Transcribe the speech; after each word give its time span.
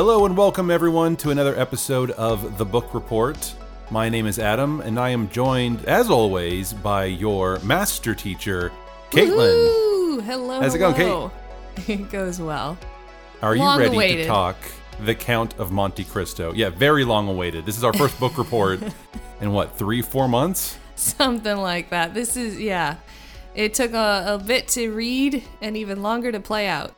Hello 0.00 0.24
and 0.24 0.34
welcome 0.34 0.70
everyone 0.70 1.14
to 1.16 1.28
another 1.28 1.54
episode 1.60 2.12
of 2.12 2.56
The 2.56 2.64
Book 2.64 2.94
Report. 2.94 3.54
My 3.90 4.08
name 4.08 4.24
is 4.26 4.38
Adam 4.38 4.80
and 4.80 4.98
I 4.98 5.10
am 5.10 5.28
joined, 5.28 5.84
as 5.84 6.08
always, 6.08 6.72
by 6.72 7.04
your 7.04 7.58
master 7.58 8.14
teacher, 8.14 8.72
Caitlin. 9.10 9.36
Woo! 9.36 10.20
Hello. 10.20 10.58
How's 10.62 10.74
it 10.74 10.78
going, 10.78 10.94
hello. 10.94 11.30
It 11.86 12.10
goes 12.10 12.40
well. 12.40 12.78
Are 13.42 13.54
you 13.54 13.60
Long 13.60 13.78
ready 13.78 14.16
to 14.16 14.26
talk 14.26 14.56
The 15.00 15.14
Count 15.14 15.58
of 15.58 15.70
Monte 15.70 16.04
Cristo? 16.04 16.54
Yeah, 16.54 16.70
very 16.70 17.04
long 17.04 17.28
awaited. 17.28 17.66
This 17.66 17.76
is 17.76 17.84
our 17.84 17.92
first 17.92 18.18
book 18.18 18.38
report 18.38 18.80
in 19.42 19.52
what, 19.52 19.76
three, 19.76 20.00
four 20.00 20.28
months? 20.28 20.78
Something 20.96 21.58
like 21.58 21.90
that. 21.90 22.14
This 22.14 22.38
is 22.38 22.58
yeah. 22.58 22.96
It 23.54 23.74
took 23.74 23.92
a, 23.92 24.24
a 24.28 24.38
bit 24.38 24.66
to 24.68 24.88
read 24.92 25.44
and 25.60 25.76
even 25.76 26.00
longer 26.00 26.32
to 26.32 26.40
play 26.40 26.68
out. 26.68 26.94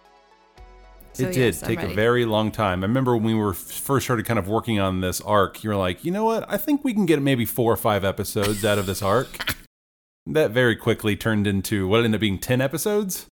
So, 1.14 1.24
it 1.24 1.34
did 1.34 1.36
yes, 1.36 1.60
take 1.60 1.82
a 1.82 1.88
very 1.88 2.24
long 2.24 2.50
time. 2.50 2.82
I 2.82 2.86
remember 2.86 3.14
when 3.16 3.24
we 3.24 3.34
were 3.34 3.52
first 3.52 4.06
started 4.06 4.24
kind 4.24 4.38
of 4.38 4.48
working 4.48 4.80
on 4.80 5.00
this 5.00 5.20
arc, 5.20 5.62
you 5.62 5.70
were 5.70 5.76
like, 5.76 6.04
you 6.04 6.10
know 6.10 6.24
what? 6.24 6.44
I 6.48 6.56
think 6.56 6.84
we 6.84 6.94
can 6.94 7.04
get 7.04 7.20
maybe 7.20 7.44
four 7.44 7.72
or 7.72 7.76
five 7.76 8.04
episodes 8.04 8.64
out 8.64 8.78
of 8.78 8.86
this 8.86 9.02
arc. 9.02 9.28
that 10.26 10.50
very 10.50 10.76
quickly 10.76 11.16
turned 11.16 11.46
into 11.46 11.88
what 11.88 11.98
ended 11.98 12.14
up 12.14 12.20
being 12.20 12.38
10 12.38 12.60
episodes? 12.60 13.26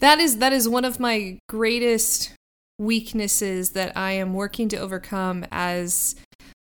That 0.00 0.18
is 0.18 0.38
that 0.38 0.52
is 0.52 0.68
one 0.68 0.84
of 0.84 1.00
my 1.00 1.38
greatest 1.48 2.32
weaknesses 2.78 3.70
that 3.70 3.96
I 3.96 4.12
am 4.12 4.34
working 4.34 4.68
to 4.68 4.76
overcome 4.76 5.44
as 5.50 6.14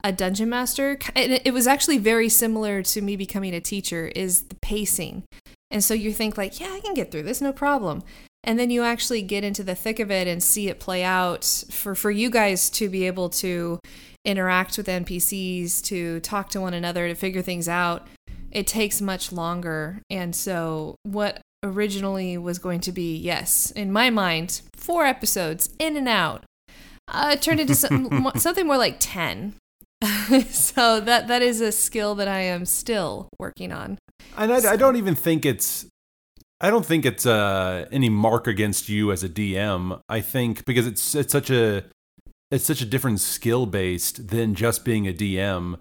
a 0.04 0.12
dungeon 0.12 0.48
master. 0.48 0.98
And 1.16 1.32
it 1.32 1.42
it 1.44 1.52
was 1.52 1.66
actually 1.66 1.98
very 1.98 2.28
similar 2.28 2.82
to 2.82 3.00
me 3.00 3.16
becoming 3.16 3.54
a 3.54 3.60
teacher 3.60 4.06
is 4.14 4.44
the 4.44 4.56
pacing. 4.56 5.24
And 5.70 5.82
so 5.82 5.94
you 5.94 6.12
think 6.12 6.38
like, 6.38 6.60
yeah, 6.60 6.72
I 6.72 6.80
can 6.80 6.94
get 6.94 7.10
through 7.10 7.24
this, 7.24 7.40
no 7.40 7.52
problem. 7.52 8.04
And 8.44 8.58
then 8.58 8.70
you 8.70 8.82
actually 8.82 9.22
get 9.22 9.42
into 9.42 9.64
the 9.64 9.74
thick 9.74 9.98
of 9.98 10.10
it 10.10 10.28
and 10.28 10.42
see 10.42 10.68
it 10.68 10.78
play 10.78 11.02
out 11.02 11.44
for 11.70 11.94
for 11.94 12.10
you 12.10 12.30
guys 12.30 12.70
to 12.70 12.88
be 12.88 13.06
able 13.06 13.30
to 13.30 13.80
interact 14.24 14.76
with 14.76 14.86
NPCs, 14.86 15.82
to 15.84 16.20
talk 16.20 16.50
to 16.50 16.60
one 16.60 16.74
another, 16.74 17.08
to 17.08 17.14
figure 17.14 17.42
things 17.42 17.68
out. 17.68 18.06
It 18.50 18.66
takes 18.66 19.00
much 19.00 19.32
longer. 19.32 20.00
And 20.10 20.36
so 20.36 20.96
what 21.02 21.40
originally 21.62 22.38
was 22.38 22.58
going 22.58 22.80
to 22.80 22.92
be, 22.92 23.16
yes, 23.16 23.70
in 23.72 23.90
my 23.90 24.10
mind, 24.10 24.62
four 24.74 25.06
episodes 25.06 25.70
in 25.78 25.96
and 25.96 26.08
out. 26.08 26.44
Uh, 27.08 27.36
turned 27.36 27.60
into 27.60 27.74
some, 27.74 28.30
something 28.36 28.66
more 28.66 28.78
like 28.78 28.96
10. 29.00 29.54
so 30.50 31.00
that 31.00 31.28
that 31.28 31.42
is 31.42 31.60
a 31.60 31.72
skill 31.72 32.14
that 32.14 32.28
I 32.28 32.40
am 32.40 32.66
still 32.66 33.28
working 33.38 33.72
on. 33.72 33.98
And 34.36 34.52
I, 34.52 34.72
I 34.72 34.76
don't 34.76 34.96
even 34.96 35.14
think 35.14 35.46
it's 35.46 35.86
I 36.60 36.70
don't 36.70 36.86
think 36.86 37.04
it's 37.04 37.26
uh, 37.26 37.86
any 37.90 38.08
mark 38.08 38.46
against 38.46 38.88
you 38.88 39.12
as 39.12 39.22
a 39.24 39.28
DM. 39.28 40.00
I 40.08 40.20
think 40.20 40.64
because 40.64 40.86
it's 40.86 41.14
it's 41.14 41.32
such 41.32 41.50
a 41.50 41.84
it's 42.50 42.64
such 42.64 42.80
a 42.80 42.86
different 42.86 43.20
skill 43.20 43.66
based 43.66 44.28
than 44.28 44.54
just 44.54 44.84
being 44.84 45.08
a 45.08 45.12
DM. 45.12 45.78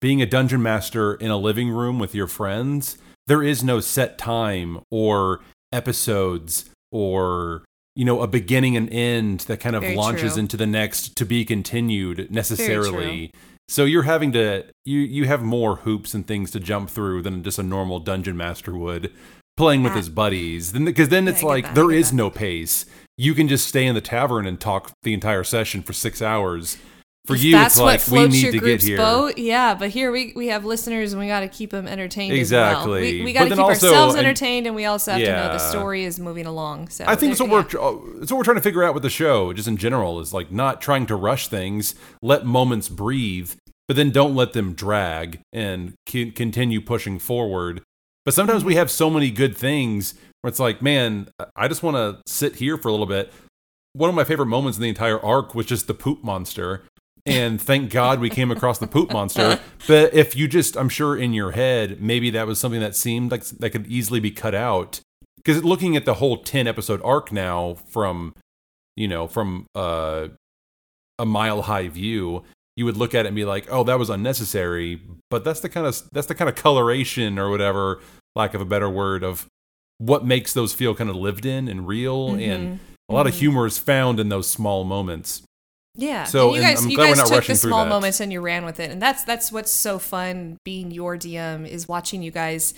Being 0.00 0.20
a 0.20 0.26
dungeon 0.26 0.62
master 0.62 1.14
in 1.14 1.30
a 1.30 1.36
living 1.36 1.70
room 1.70 1.98
with 1.98 2.14
your 2.14 2.26
friends, 2.26 2.98
there 3.26 3.42
is 3.42 3.62
no 3.62 3.80
set 3.80 4.18
time 4.18 4.80
or 4.90 5.40
episodes 5.72 6.70
or 6.90 7.64
you 7.94 8.04
know 8.04 8.20
a 8.20 8.26
beginning 8.26 8.76
and 8.76 8.92
end 8.92 9.40
that 9.40 9.60
kind 9.60 9.76
of 9.76 9.82
Very 9.82 9.96
launches 9.96 10.34
true. 10.34 10.40
into 10.40 10.56
the 10.56 10.66
next 10.66 11.16
to 11.16 11.26
be 11.26 11.44
continued 11.44 12.30
necessarily. 12.30 13.30
So 13.68 13.84
you're 13.84 14.02
having 14.02 14.32
to 14.32 14.64
you 14.84 15.00
you 15.00 15.26
have 15.26 15.42
more 15.42 15.76
hoops 15.76 16.14
and 16.14 16.26
things 16.26 16.50
to 16.52 16.60
jump 16.60 16.90
through 16.90 17.22
than 17.22 17.42
just 17.42 17.58
a 17.58 17.62
normal 17.62 18.00
dungeon 18.00 18.36
master 18.36 18.76
would 18.76 19.12
playing 19.56 19.82
with 19.82 19.94
his 19.94 20.08
buddies. 20.08 20.72
Then 20.72 20.84
because 20.84 21.08
then 21.08 21.24
Yeah, 21.24 21.32
it's 21.32 21.42
like 21.42 21.64
that, 21.64 21.74
there 21.74 21.90
is 21.90 22.10
that. 22.10 22.16
no 22.16 22.30
pace. 22.30 22.86
You 23.16 23.34
can 23.34 23.48
just 23.48 23.66
stay 23.66 23.86
in 23.86 23.94
the 23.94 24.00
tavern 24.00 24.46
and 24.46 24.58
talk 24.58 24.92
the 25.02 25.12
entire 25.12 25.44
session 25.44 25.82
for 25.82 25.92
6 25.92 26.22
hours. 26.22 26.78
For 27.26 27.36
you 27.36 27.52
that's 27.52 27.74
it's 27.74 27.80
like 27.80 28.00
what 28.00 28.10
we 28.10 28.16
floats 28.16 28.32
need 28.32 28.42
your 28.42 28.52
to 28.52 28.58
get 28.60 28.82
here. 28.82 28.96
boat. 28.96 29.38
Yeah, 29.38 29.74
but 29.76 29.90
here 29.90 30.10
we 30.10 30.32
we 30.34 30.48
have 30.48 30.64
listeners 30.64 31.12
and 31.12 31.20
we 31.20 31.28
got 31.28 31.40
to 31.40 31.48
keep 31.48 31.70
them 31.70 31.86
entertained. 31.86 32.32
Exactly. 32.34 32.80
As 32.80 33.12
well. 33.12 33.18
We, 33.20 33.24
we 33.24 33.32
got 33.32 33.44
to 33.44 33.50
keep 33.50 33.58
also- 33.60 33.86
ourselves 33.86 34.16
entertained, 34.16 34.66
and 34.66 34.74
we 34.74 34.86
also 34.86 35.12
have 35.12 35.20
to 35.20 35.26
know 35.26 35.52
the 35.52 35.58
story 35.58 36.02
is 36.02 36.18
moving 36.18 36.46
along. 36.46 36.88
So 36.88 37.04
I 37.06 37.14
think 37.14 37.30
that's 37.30 37.40
what 37.40 37.50
yeah. 37.50 37.80
we're 37.80 38.18
that's 38.18 38.32
uh, 38.32 38.34
what 38.34 38.38
we're 38.38 38.44
trying 38.44 38.56
to 38.56 38.62
figure 38.62 38.82
out 38.82 38.92
with 38.92 39.04
the 39.04 39.10
show, 39.10 39.52
just 39.52 39.68
in 39.68 39.76
general, 39.76 40.18
is 40.18 40.34
like 40.34 40.50
not 40.50 40.80
trying 40.80 41.06
to 41.06 41.14
rush 41.14 41.46
things, 41.46 41.94
let 42.22 42.44
moments 42.44 42.88
breathe, 42.88 43.52
but 43.86 43.96
then 43.96 44.10
don't 44.10 44.34
let 44.34 44.52
them 44.52 44.74
drag 44.74 45.38
and 45.52 45.94
continue 46.06 46.80
pushing 46.80 47.20
forward. 47.20 47.82
But 48.24 48.34
sometimes 48.34 48.64
we 48.64 48.76
have 48.76 48.90
so 48.90 49.10
many 49.10 49.30
good 49.30 49.56
things 49.56 50.14
where 50.40 50.48
it's 50.48 50.60
like, 50.60 50.82
man, 50.82 51.28
I 51.56 51.68
just 51.68 51.82
want 51.82 51.96
to 51.96 52.22
sit 52.30 52.56
here 52.56 52.76
for 52.76 52.88
a 52.88 52.92
little 52.92 53.06
bit. 53.06 53.32
One 53.94 54.08
of 54.08 54.14
my 54.14 54.24
favorite 54.24 54.46
moments 54.46 54.78
in 54.78 54.82
the 54.82 54.88
entire 54.88 55.20
arc 55.20 55.54
was 55.54 55.66
just 55.66 55.86
the 55.86 55.94
poop 55.94 56.22
monster. 56.22 56.84
And 57.24 57.60
thank 57.60 57.90
God 57.90 58.20
we 58.20 58.30
came 58.30 58.50
across 58.50 58.78
the 58.78 58.86
poop 58.86 59.12
monster. 59.12 59.60
But 59.88 60.14
if 60.14 60.36
you 60.36 60.46
just, 60.46 60.76
I'm 60.76 60.88
sure 60.88 61.16
in 61.16 61.32
your 61.32 61.50
head, 61.50 62.00
maybe 62.00 62.30
that 62.30 62.46
was 62.46 62.60
something 62.60 62.80
that 62.80 62.94
seemed 62.94 63.32
like 63.32 63.44
that 63.44 63.70
could 63.70 63.88
easily 63.88 64.20
be 64.20 64.30
cut 64.30 64.54
out 64.54 65.00
because 65.42 65.64
looking 65.64 65.96
at 65.96 66.04
the 66.04 66.14
whole 66.14 66.38
10 66.38 66.66
episode 66.66 67.00
arc 67.04 67.32
now 67.32 67.74
from 67.88 68.34
you 68.96 69.08
know 69.08 69.26
from 69.26 69.66
uh, 69.74 70.28
a 71.18 71.26
mile 71.26 71.62
high 71.62 71.88
view 71.88 72.42
you 72.76 72.84
would 72.84 72.96
look 72.96 73.14
at 73.14 73.24
it 73.24 73.28
and 73.28 73.36
be 73.36 73.44
like 73.44 73.66
oh 73.70 73.84
that 73.84 73.98
was 73.98 74.08
unnecessary 74.10 75.00
but 75.30 75.44
that's 75.44 75.60
the 75.60 75.68
kind 75.68 75.86
of 75.86 76.02
that's 76.12 76.26
the 76.26 76.34
kind 76.34 76.48
of 76.48 76.54
coloration 76.54 77.38
or 77.38 77.50
whatever 77.50 78.00
lack 78.34 78.54
of 78.54 78.60
a 78.60 78.64
better 78.64 78.88
word 78.88 79.22
of 79.22 79.46
what 79.98 80.24
makes 80.24 80.52
those 80.52 80.72
feel 80.74 80.94
kind 80.94 81.10
of 81.10 81.16
lived 81.16 81.44
in 81.46 81.68
and 81.68 81.86
real 81.86 82.30
Mm-hmm. 82.30 82.50
and 82.50 82.80
a 83.08 83.12
lot 83.14 83.26
of 83.26 83.34
humor 83.34 83.66
is 83.66 83.76
found 83.78 84.18
in 84.18 84.28
those 84.30 84.48
small 84.48 84.84
moments 84.84 85.42
Yeah. 85.94 86.24
So, 86.24 86.54
and 86.54 86.56
you 86.56 86.62
and 86.62 86.70
guys, 86.76 86.84
I'm 86.84 86.90
you 86.90 86.96
glad 86.96 87.04
we're 87.04 87.14
guys 87.16 87.30
not 87.30 87.36
took 87.36 87.44
the 87.44 87.54
small 87.56 87.84
that. 87.84 87.90
moments 87.90 88.20
and 88.20 88.32
you 88.32 88.40
ran 88.40 88.64
with 88.64 88.80
it, 88.80 88.90
and 88.90 89.02
that's 89.02 89.24
that's 89.24 89.52
what's 89.52 89.70
so 89.70 89.98
fun 89.98 90.56
being 90.64 90.90
your 90.90 91.18
DM 91.18 91.68
is 91.68 91.86
watching 91.86 92.22
you 92.22 92.30
guys 92.30 92.72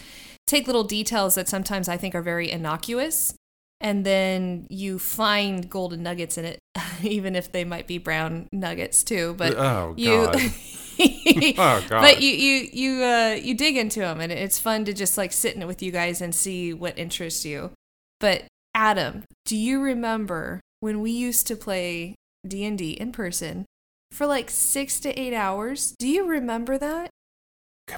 take 0.49 0.67
little 0.67 0.83
details 0.83 1.37
that 1.37 1.49
sometimes 1.49 1.89
I 1.89 1.97
think 1.97 2.17
are 2.17 2.23
very 2.23 2.51
innocuous, 2.51 3.33
and 3.81 4.05
then 4.05 4.67
you 4.71 4.99
find 4.99 5.69
golden 5.69 6.03
nuggets 6.03 6.39
in 6.39 6.45
it, 6.45 6.59
even 7.03 7.37
if 7.37 7.53
they 7.53 7.65
might 7.65 7.87
be 7.87 7.99
brown 7.99 8.49
nuggets 8.53 9.05
too. 9.05 9.35
But 9.37 9.57
oh 9.57 9.95
you. 9.97 10.31
oh 11.59 11.85
god 11.89 11.91
But 11.91 12.23
you 12.23 12.31
you 12.31 12.69
you 12.73 13.03
uh 13.03 13.37
you 13.41 13.55
dig 13.55 13.77
into 13.77 14.01
them 14.01 14.21
and 14.21 14.31
it's 14.31 14.59
fun 14.59 14.85
to 14.85 14.93
just 14.93 15.19
like 15.19 15.33
sit 15.33 15.57
in 15.57 15.63
it 15.63 15.67
with 15.67 15.83
you 15.83 15.91
guys 15.91 16.21
and 16.21 16.35
see 16.35 16.73
what 16.73 16.99
interests 16.99 17.45
you. 17.45 17.73
But 18.21 18.45
Adam, 18.75 19.25
do 19.45 19.57
you 19.57 19.81
remember 19.81 20.61
when 20.81 21.01
we 21.01 21.11
used 21.11 21.47
to 21.49 21.57
play 21.57 22.15
D&D 22.47 22.93
in 22.93 23.13
person 23.13 23.65
for 24.11 24.27
like 24.27 24.51
6 24.51 25.01
to 25.01 25.19
8 25.19 25.35
hours? 25.35 25.95
Do 25.99 26.09
you 26.09 26.27
remember 26.27 26.79
that? 26.79 27.11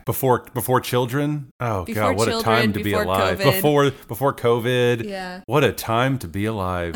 Before 0.04 0.46
before 0.54 0.80
children. 0.80 1.50
Oh 1.60 1.84
Before 1.84 2.02
god, 2.14 2.16
what 2.18 2.28
a 2.28 2.42
time 2.42 2.72
to 2.72 2.82
be 2.82 2.92
alive. 2.92 3.38
COVID. 3.38 3.44
Before 3.54 3.90
before 4.08 4.34
COVID. 4.34 5.04
Yeah. 5.04 5.42
What 5.46 5.64
a 5.64 5.72
time 5.72 6.18
to 6.18 6.28
be 6.28 6.44
alive. 6.44 6.94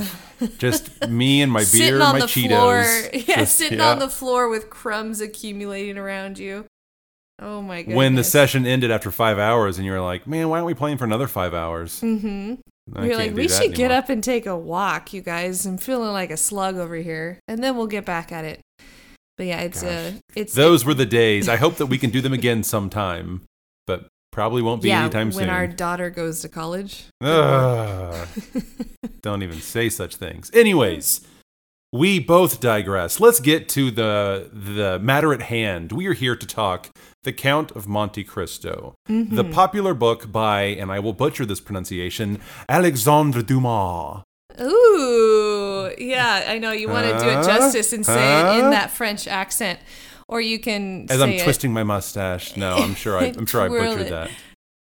Just 0.59 1.09
me 1.09 1.43
and 1.43 1.51
my 1.53 1.61
beer 1.61 1.67
sitting 1.67 1.95
and 1.95 2.03
on 2.03 2.13
my 2.15 2.21
the 2.21 2.27
Cheetos. 2.27 2.49
floor. 2.49 3.11
Yeah, 3.29 3.37
Just- 3.41 3.57
sitting 3.59 3.79
yeah. 3.79 3.91
on 3.93 3.99
the 3.99 4.09
floor 4.09 4.49
with 4.49 4.71
crumbs 4.71 5.21
accumulating 5.21 5.99
around 5.99 6.39
you. 6.39 6.67
Oh 7.43 7.63
my 7.63 7.83
god. 7.83 7.95
when 7.95 8.17
the 8.17 8.25
session 8.25 8.67
ended 8.67 8.91
after 8.91 9.11
five 9.11 9.39
hours 9.39 9.79
and 9.79 9.87
you 9.87 9.93
were 9.93 10.01
like, 10.03 10.27
man, 10.27 10.51
why 10.51 10.57
aren't 10.59 10.67
we 10.67 10.75
playing 10.75 10.99
for 10.99 11.05
another 11.07 11.27
five 11.27 11.55
hours? 11.55 12.01
Mm-hmm. 12.03 12.55
I 12.95 13.07
You're 13.07 13.17
like, 13.17 13.35
we 13.35 13.49
should 13.49 13.75
get 13.75 13.91
up 13.91 14.09
and 14.11 14.23
take 14.23 14.45
a 14.47 14.57
walk, 14.59 15.13
you 15.15 15.23
guys. 15.23 15.65
I'm 15.65 15.79
feeling 15.79 16.13
like 16.13 16.31
a 16.31 16.37
slug 16.37 16.77
over 16.77 16.97
here, 16.97 17.39
and 17.49 17.63
then 17.65 17.77
we'll 17.77 17.87
get 17.87 18.05
back 18.05 18.31
at 18.33 18.45
it. 18.45 18.61
But 19.41 19.47
yeah, 19.47 19.61
it's 19.63 19.83
uh, 19.83 20.13
it's 20.37 20.53
Those 20.53 20.85
were 20.85 20.93
the 20.93 21.07
days. 21.07 21.49
I 21.49 21.57
hope 21.57 21.77
that 21.77 21.87
we 21.87 21.97
can 21.97 22.11
do 22.11 22.21
them 22.21 22.35
again 22.35 22.63
sometime, 22.63 23.41
but 23.87 24.07
probably 24.33 24.61
won't 24.61 24.83
be 24.83 24.89
yeah 24.89 25.01
anytime 25.01 25.29
when 25.29 25.33
soon. 25.33 25.47
When 25.47 25.49
our 25.49 25.67
daughter 25.67 26.11
goes 26.11 26.43
to 26.43 26.51
college. 26.51 27.07
Ugh. 27.23 28.29
Don't 29.23 29.43
even 29.43 29.59
say 29.63 29.89
such 29.89 30.17
things. 30.17 30.51
Anyways, 30.53 31.27
we 31.91 32.19
both 32.19 32.61
digress. 32.61 33.19
Let's 33.19 33.41
get 33.41 33.67
to 33.71 33.91
the 33.91 34.51
the 34.53 34.99
matter 34.99 35.33
at 35.33 35.41
hand. 35.41 35.91
We 35.91 36.07
are 36.07 36.13
here 36.13 36.37
to 36.37 36.47
talk 36.47 36.91
The 37.23 37.33
Count 37.33 37.71
of 37.71 37.89
Monte 37.89 38.25
Cristo, 38.25 38.95
the 39.07 39.45
popular 39.51 39.95
book 39.95 40.31
by, 40.31 40.65
and 40.65 40.93
I 40.93 40.99
will 40.99 41.15
butcher 41.15 41.47
this 41.47 41.61
pronunciation, 41.61 42.43
Alexandre 42.69 43.41
Dumas. 43.41 44.23
Ooh, 44.61 45.10
yeah, 46.01 46.45
I 46.49 46.59
know 46.59 46.73
you 46.73 46.89
want 46.89 47.07
to 47.07 47.19
do 47.19 47.29
it 47.29 47.45
justice 47.45 47.93
and 47.93 48.05
say 48.05 48.41
it 48.41 48.65
in 48.65 48.71
that 48.71 48.91
French 48.91 49.27
accent, 49.29 49.79
or 50.29 50.41
you 50.41 50.59
can 50.59 51.07
As 51.11 51.21
I'm 51.21 51.31
it, 51.31 51.43
twisting 51.43 51.73
my 51.73 51.83
mustache. 51.83 52.57
No, 52.57 52.77
I'm 52.77 52.95
sure 52.95 53.19
I, 53.19 53.25
I'm 53.37 53.47
sure 53.47 53.63
I 53.63 53.69
butchered 53.69 54.07
it. 54.07 54.11
that. 54.11 54.31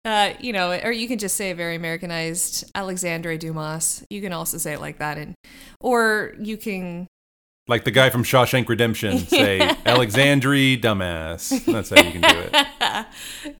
Uh, 0.02 0.32
you 0.40 0.52
know, 0.54 0.72
or 0.82 0.90
you 0.92 1.06
can 1.06 1.18
just 1.18 1.36
say 1.36 1.50
a 1.50 1.54
very 1.54 1.74
Americanized 1.76 2.64
Alexandre 2.74 3.36
Dumas. 3.36 4.02
You 4.08 4.22
can 4.22 4.32
also 4.32 4.56
say 4.56 4.72
it 4.72 4.80
like 4.80 4.98
that, 4.98 5.18
and 5.18 5.34
or 5.78 6.32
you 6.38 6.56
can 6.56 7.06
Like 7.68 7.84
the 7.84 7.90
guy 7.90 8.08
from 8.08 8.24
Shawshank 8.24 8.66
Redemption, 8.68 9.18
say 9.18 9.60
Alexandre 9.84 10.76
dumbass. 10.78 11.64
That's 11.66 11.90
how 11.90 11.96
you 12.02 12.12
can 12.12 12.22
do 12.22 12.48
it. 12.50 13.06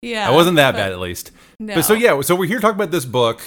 yeah. 0.00 0.30
I 0.30 0.34
wasn't 0.34 0.56
that 0.56 0.72
bad, 0.72 0.92
at 0.92 0.98
least. 0.98 1.30
No. 1.58 1.74
But 1.74 1.82
so 1.82 1.92
yeah, 1.92 2.18
so 2.22 2.34
we're 2.34 2.46
here 2.48 2.60
talking 2.60 2.76
about 2.76 2.90
this 2.90 3.04
book, 3.04 3.42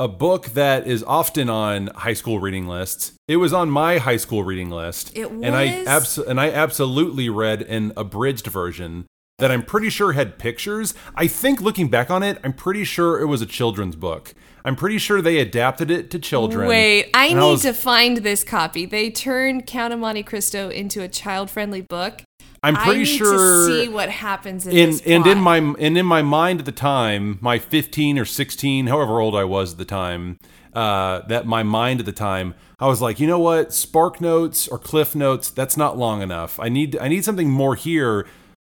a 0.00 0.08
book 0.08 0.46
that 0.54 0.86
is 0.86 1.04
often 1.04 1.50
on 1.50 1.88
high 1.88 2.14
school 2.14 2.40
reading 2.40 2.66
lists. 2.66 3.12
It 3.28 3.36
was 3.36 3.52
on 3.52 3.70
my 3.70 3.98
high 3.98 4.16
school 4.16 4.42
reading 4.42 4.70
list, 4.70 5.16
It 5.16 5.30
and 5.30 5.54
I 5.54 5.84
abs- 5.84 6.16
and 6.16 6.40
I 6.40 6.50
absolutely 6.50 7.28
read 7.28 7.60
an 7.62 7.92
abridged 7.98 8.46
version 8.46 9.04
that 9.38 9.50
I'm 9.50 9.62
pretty 9.62 9.90
sure 9.90 10.12
had 10.12 10.38
pictures. 10.38 10.94
I 11.14 11.26
think 11.26 11.60
looking 11.60 11.88
back 11.88 12.10
on 12.10 12.22
it, 12.22 12.38
I'm 12.42 12.54
pretty 12.54 12.84
sure 12.84 13.20
it 13.20 13.26
was 13.26 13.42
a 13.42 13.46
children's 13.46 13.94
book. 13.94 14.34
I'm 14.64 14.74
pretty 14.74 14.98
sure 14.98 15.22
they 15.22 15.38
adapted 15.38 15.90
it 15.90 16.10
to 16.10 16.18
children. 16.18 16.66
Wait, 16.68 17.10
I 17.14 17.28
need 17.28 17.36
was- 17.36 17.62
to 17.62 17.72
find 17.74 18.18
this 18.18 18.42
copy. 18.42 18.86
They 18.86 19.10
turned 19.10 19.66
Count 19.66 19.92
of 19.92 19.98
Monte 20.00 20.22
Cristo 20.22 20.70
into 20.70 21.02
a 21.02 21.08
child-friendly 21.08 21.82
book. 21.82 22.22
I'm 22.62 22.76
pretty 22.76 23.04
sure 23.06 23.66
to 23.68 23.84
see 23.84 23.88
what 23.88 24.10
happens 24.10 24.66
in, 24.66 24.76
in 24.76 24.90
this 24.90 25.00
and 25.06 25.26
in 25.26 25.38
my 25.38 25.56
and 25.58 25.96
in 25.96 26.04
my 26.04 26.20
mind 26.22 26.60
at 26.60 26.66
the 26.66 26.72
time, 26.72 27.38
my 27.40 27.58
15 27.58 28.18
or 28.18 28.24
16, 28.24 28.86
however 28.86 29.18
old 29.20 29.34
I 29.34 29.44
was 29.44 29.72
at 29.72 29.78
the 29.78 29.84
time, 29.86 30.38
uh, 30.74 31.20
that 31.28 31.46
my 31.46 31.62
mind 31.62 32.00
at 32.00 32.06
the 32.06 32.12
time, 32.12 32.54
I 32.78 32.86
was 32.86 33.00
like, 33.00 33.18
you 33.18 33.26
know 33.26 33.38
what, 33.38 33.72
Spark 33.72 34.20
Notes 34.20 34.68
or 34.68 34.78
Cliff 34.78 35.14
Notes, 35.14 35.48
that's 35.50 35.76
not 35.78 35.96
long 35.96 36.20
enough. 36.20 36.60
I 36.60 36.68
need 36.68 36.98
I 36.98 37.08
need 37.08 37.24
something 37.24 37.48
more 37.50 37.74
here. 37.76 38.26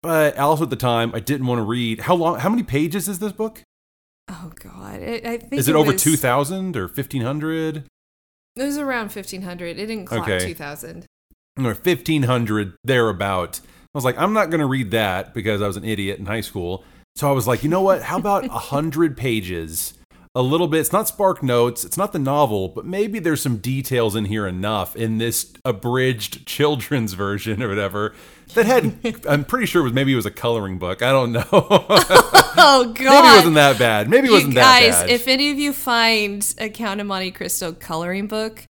But 0.04 0.38
also 0.38 0.66
at 0.66 0.69
the 0.69 0.75
time, 0.75 1.12
I 1.16 1.19
didn't 1.19 1.48
want 1.48 1.60
to 1.60 1.63
read. 1.63 2.01
How 2.01 2.13
long? 2.16 2.39
How 2.39 2.50
many 2.50 2.63
pages 2.63 3.07
is 3.07 3.19
this 3.19 3.31
book? 3.31 3.63
Oh 4.30 4.51
God, 4.60 5.01
it, 5.01 5.25
I 5.25 5.38
think 5.38 5.54
Is 5.54 5.68
it, 5.69 5.75
over 5.75 5.94
was- 5.94 6.04
2,000 6.04 6.75
or 6.75 6.88
1,500 6.88 7.84
It 8.57 8.63
was 8.63 8.78
around 8.78 9.10
fifteen 9.13 9.44
hundred. 9.44 9.80
It 9.80 9.88
didn't 9.88 10.06
clock 10.06 10.24
Okay. 10.28 10.45
two 10.45 10.54
thousand. 10.54 11.06
or 11.57 11.74
1,500 11.74 12.75
thereabout? 12.84 13.62
I 13.94 13.98
was 13.98 14.06
like, 14.06 14.18
I'm 14.18 14.34
not 14.34 14.50
going 14.50 14.60
to 14.60 14.68
read 14.68 14.92
that 14.92 15.34
because 15.34 15.62
I 15.62 15.68
was 15.68 15.78
an 15.78 15.84
idiot 15.84 16.19
in 16.19 16.25
high 16.25 16.42
school. 16.42 16.84
So 17.16 17.28
I 17.28 17.31
was 17.31 17.48
like, 17.48 17.63
you 17.63 17.69
know 17.69 17.81
what? 17.81 18.04
How 18.04 18.18
about 18.18 18.45
a 18.45 18.50
100 18.50 19.18
pages? 19.18 19.94
A 20.36 20.42
little 20.42 20.68
bit. 20.68 20.81
It's 20.81 20.94
not 20.94 21.07
Spark 21.07 21.42
Notes. 21.42 21.84
It's 21.84 21.98
not 21.98 22.12
the 22.12 22.19
novel, 22.19 22.68
but 22.68 22.86
maybe 22.86 23.18
there's 23.18 23.42
some 23.42 23.57
details 23.57 24.16
in 24.16 24.25
here 24.25 24.45
enough 24.45 24.95
in 24.95 25.18
this 25.18 25.51
abridged 25.66 26.45
children's 26.45 27.13
version 27.13 27.63
or 27.63 27.69
whatever 27.69 28.13
that 28.54 28.68
had. 28.68 29.25
I'm 29.28 29.45
pretty 29.45 29.66
sure 29.66 29.81
it 29.81 29.86
was 29.86 29.94
maybe 29.94 30.13
it 30.13 30.16
was 30.16 30.28
a 30.28 30.31
coloring 30.31 30.78
book. 30.78 31.01
I 31.01 31.12
don't 31.12 31.31
know. 31.31 31.44
Oh 32.60 32.94
God, 32.94 32.98
maybe 32.98 33.28
it 33.28 33.36
wasn't 33.36 33.56
that 33.56 33.80
bad. 33.80 34.10
Maybe 34.10 34.28
it 34.28 34.31
wasn't 34.31 34.54
guys, 34.54 34.94
that 34.94 35.01
bad. 35.01 35.10
Guys, 35.10 35.22
if 35.22 35.28
any 35.28 35.50
of 35.51 35.57
you 35.57 35.74
find 35.74 36.54
a 36.60 36.69
Count 36.69 37.00
of 37.01 37.07
Monte 37.07 37.31
Cristo 37.31 37.72
coloring 37.72 38.28
book, 38.28 38.63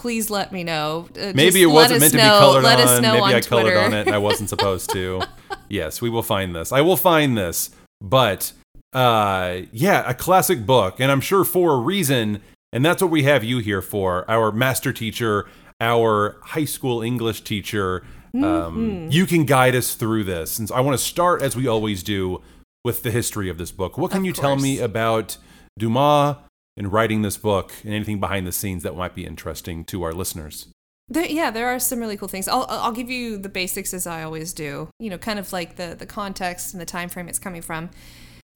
please 0.00 0.30
let 0.30 0.50
me 0.52 0.64
know. 0.64 1.08
Uh, 1.18 1.32
Maybe 1.34 1.62
it 1.62 1.66
wasn't 1.66 2.00
meant 2.00 2.12
to 2.12 2.18
know- 2.18 2.24
be 2.24 2.38
colored 2.38 2.62
let 2.64 2.80
on. 2.80 2.88
Us 2.88 3.00
know 3.02 3.12
Maybe 3.12 3.22
on 3.22 3.34
I 3.34 3.40
colored 3.40 3.62
Twitter. 3.62 3.78
on 3.80 3.92
it 3.92 4.06
and 4.06 4.14
I 4.14 4.18
wasn't 4.18 4.48
supposed 4.48 4.90
to. 4.90 5.22
yes, 5.68 6.00
we 6.00 6.08
will 6.10 6.22
find 6.22 6.54
this. 6.56 6.72
I 6.72 6.80
will 6.80 6.96
find 6.96 7.36
this. 7.36 7.70
But 8.00 8.52
uh 8.92 9.62
yeah, 9.72 10.02
a 10.08 10.14
classic 10.14 10.66
book 10.66 10.98
and 11.00 11.12
I'm 11.12 11.20
sure 11.20 11.44
for 11.44 11.74
a 11.74 11.78
reason 11.78 12.40
and 12.72 12.84
that's 12.84 13.00
what 13.02 13.10
we 13.10 13.22
have 13.24 13.44
you 13.44 13.58
here 13.58 13.82
for. 13.82 14.28
Our 14.30 14.50
master 14.52 14.92
teacher, 14.92 15.48
our 15.80 16.38
high 16.42 16.64
school 16.64 17.02
English 17.02 17.42
teacher. 17.42 18.02
Um, 18.32 18.42
Mm-hmm. 18.42 19.10
you 19.10 19.26
can 19.26 19.44
guide 19.44 19.74
us 19.74 19.94
through 19.94 20.22
this. 20.22 20.58
And 20.60 20.68
so 20.68 20.74
I 20.76 20.80
want 20.80 20.96
to 20.96 21.04
start 21.04 21.42
as 21.42 21.56
we 21.56 21.66
always 21.66 22.04
do 22.04 22.40
with 22.84 23.02
the 23.02 23.10
history 23.10 23.48
of 23.50 23.58
this 23.58 23.72
book. 23.72 23.98
What 23.98 24.12
can 24.12 24.20
Of 24.20 24.26
you 24.26 24.32
tell 24.32 24.54
me 24.56 24.78
about 24.78 25.36
Dumas 25.78 26.36
and 26.76 26.92
writing 26.92 27.22
this 27.22 27.36
book 27.36 27.72
and 27.84 27.92
anything 27.94 28.20
behind 28.20 28.46
the 28.46 28.52
scenes 28.52 28.82
that 28.82 28.96
might 28.96 29.14
be 29.14 29.24
interesting 29.26 29.84
to 29.86 30.02
our 30.02 30.12
listeners? 30.12 30.68
There, 31.08 31.26
yeah, 31.26 31.50
there 31.50 31.68
are 31.68 31.78
some 31.80 31.98
really 31.98 32.16
cool 32.16 32.28
things. 32.28 32.46
I'll 32.46 32.66
I'll 32.68 32.92
give 32.92 33.10
you 33.10 33.36
the 33.36 33.48
basics 33.48 33.92
as 33.92 34.06
I 34.06 34.22
always 34.22 34.52
do. 34.52 34.88
You 35.00 35.10
know, 35.10 35.18
kind 35.18 35.38
of 35.40 35.52
like 35.52 35.76
the 35.76 35.96
the 35.98 36.06
context 36.06 36.72
and 36.72 36.80
the 36.80 36.86
time 36.86 37.08
frame 37.08 37.28
it's 37.28 37.38
coming 37.40 37.62
from. 37.62 37.90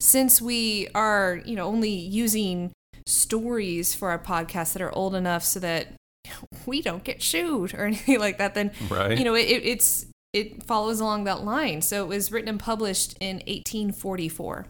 Since 0.00 0.40
we 0.40 0.88
are, 0.94 1.40
you 1.44 1.56
know, 1.56 1.66
only 1.66 1.90
using 1.90 2.70
stories 3.06 3.94
for 3.94 4.10
our 4.10 4.18
podcast 4.18 4.72
that 4.74 4.82
are 4.82 4.94
old 4.94 5.14
enough 5.14 5.42
so 5.44 5.58
that 5.60 5.88
we 6.66 6.80
don't 6.80 7.04
get 7.04 7.22
sued 7.22 7.74
or 7.74 7.84
anything 7.86 8.20
like 8.20 8.38
that, 8.38 8.54
then 8.54 8.70
Right. 8.88 9.18
you 9.18 9.24
know, 9.24 9.34
it 9.34 9.42
it's 9.42 10.06
it 10.32 10.62
follows 10.64 11.00
along 11.00 11.24
that 11.24 11.44
line. 11.44 11.80
So 11.82 12.04
it 12.04 12.08
was 12.08 12.30
written 12.32 12.48
and 12.48 12.58
published 12.60 13.16
in 13.20 13.36
1844. 13.46 14.66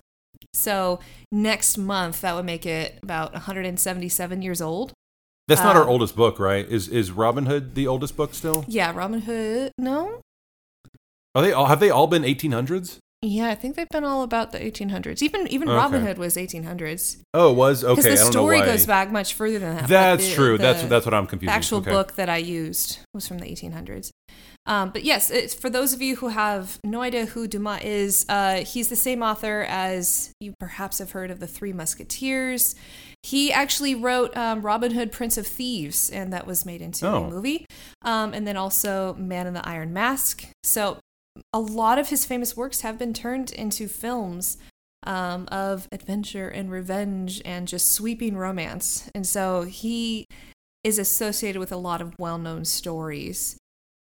So 0.53 1.01
next 1.33 1.79
month 1.79 2.21
that 2.21 2.35
would 2.35 2.45
make 2.45 2.67
it 2.67 2.99
about 3.03 3.33
177 3.33 4.43
years 4.43 4.61
old. 4.61 4.93
That's 5.49 5.61
not 5.63 5.77
our 5.77 5.83
Um, 5.83 5.89
oldest 5.91 6.17
book, 6.17 6.39
right? 6.39 6.67
Is 6.69 6.89
is 6.89 7.11
Robin 7.11 7.47
Hood 7.47 7.75
the 7.75 7.87
oldest 7.87 8.17
book 8.17 8.35
still? 8.35 8.65
Yeah, 8.67 8.93
Robin 8.95 9.21
Hood. 9.23 9.73
No, 9.79 10.21
Are 11.35 11.43
they 11.43 11.53
all 11.53 11.67
have 11.67 11.81
they 11.81 11.91
all 11.91 12.07
been 12.07 12.23
1800s? 12.25 12.99
Yeah, 13.21 13.49
I 13.49 13.55
think 13.55 13.75
they've 13.77 13.89
been 13.89 14.05
all 14.05 14.23
about 14.23 14.53
the 14.53 14.59
1800s. 14.63 15.23
Even 15.23 15.47
even 15.49 15.69
Okay. 15.69 15.77
Robin 15.77 16.03
Hood 16.05 16.19
was 16.19 16.37
1800s. 16.37 17.19
Oh, 17.35 17.51
it 17.53 17.57
was 17.57 17.83
okay. 17.83 17.95
Because 17.95 18.07
I 18.07 18.11
the 18.11 18.17
don't 18.17 18.33
story 18.33 18.59
know 18.61 18.67
why. 18.67 18.73
goes 18.73 18.87
back 18.87 19.11
much 19.11 19.35
further 19.35 19.59
than 19.59 19.77
that. 19.77 19.89
That's 19.89 20.29
the- 20.29 20.35
true. 20.35 20.59
that's 20.59 20.83
the- 20.83 20.89
that's 20.89 21.05
what 21.07 21.15
I'm 21.15 21.27
confused. 21.27 21.51
The 21.51 21.55
actual 21.55 21.79
okay. 21.79 21.91
book 21.91 22.15
that 22.17 22.29
I 22.29 22.37
used 22.37 22.99
was 23.15 23.27
from 23.27 23.39
the 23.39 23.47
1800s. 23.51 24.11
Um, 24.67 24.91
but 24.91 25.05
yes, 25.05 25.31
it's, 25.31 25.53
for 25.55 25.69
those 25.69 25.93
of 25.93 26.01
you 26.01 26.17
who 26.17 26.29
have 26.29 26.79
no 26.83 27.03
idea 27.03 27.27
who 27.27 27.47
Dumas 27.47 27.83
is, 27.85 28.27
uh, 28.31 28.65
he's 28.65 28.89
the 28.89 28.97
same 28.97 29.23
author 29.23 29.67
as 29.69 30.33
you 30.41 30.55
perhaps 30.59 30.99
have 31.01 31.11
heard 31.13 31.31
of 31.31 31.39
the 31.39 31.47
Three 31.47 31.73
Musketeers. 31.73 32.75
He 33.23 33.53
actually 33.53 33.95
wrote 33.95 34.35
um, 34.37 34.63
Robin 34.63 34.93
Hood, 34.93 35.13
Prince 35.13 35.37
of 35.37 35.47
Thieves, 35.47 36.09
and 36.11 36.33
that 36.33 36.47
was 36.47 36.65
made 36.65 36.81
into 36.81 37.07
Oh. 37.07 37.25
a 37.25 37.31
movie. 37.31 37.67
Um, 38.03 38.33
and 38.33 38.47
then 38.47 38.57
also 38.57 39.15
Man 39.15 39.47
in 39.47 39.53
the 39.55 39.67
Iron 39.69 39.93
Mask. 39.93 40.47
So 40.63 40.99
a 41.53 41.61
lot 41.61 41.99
of 41.99 42.09
his 42.09 42.25
famous 42.25 42.57
works 42.57 42.81
have 42.81 42.99
been 42.99 43.13
turned 43.13 43.53
into 43.53 43.87
films 43.87 44.57
um, 45.07 45.47
of 45.49 45.89
adventure 45.93 46.49
and 46.49 46.71
revenge 46.71 47.43
and 47.45 47.69
just 47.69 47.93
sweeping 47.93 48.37
romance. 48.37 49.11
And 49.15 49.27
so 49.27 49.63
he 49.63 50.27
is 50.83 50.99
associated 50.99 51.59
with 51.59 51.73
a 51.73 51.77
lot 51.77 52.01
of 52.01 52.15
well 52.19 52.39
known 52.39 52.65
stories 52.65 53.59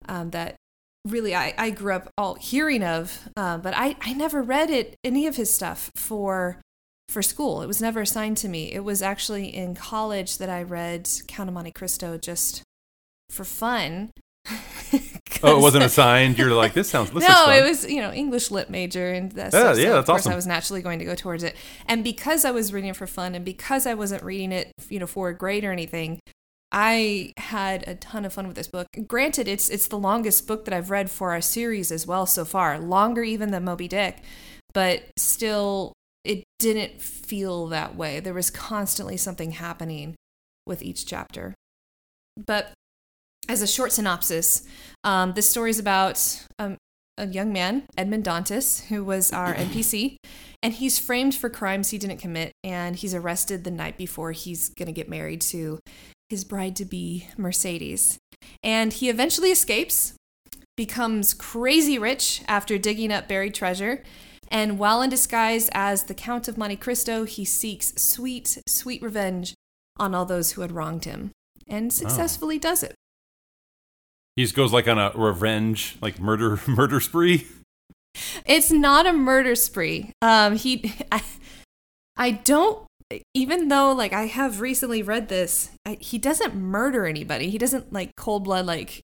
um, 0.08 0.30
that 0.30 0.56
really 1.04 1.34
I, 1.34 1.54
I 1.58 1.70
grew 1.70 1.94
up 1.94 2.08
all 2.16 2.34
hearing 2.34 2.82
of, 2.82 3.28
uh, 3.36 3.58
but 3.58 3.74
I, 3.76 3.96
I 4.00 4.12
never 4.12 4.42
read 4.42 4.70
it 4.70 4.96
any 5.04 5.26
of 5.26 5.36
his 5.36 5.52
stuff 5.52 5.90
for 5.96 6.60
for 7.08 7.22
school. 7.22 7.62
It 7.62 7.66
was 7.66 7.80
never 7.80 8.00
assigned 8.00 8.38
to 8.38 8.48
me. 8.48 8.72
It 8.72 8.84
was 8.84 9.02
actually 9.02 9.54
in 9.54 9.74
college 9.74 10.38
that 10.38 10.48
I 10.48 10.62
read 10.62 11.08
Count 11.28 11.48
of 11.48 11.54
Monte 11.54 11.72
Cristo 11.72 12.16
just 12.18 12.62
for 13.30 13.44
fun. 13.44 14.12
Oh, 15.44 15.56
it 15.56 15.60
wasn't 15.60 15.84
assigned. 15.84 16.38
You're 16.38 16.52
like, 16.52 16.72
this 16.72 16.88
sounds. 16.88 17.10
This 17.10 17.28
no, 17.28 17.50
it 17.50 17.62
was 17.64 17.84
you 17.84 18.00
know 18.00 18.12
English 18.12 18.50
lit 18.50 18.70
major, 18.70 19.10
and 19.10 19.32
that's 19.32 19.54
Yeah, 19.54 19.72
so, 19.72 19.80
yeah, 19.80 19.88
of 19.88 19.94
that's 19.94 20.06
course 20.06 20.20
awesome. 20.20 20.32
I 20.32 20.36
was 20.36 20.46
naturally 20.46 20.82
going 20.82 20.98
to 21.00 21.04
go 21.04 21.14
towards 21.14 21.42
it. 21.42 21.56
And 21.86 22.04
because 22.04 22.44
I 22.44 22.50
was 22.50 22.72
reading 22.72 22.90
it 22.90 22.96
for 22.96 23.06
fun, 23.06 23.34
and 23.34 23.44
because 23.44 23.86
I 23.86 23.94
wasn't 23.94 24.22
reading 24.22 24.52
it, 24.52 24.72
you 24.88 25.00
know, 25.00 25.06
for 25.06 25.30
a 25.30 25.34
grade 25.36 25.64
or 25.64 25.72
anything, 25.72 26.20
I 26.72 27.34
had 27.36 27.86
a 27.86 27.94
ton 27.94 28.24
of 28.24 28.32
fun 28.32 28.46
with 28.46 28.56
this 28.56 28.68
book. 28.68 28.86
Granted, 29.06 29.46
it's 29.46 29.68
it's 29.68 29.88
the 29.88 29.98
longest 29.98 30.46
book 30.46 30.64
that 30.64 30.74
I've 30.74 30.90
read 30.90 31.10
for 31.10 31.32
our 31.32 31.42
series 31.42 31.92
as 31.92 32.06
well 32.06 32.24
so 32.26 32.44
far, 32.44 32.78
longer 32.78 33.22
even 33.22 33.50
than 33.50 33.64
Moby 33.64 33.88
Dick. 33.88 34.18
but 34.72 35.02
still, 35.18 35.92
it 36.24 36.44
didn't 36.58 37.02
feel 37.02 37.66
that 37.66 37.94
way. 37.94 38.20
There 38.20 38.32
was 38.32 38.50
constantly 38.50 39.18
something 39.18 39.52
happening 39.52 40.14
with 40.66 40.82
each 40.82 41.04
chapter. 41.04 41.54
But 42.36 42.72
as 43.48 43.60
a 43.60 43.66
short 43.66 43.92
synopsis, 43.92 44.66
um, 45.04 45.34
this 45.34 45.50
story 45.50 45.70
is 45.70 45.78
about 45.78 46.46
um, 46.58 46.78
a 47.18 47.26
young 47.26 47.52
man, 47.52 47.84
Edmond 47.98 48.24
Dantes, 48.24 48.84
who 48.88 49.04
was 49.04 49.32
our 49.32 49.54
NPC, 49.66 50.16
and 50.62 50.72
he's 50.72 50.98
framed 50.98 51.34
for 51.34 51.50
crimes 51.50 51.90
he 51.90 51.98
didn't 51.98 52.18
commit, 52.18 52.52
and 52.64 52.96
he's 52.96 53.14
arrested 53.14 53.64
the 53.64 53.70
night 53.70 53.98
before 53.98 54.32
he's 54.32 54.70
going 54.70 54.86
to 54.86 54.92
get 54.92 55.08
married 55.08 55.40
to 55.42 55.78
his 56.32 56.44
bride 56.44 56.74
to 56.76 56.84
be, 56.84 57.28
Mercedes. 57.36 58.18
And 58.64 58.92
he 58.92 59.08
eventually 59.10 59.50
escapes, 59.52 60.14
becomes 60.76 61.34
crazy 61.34 61.98
rich 61.98 62.42
after 62.48 62.78
digging 62.78 63.12
up 63.12 63.28
buried 63.28 63.54
treasure, 63.54 64.02
and 64.48 64.78
while 64.78 65.00
in 65.02 65.10
disguise 65.10 65.70
as 65.72 66.04
the 66.04 66.14
Count 66.14 66.48
of 66.48 66.58
Monte 66.58 66.76
Cristo, 66.76 67.24
he 67.24 67.44
seeks 67.44 67.94
sweet, 67.96 68.58
sweet 68.66 69.00
revenge 69.02 69.54
on 69.98 70.14
all 70.14 70.24
those 70.24 70.52
who 70.52 70.62
had 70.62 70.72
wronged 70.72 71.04
him, 71.04 71.30
and 71.68 71.92
successfully 71.92 72.58
does 72.58 72.82
it. 72.82 72.94
He 74.36 74.42
just 74.42 74.54
goes 74.54 74.72
like 74.72 74.88
on 74.88 74.98
a 74.98 75.12
revenge, 75.14 75.98
like 76.00 76.18
murder 76.18 76.58
murder 76.66 77.00
spree. 77.00 77.46
It's 78.46 78.70
not 78.70 79.06
a 79.06 79.12
murder 79.12 79.54
spree. 79.54 80.12
Um, 80.22 80.56
he, 80.56 80.94
I, 81.12 81.22
I 82.16 82.30
don't. 82.32 82.86
Even 83.34 83.68
though, 83.68 83.92
like, 83.92 84.12
I 84.12 84.26
have 84.26 84.60
recently 84.60 85.02
read 85.02 85.28
this, 85.28 85.70
I, 85.84 85.98
he 86.00 86.18
doesn't 86.18 86.54
murder 86.54 87.06
anybody. 87.06 87.50
He 87.50 87.58
doesn't 87.58 87.92
like 87.92 88.10
cold 88.16 88.44
blood, 88.44 88.66
like 88.66 89.02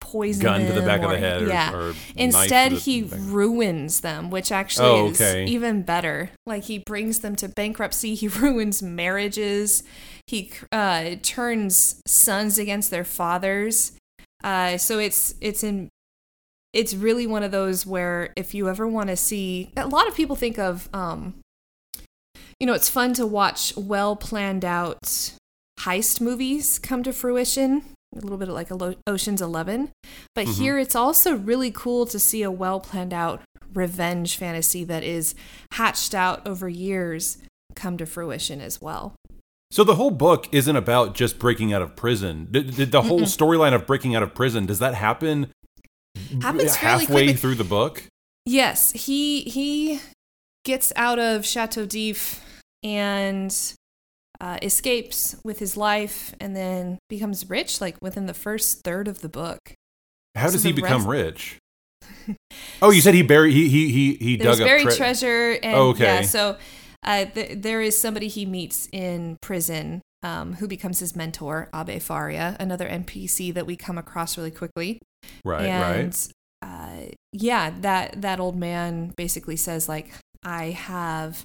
poison 0.00 0.42
Gun 0.42 0.66
to 0.66 0.72
the 0.72 0.82
back 0.82 1.02
of 1.02 1.10
the 1.10 1.18
head 1.18 1.42
or- 1.42 1.48
yeah. 1.48 1.72
or 1.74 1.94
Instead, 2.16 2.72
he 2.72 3.02
ruins 3.04 4.00
them, 4.00 4.30
which 4.30 4.50
actually 4.50 4.86
Oh, 4.88 5.06
is 5.10 5.20
even 5.20 5.82
better. 5.82 6.30
Like 6.44 6.64
he 6.64 6.78
brings 6.78 7.20
them 7.20 7.36
to 7.36 7.48
bankruptcy. 7.48 8.14
He 8.14 8.28
ruins 8.44 8.82
marriages. 8.82 9.82
He 10.26 10.50
uh, 10.72 11.16
turns 11.22 12.00
sons 12.06 12.58
against 12.58 12.90
their 12.90 13.04
fathers. 13.04 13.92
Uh, 14.42 14.76
so 14.76 14.98
it's 14.98 15.34
it's 15.40 15.62
in 15.62 15.88
it's 16.72 16.94
really 16.94 17.26
one 17.26 17.42
of 17.44 17.52
those 17.52 17.86
where 17.86 18.32
if 18.36 18.54
you 18.54 18.68
ever 18.68 18.88
want 18.88 19.08
to 19.08 19.16
see 19.16 19.70
a 19.76 19.86
lot 19.86 20.08
of 20.08 20.16
people 20.16 20.34
think 20.34 20.58
of 20.58 20.88
um 20.92 21.34
you 22.62 22.66
know 22.66 22.74
it's 22.74 22.88
fun 22.88 23.12
to 23.12 23.26
watch 23.26 23.76
well 23.76 24.14
planned 24.14 24.64
out 24.64 25.32
heist 25.80 26.20
movies 26.20 26.78
come 26.78 27.02
to 27.02 27.12
fruition 27.12 27.82
a 28.16 28.20
little 28.20 28.38
bit 28.38 28.48
like 28.48 28.68
oceans 29.04 29.42
11 29.42 29.90
but 30.36 30.46
Mhm. 30.46 30.54
here 30.58 30.78
it's 30.78 30.94
also 30.94 31.34
really 31.34 31.72
cool 31.72 32.06
to 32.06 32.20
see 32.20 32.44
a 32.44 32.52
well 32.52 32.78
planned 32.78 33.12
out 33.12 33.42
revenge 33.74 34.36
fantasy 34.36 34.84
that 34.84 35.02
is 35.02 35.34
hatched 35.72 36.14
out 36.14 36.46
over 36.46 36.68
years 36.68 37.38
come 37.74 37.96
to 37.96 38.06
fruition 38.06 38.60
as 38.60 38.80
well 38.80 39.12
So 39.72 39.82
the 39.82 39.96
whole 39.96 40.10
book 40.12 40.46
isn't 40.52 40.76
about 40.76 41.14
just 41.16 41.38
breaking 41.38 41.72
out 41.72 41.80
of 41.80 41.96
prison. 41.96 42.46
Did, 42.50 42.76
did 42.76 42.92
the 42.92 43.02
whole 43.02 43.22
storyline 43.22 43.74
of 43.74 43.86
breaking 43.86 44.14
out 44.14 44.22
of 44.22 44.34
prison 44.34 44.66
does 44.66 44.78
that 44.78 44.94
happen 44.94 45.48
Happens 46.40 46.76
halfway 46.76 47.32
through 47.32 47.54
the 47.56 47.64
book? 47.64 48.04
Yes, 48.46 48.92
he 48.92 49.40
he 49.42 50.00
gets 50.64 50.92
out 50.94 51.18
of 51.18 51.44
Chateau 51.44 51.86
d'If 51.86 52.40
and 52.82 53.54
uh, 54.40 54.58
escapes 54.62 55.36
with 55.44 55.58
his 55.58 55.76
life, 55.76 56.34
and 56.40 56.56
then 56.56 56.98
becomes 57.08 57.48
rich 57.48 57.80
like 57.80 57.96
within 58.02 58.26
the 58.26 58.34
first 58.34 58.82
third 58.82 59.08
of 59.08 59.20
the 59.20 59.28
book. 59.28 59.60
How 60.34 60.46
So 60.46 60.52
does 60.54 60.62
he 60.62 60.72
become 60.72 61.06
rest- 61.06 61.24
rich? 61.24 61.58
Oh, 62.82 62.90
you 62.90 63.00
said 63.00 63.14
he 63.14 63.22
buried 63.22 63.52
he 63.52 63.68
he 63.68 63.90
he 63.92 64.14
he 64.14 64.36
There's 64.36 64.58
dug 64.58 64.62
up 64.62 64.68
buried 64.68 64.82
tre- 64.84 64.96
treasure, 64.96 65.58
and 65.62 65.76
Oh, 65.76 65.88
okay. 65.90 66.04
yeah, 66.04 66.22
so 66.22 66.56
uh, 67.04 67.24
th- 67.26 67.60
there 67.62 67.80
is 67.80 68.00
somebody 68.00 68.28
he 68.28 68.44
meets 68.46 68.88
in 68.92 69.36
prison. 69.40 70.02
Um, 70.24 70.52
who 70.54 70.68
becomes 70.68 71.00
his 71.00 71.16
mentor, 71.16 71.68
Abbé 71.74 72.00
Faria, 72.00 72.56
another 72.60 72.88
NPC 72.88 73.52
that 73.54 73.66
we 73.66 73.74
come 73.74 73.98
across 73.98 74.38
really 74.38 74.52
quickly. 74.52 75.00
Right, 75.44 75.64
and 75.66 76.14
right. 76.62 77.08
uh, 77.10 77.10
yeah, 77.32 77.70
that 77.80 78.22
that 78.22 78.38
old 78.38 78.54
man 78.54 79.12
basically 79.16 79.56
says 79.56 79.88
like, 79.88 80.12
I 80.44 80.66
have 80.70 81.42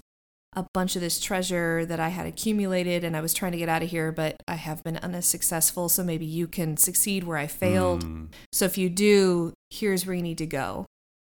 a 0.54 0.66
bunch 0.74 0.96
of 0.96 1.02
this 1.02 1.20
treasure 1.20 1.86
that 1.86 2.00
I 2.00 2.10
had 2.10 2.26
accumulated, 2.26 3.04
and 3.04 3.16
I 3.16 3.22
was 3.22 3.34
trying 3.34 3.52
to 3.52 3.58
get 3.58 3.70
out 3.70 3.84
of 3.84 3.90
here, 3.90 4.12
but 4.12 4.42
I 4.48 4.56
have 4.56 4.84
been 4.84 4.98
unsuccessful. 4.98 5.90
So 5.90 6.04
maybe 6.04 6.26
you 6.26 6.48
can 6.48 6.78
succeed 6.78 7.24
where 7.24 7.38
I 7.38 7.48
failed. 7.48 8.06
Mm. 8.06 8.30
So 8.52 8.66
if 8.66 8.78
you 8.78 8.90
do, 8.90 9.54
here's 9.70 10.06
where 10.06 10.16
you 10.16 10.24
need 10.24 10.38
to 10.40 10.48
go. 10.48 10.86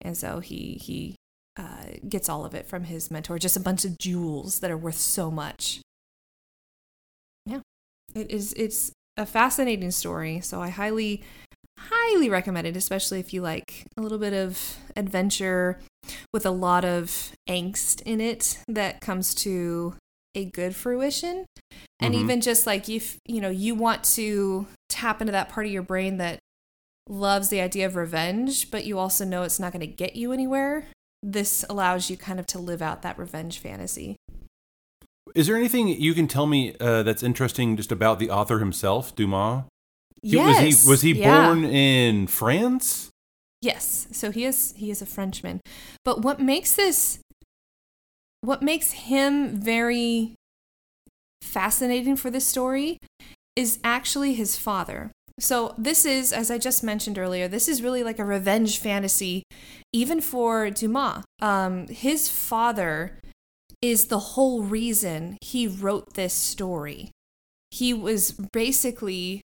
And 0.02 0.16
so 0.16 0.40
he 0.40 0.80
he 0.82 1.16
uh, 1.58 1.86
gets 2.08 2.30
all 2.30 2.46
of 2.46 2.54
it 2.54 2.68
from 2.68 2.84
his 2.84 3.10
mentor, 3.10 3.40
just 3.40 3.58
a 3.58 3.62
bunch 3.62 3.86
of 3.86 3.98
jewels 3.98 4.60
that 4.60 4.70
are 4.70 4.78
worth 4.78 4.98
so 4.98 5.32
much. 5.32 5.82
Yeah, 7.46 7.62
it 8.14 8.30
is. 8.30 8.54
It's 8.54 8.92
a 9.16 9.26
fascinating 9.26 9.92
story. 9.92 10.40
So 10.42 10.62
I 10.62 10.70
highly, 10.70 11.24
highly 11.80 12.30
recommend 12.30 12.68
it, 12.68 12.78
especially 12.78 13.20
if 13.20 13.34
you 13.34 13.42
like 13.42 13.88
a 13.98 14.02
little 14.02 14.20
bit 14.20 14.34
of 14.34 14.78
adventure 14.96 15.80
with 16.34 16.46
a 16.46 16.52
lot 16.52 16.86
of 16.86 17.32
angst 17.50 18.02
in 18.04 18.20
it 18.22 18.60
that 18.68 19.02
comes 19.02 19.34
to 19.36 19.96
a 20.36 20.46
good 20.46 20.76
fruition. 20.76 21.46
And 22.00 22.14
Mhm. 22.14 22.20
even 22.22 22.42
just 22.42 22.68
like 22.68 22.88
if 22.90 23.18
you 23.26 23.42
know 23.42 23.50
you 23.50 23.74
want 23.76 24.04
to 24.16 24.68
tap 24.90 25.22
into 25.22 25.32
that 25.32 25.50
part 25.50 25.66
of 25.66 25.72
your 25.72 25.82
brain 25.84 26.18
that 26.18 26.40
loves 27.10 27.50
the 27.50 27.62
idea 27.62 27.86
of 27.86 27.96
revenge, 27.96 28.70
but 28.70 28.86
you 28.86 29.00
also 29.00 29.24
know 29.26 29.44
it's 29.44 29.60
not 29.60 29.72
going 29.72 29.80
to 29.82 29.88
get 29.88 30.16
you 30.16 30.32
anywhere. 30.34 30.88
This 31.24 31.66
allows 31.70 32.10
you 32.10 32.18
kind 32.18 32.40
of 32.40 32.46
to 32.48 32.60
live 32.60 32.82
out 32.82 33.02
that 33.02 33.18
revenge 33.18 33.60
fantasy. 33.60 34.18
Is 35.36 35.48
there 35.48 35.56
anything 35.56 35.88
you 35.88 36.14
can 36.14 36.28
tell 36.28 36.46
me 36.46 36.76
uh, 36.80 37.04
that's 37.04 37.24
interesting 37.24 37.76
just 37.78 37.92
about 37.92 38.20
the 38.20 38.30
author 38.30 38.60
himself, 38.60 39.16
Dumas? 39.16 39.64
He- 40.22 40.36
Yes. 40.36 40.64
Was 40.66 40.84
he 40.84 40.90
was 40.90 41.02
he 41.02 41.12
yeah. 41.22 41.46
born 41.48 41.64
in 41.64 42.28
France? 42.28 43.10
Yes. 43.62 44.08
So 44.12 44.32
he 44.32 44.46
is 44.46 44.74
he 44.78 44.92
is 44.92 45.02
a 45.02 45.06
Frenchman. 45.06 45.60
But 46.06 46.22
what 46.22 46.40
makes 46.40 46.74
this 46.74 47.20
what 48.42 48.62
makes 48.62 48.92
him 48.92 49.50
very 49.60 50.36
fascinating 51.42 52.16
for 52.16 52.30
this 52.30 52.46
story 52.46 53.00
is 53.56 53.80
actually 53.84 54.34
his 54.36 54.58
father. 54.58 55.12
So 55.40 55.74
this 55.78 56.06
is 56.06 56.32
as 56.32 56.52
I 56.52 56.58
just 56.58 56.84
mentioned 56.84 57.18
earlier, 57.18 57.48
this 57.48 57.68
is 57.68 57.82
really 57.82 58.04
like 58.04 58.20
a 58.20 58.26
revenge 58.26 58.80
fantasy 58.80 59.44
even 59.92 60.22
for 60.22 60.70
Dumas. 60.70 61.24
Um 61.42 61.88
his 61.88 62.30
father 62.30 63.20
is 63.82 64.08
the 64.08 64.20
whole 64.20 64.64
reason 64.64 65.38
he 65.42 65.68
wrote 65.68 66.14
this 66.14 66.34
story. 66.34 67.12
He 67.72 67.94
was 67.94 68.32
basically 68.32 69.42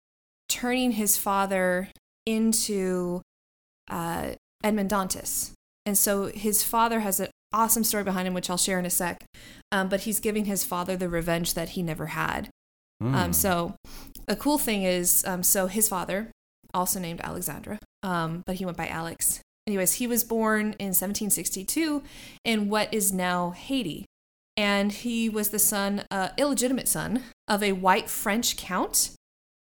turning 0.49 0.93
his 0.93 1.17
father 1.17 1.89
into 2.25 3.21
uh, 3.89 4.31
Edmond 4.63 4.89
Dantes. 4.89 5.53
And 5.85 5.97
so 5.97 6.25
his 6.27 6.63
father 6.63 6.99
has 6.99 7.19
an 7.19 7.29
awesome 7.53 7.83
story 7.83 8.03
behind 8.03 8.27
him, 8.27 8.33
which 8.33 8.49
I'll 8.49 8.57
share 8.57 8.79
in 8.79 8.85
a 8.85 8.89
sec. 8.89 9.23
Um, 9.71 9.89
but 9.89 10.01
he's 10.01 10.19
giving 10.19 10.45
his 10.45 10.63
father 10.63 10.97
the 10.97 11.09
revenge 11.09 11.53
that 11.53 11.69
he 11.69 11.83
never 11.83 12.07
had. 12.07 12.49
Mm. 13.01 13.13
Um, 13.13 13.33
so 13.33 13.75
a 14.27 14.35
cool 14.35 14.57
thing 14.57 14.83
is, 14.83 15.23
um, 15.25 15.43
so 15.43 15.67
his 15.67 15.87
father, 15.87 16.31
also 16.73 16.99
named 16.99 17.21
Alexandra, 17.21 17.79
um, 18.03 18.43
but 18.45 18.55
he 18.55 18.65
went 18.65 18.77
by 18.77 18.87
Alex. 18.87 19.41
Anyways, 19.67 19.93
he 19.95 20.07
was 20.07 20.23
born 20.23 20.75
in 20.79 20.93
1762 20.93 22.03
in 22.45 22.69
what 22.69 22.93
is 22.93 23.11
now 23.11 23.51
Haiti. 23.51 24.05
And 24.55 24.91
he 24.91 25.29
was 25.29 25.49
the 25.49 25.59
son, 25.59 26.03
uh, 26.09 26.29
illegitimate 26.37 26.87
son, 26.87 27.23
of 27.47 27.61
a 27.61 27.73
white 27.73 28.09
French 28.09 28.57
count 28.57 29.11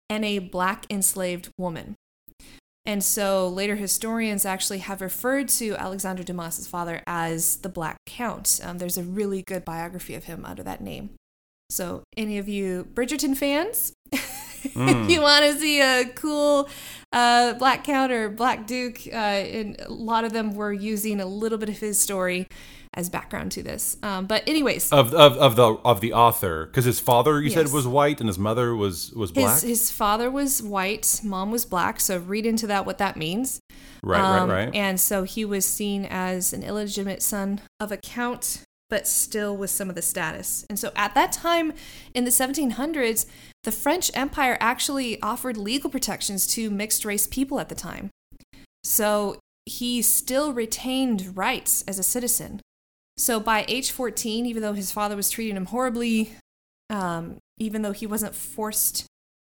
and 0.09 0.23
a 0.23 0.39
black 0.39 0.85
enslaved 0.89 1.49
woman. 1.57 1.95
And 2.85 3.03
so 3.03 3.47
later 3.47 3.75
historians 3.75 4.45
actually 4.45 4.79
have 4.79 5.01
referred 5.01 5.49
to 5.49 5.75
Alexander 5.75 6.23
Dumas's 6.23 6.67
father 6.67 7.01
as 7.07 7.57
the 7.57 7.69
Black 7.69 7.97
Count. 8.05 8.59
Um, 8.63 8.77
there's 8.77 8.97
a 8.97 9.03
really 9.03 9.41
good 9.41 9.65
biography 9.65 10.13
of 10.13 10.25
him 10.25 10.45
under 10.45 10.63
that 10.63 10.81
name. 10.81 11.11
So, 11.71 12.03
any 12.15 12.37
of 12.37 12.47
you 12.47 12.87
Bridgerton 12.93 13.35
fans, 13.35 13.91
if 14.11 15.09
you 15.09 15.19
want 15.19 15.45
to 15.45 15.59
see 15.59 15.81
a 15.81 16.05
cool 16.05 16.69
uh, 17.11 17.53
Black 17.53 17.83
Count 17.83 18.11
or 18.11 18.29
Black 18.29 18.67
Duke, 18.67 19.01
uh, 19.07 19.15
and 19.15 19.79
a 19.81 19.91
lot 19.91 20.25
of 20.25 20.31
them 20.31 20.53
were 20.53 20.71
using 20.71 21.19
a 21.19 21.25
little 21.25 21.57
bit 21.57 21.69
of 21.69 21.79
his 21.79 21.97
story 21.99 22.47
as 22.95 23.09
background 23.09 23.51
to 23.53 23.63
this. 23.63 23.97
Um, 24.01 24.25
but, 24.25 24.43
anyways, 24.47 24.91
of 24.91 25.13
of 25.13 25.37
of 25.37 25.55
the 25.55 25.65
of 25.85 26.01
the 26.01 26.13
author 26.13 26.65
because 26.65 26.85
his 26.85 26.99
father 26.99 27.41
you 27.41 27.49
said 27.49 27.71
was 27.71 27.87
white 27.87 28.19
and 28.19 28.27
his 28.27 28.39
mother 28.39 28.75
was 28.75 29.11
was 29.13 29.31
black. 29.31 29.61
his, 29.61 29.61
his 29.61 29.91
father 29.91 30.31
was 30.31 30.61
white, 30.61 31.21
mom 31.23 31.51
was 31.51 31.65
black. 31.65 31.99
So, 31.99 32.17
read 32.17 32.45
into 32.45 32.67
that 32.67 32.85
what 32.85 32.97
that 32.97 33.17
means. 33.17 33.59
right, 34.03 34.21
Um, 34.21 34.49
right, 34.49 34.65
right. 34.65 34.75
And 34.75 34.99
so 34.99 35.23
he 35.23 35.45
was 35.45 35.65
seen 35.65 36.05
as 36.05 36.53
an 36.53 36.63
illegitimate 36.63 37.21
son 37.21 37.61
of 37.79 37.91
a 37.91 37.97
count, 37.97 38.63
but 38.89 39.07
still 39.07 39.55
with 39.55 39.69
some 39.69 39.89
of 39.89 39.95
the 39.95 40.01
status. 40.01 40.65
And 40.69 40.79
so 40.79 40.91
at 40.95 41.13
that 41.15 41.31
time 41.31 41.73
in 42.13 42.23
the 42.23 42.31
1700s, 42.31 43.25
the 43.63 43.71
French 43.71 44.11
Empire 44.13 44.57
actually 44.59 45.21
offered 45.21 45.57
legal 45.57 45.89
protections 45.89 46.45
to 46.47 46.69
mixed 46.69 47.03
race 47.03 47.27
people 47.27 47.59
at 47.59 47.69
the 47.69 47.75
time. 47.75 48.11
So 48.83 49.39
he 49.65 50.01
still 50.01 50.53
retained 50.53 51.35
rights 51.35 51.83
as 51.87 51.97
a 51.97 52.03
citizen. 52.03 52.61
So 53.17 53.39
by 53.39 53.65
age 53.67 53.91
14, 53.91 54.45
even 54.45 54.61
though 54.61 54.73
his 54.73 54.91
father 54.91 55.15
was 55.15 55.29
treating 55.29 55.55
him 55.55 55.67
horribly, 55.67 56.33
um, 56.89 57.37
even 57.57 57.81
though 57.81 57.93
he 57.93 58.05
wasn't 58.05 58.35
forced 58.35 59.05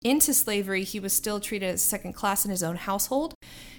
into 0.02 0.34
slavery, 0.34 0.84
he 0.84 1.00
was 1.00 1.12
still 1.12 1.40
treated 1.40 1.70
as 1.70 1.82
second 1.82 2.12
class 2.12 2.44
in 2.44 2.50
his 2.50 2.62
own 2.62 2.76
household. 2.76 3.34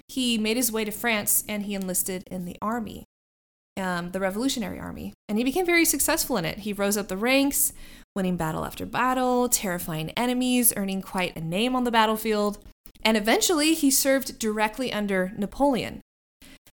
He 0.07 0.37
made 0.37 0.57
his 0.57 0.71
way 0.71 0.83
to 0.83 0.91
France 0.91 1.43
and 1.47 1.63
he 1.63 1.75
enlisted 1.75 2.23
in 2.29 2.45
the 2.45 2.57
army, 2.61 3.05
um, 3.77 4.11
the 4.11 4.19
Revolutionary 4.19 4.79
Army, 4.79 5.13
and 5.29 5.37
he 5.37 5.43
became 5.43 5.65
very 5.65 5.85
successful 5.85 6.37
in 6.37 6.45
it. 6.45 6.59
He 6.59 6.73
rose 6.73 6.97
up 6.97 7.07
the 7.07 7.17
ranks, 7.17 7.71
winning 8.15 8.35
battle 8.35 8.65
after 8.65 8.85
battle, 8.85 9.47
terrifying 9.47 10.09
enemies, 10.11 10.73
earning 10.75 11.01
quite 11.01 11.35
a 11.35 11.41
name 11.41 11.75
on 11.75 11.83
the 11.83 11.91
battlefield, 11.91 12.57
and 13.03 13.15
eventually 13.15 13.75
he 13.75 13.91
served 13.91 14.39
directly 14.39 14.91
under 14.91 15.33
Napoleon. 15.37 16.01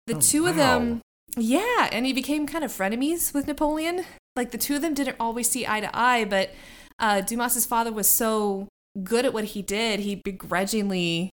The 0.08 0.16
Oh, 0.16 0.20
two 0.22 0.48
of 0.48 0.56
them, 0.56 1.01
yeah, 1.36 1.89
and 1.91 2.05
he 2.05 2.13
became 2.13 2.48
kind 2.48 2.63
of 2.63 2.72
frenemies 2.72 3.34
with 3.34 3.48
Napoleon. 3.48 4.05
Like 4.36 4.51
the 4.51 4.57
two 4.57 4.75
of 4.75 4.81
them 4.81 4.93
didn't 4.93 5.17
always 5.19 5.50
see 5.50 5.67
eye 5.67 5.81
to 5.81 5.89
eye, 5.93 6.25
but 6.25 6.51
uh, 7.00 7.22
Dumas's 7.22 7.65
father 7.65 7.91
was 7.91 8.07
so 8.07 8.67
good 9.03 9.25
at 9.25 9.34
what 9.34 9.46
he 9.46 9.62
did, 9.62 10.00
he 10.00 10.15
begrudgingly, 10.15 11.29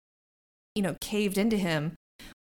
you 0.74 0.82
know, 0.82 0.96
caved 1.00 1.38
into 1.38 1.56
him. 1.56 1.94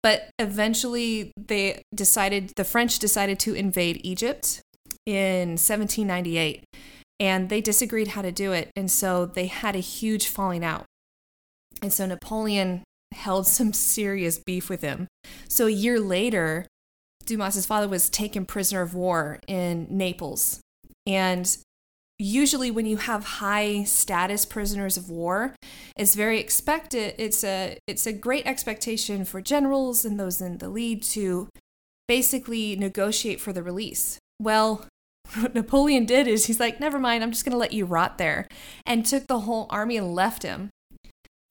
But 0.03 0.29
eventually, 0.39 1.31
they 1.37 1.81
decided 1.93 2.53
the 2.55 2.63
French 2.63 2.99
decided 2.99 3.39
to 3.39 3.53
invade 3.53 4.01
Egypt 4.03 4.61
in 5.05 5.49
1798, 5.51 6.63
and 7.19 7.49
they 7.49 7.61
disagreed 7.61 8.09
how 8.09 8.21
to 8.21 8.31
do 8.31 8.51
it, 8.51 8.69
and 8.75 8.91
so 8.91 9.25
they 9.25 9.47
had 9.47 9.75
a 9.75 9.79
huge 9.79 10.27
falling 10.27 10.63
out. 10.63 10.85
And 11.81 11.91
so 11.91 12.05
Napoleon 12.05 12.83
held 13.13 13.47
some 13.47 13.73
serious 13.73 14.39
beef 14.39 14.69
with 14.69 14.81
him. 14.81 15.07
So 15.47 15.65
a 15.65 15.71
year 15.71 15.99
later, 15.99 16.67
Dumas's 17.27 17.65
father 17.67 17.87
was 17.87 18.09
taken 18.09 18.45
prisoner 18.45 18.81
of 18.81 18.95
war 18.95 19.39
in 19.47 19.85
Naples. 19.89 20.59
And 21.05 21.55
usually 22.17 22.71
when 22.71 22.85
you 22.87 22.97
have 22.97 23.23
high 23.25 23.83
status 23.83 24.45
prisoners 24.45 24.97
of 24.97 25.09
war, 25.09 25.53
it's 25.95 26.15
very 26.15 26.39
expected 26.39 27.13
it's 27.19 27.43
a 27.43 27.77
it's 27.85 28.07
a 28.07 28.13
great 28.13 28.47
expectation 28.47 29.23
for 29.23 29.39
generals 29.41 30.03
and 30.03 30.19
those 30.19 30.41
in 30.41 30.57
the 30.57 30.69
lead 30.69 31.03
to 31.03 31.47
basically 32.07 32.75
negotiate 32.75 33.39
for 33.39 33.53
the 33.53 33.61
release. 33.61 34.17
Well, 34.41 34.87
what 35.35 35.53
Napoleon 35.53 36.05
did 36.05 36.27
is 36.27 36.45
he's 36.45 36.59
like, 36.59 36.79
never 36.79 36.97
mind, 36.99 37.23
I'm 37.23 37.31
just 37.31 37.43
going 37.45 37.51
to 37.51 37.57
let 37.57 37.73
you 37.73 37.85
rot 37.85 38.17
there, 38.17 38.47
and 38.85 39.05
took 39.05 39.27
the 39.27 39.41
whole 39.41 39.67
army 39.69 39.97
and 39.97 40.15
left 40.15 40.43
him. 40.43 40.69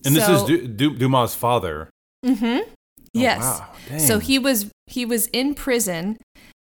And 0.04 0.16
this 0.16 0.28
is 0.28 0.40
So- 0.40 0.46
du- 0.46 0.66
du- 0.66 0.96
Dumas' 0.96 1.34
father. 1.34 1.90
Mm-hmm. 2.24 2.70
Yes. 3.20 3.60
wow. 3.60 3.98
So 3.98 4.18
he 4.18 4.38
was 4.38 4.70
he 4.86 5.04
was 5.04 5.28
in 5.28 5.54
prison 5.54 6.18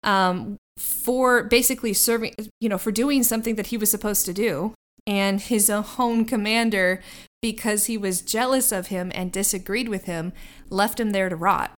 um, 0.03 0.57
for 0.77 1.43
basically 1.43 1.93
serving, 1.93 2.35
you 2.61 2.69
know, 2.69 2.79
for 2.79 2.93
doing 2.93 3.23
something 3.23 3.57
that 3.57 3.69
he 3.69 3.77
was 3.77 3.91
supposed 3.91 4.25
to 4.27 4.33
do, 4.33 4.75
and 5.07 5.41
his 5.41 5.71
own 5.71 6.25
commander, 6.25 7.03
because 7.43 7.87
he 7.87 7.97
was 7.97 8.21
jealous 8.21 8.73
of 8.73 8.89
him 8.89 9.11
and 9.15 9.33
disagreed 9.33 9.89
with 9.89 10.05
him, 10.05 10.33
left 10.71 11.01
him 11.01 11.11
there 11.11 11.29
to 11.29 11.37
rot. 11.37 11.73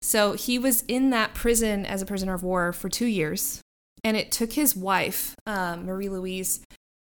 So 0.00 0.32
he 0.32 0.58
was 0.58 0.82
in 0.82 1.10
that 1.10 1.34
prison 1.34 1.84
as 1.84 2.02
a 2.02 2.06
prisoner 2.06 2.34
of 2.34 2.42
war 2.42 2.72
for 2.72 2.88
two 2.88 3.06
years, 3.06 3.60
and 4.04 4.16
it 4.16 4.30
took 4.30 4.52
his 4.52 4.76
wife, 4.76 5.34
um, 5.46 5.86
Marie 5.86 6.08
Louise, 6.08 6.60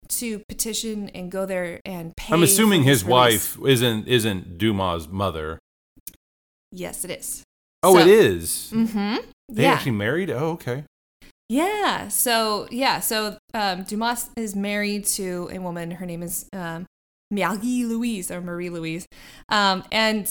to 0.08 0.40
petition 0.48 1.08
and 1.10 1.30
go 1.30 1.46
there 1.46 1.80
and 1.84 2.12
pay. 2.16 2.34
I'm 2.34 2.42
assuming 2.42 2.82
for 2.82 2.88
his 2.88 3.04
release. 3.04 3.56
wife 3.56 3.68
isn't 3.68 4.08
isn't 4.08 4.58
Dumas' 4.58 5.08
mother. 5.08 5.58
Yes, 6.72 7.04
it 7.04 7.10
is. 7.10 7.42
Oh, 7.82 7.94
So- 7.94 8.00
it 8.00 8.08
is. 8.08 8.70
Mm-hmm. 8.74 9.16
They 9.48 9.64
yeah. 9.64 9.72
actually 9.72 9.92
married. 9.92 10.30
Oh, 10.30 10.50
okay. 10.50 10.84
Yeah. 11.48 12.06
So 12.08 12.68
yeah. 12.70 13.00
So 13.00 13.36
um, 13.54 13.82
Dumas 13.82 14.30
is 14.36 14.54
married 14.54 15.04
to 15.06 15.48
a 15.52 15.58
woman. 15.58 15.90
Her 15.92 16.06
name 16.06 16.22
is 16.22 16.46
um, 16.52 16.86
Marie 17.32 17.84
Louise 17.84 18.30
or 18.30 18.40
Marie 18.40 18.70
Louise, 18.70 19.06
um, 19.48 19.82
and 19.90 20.30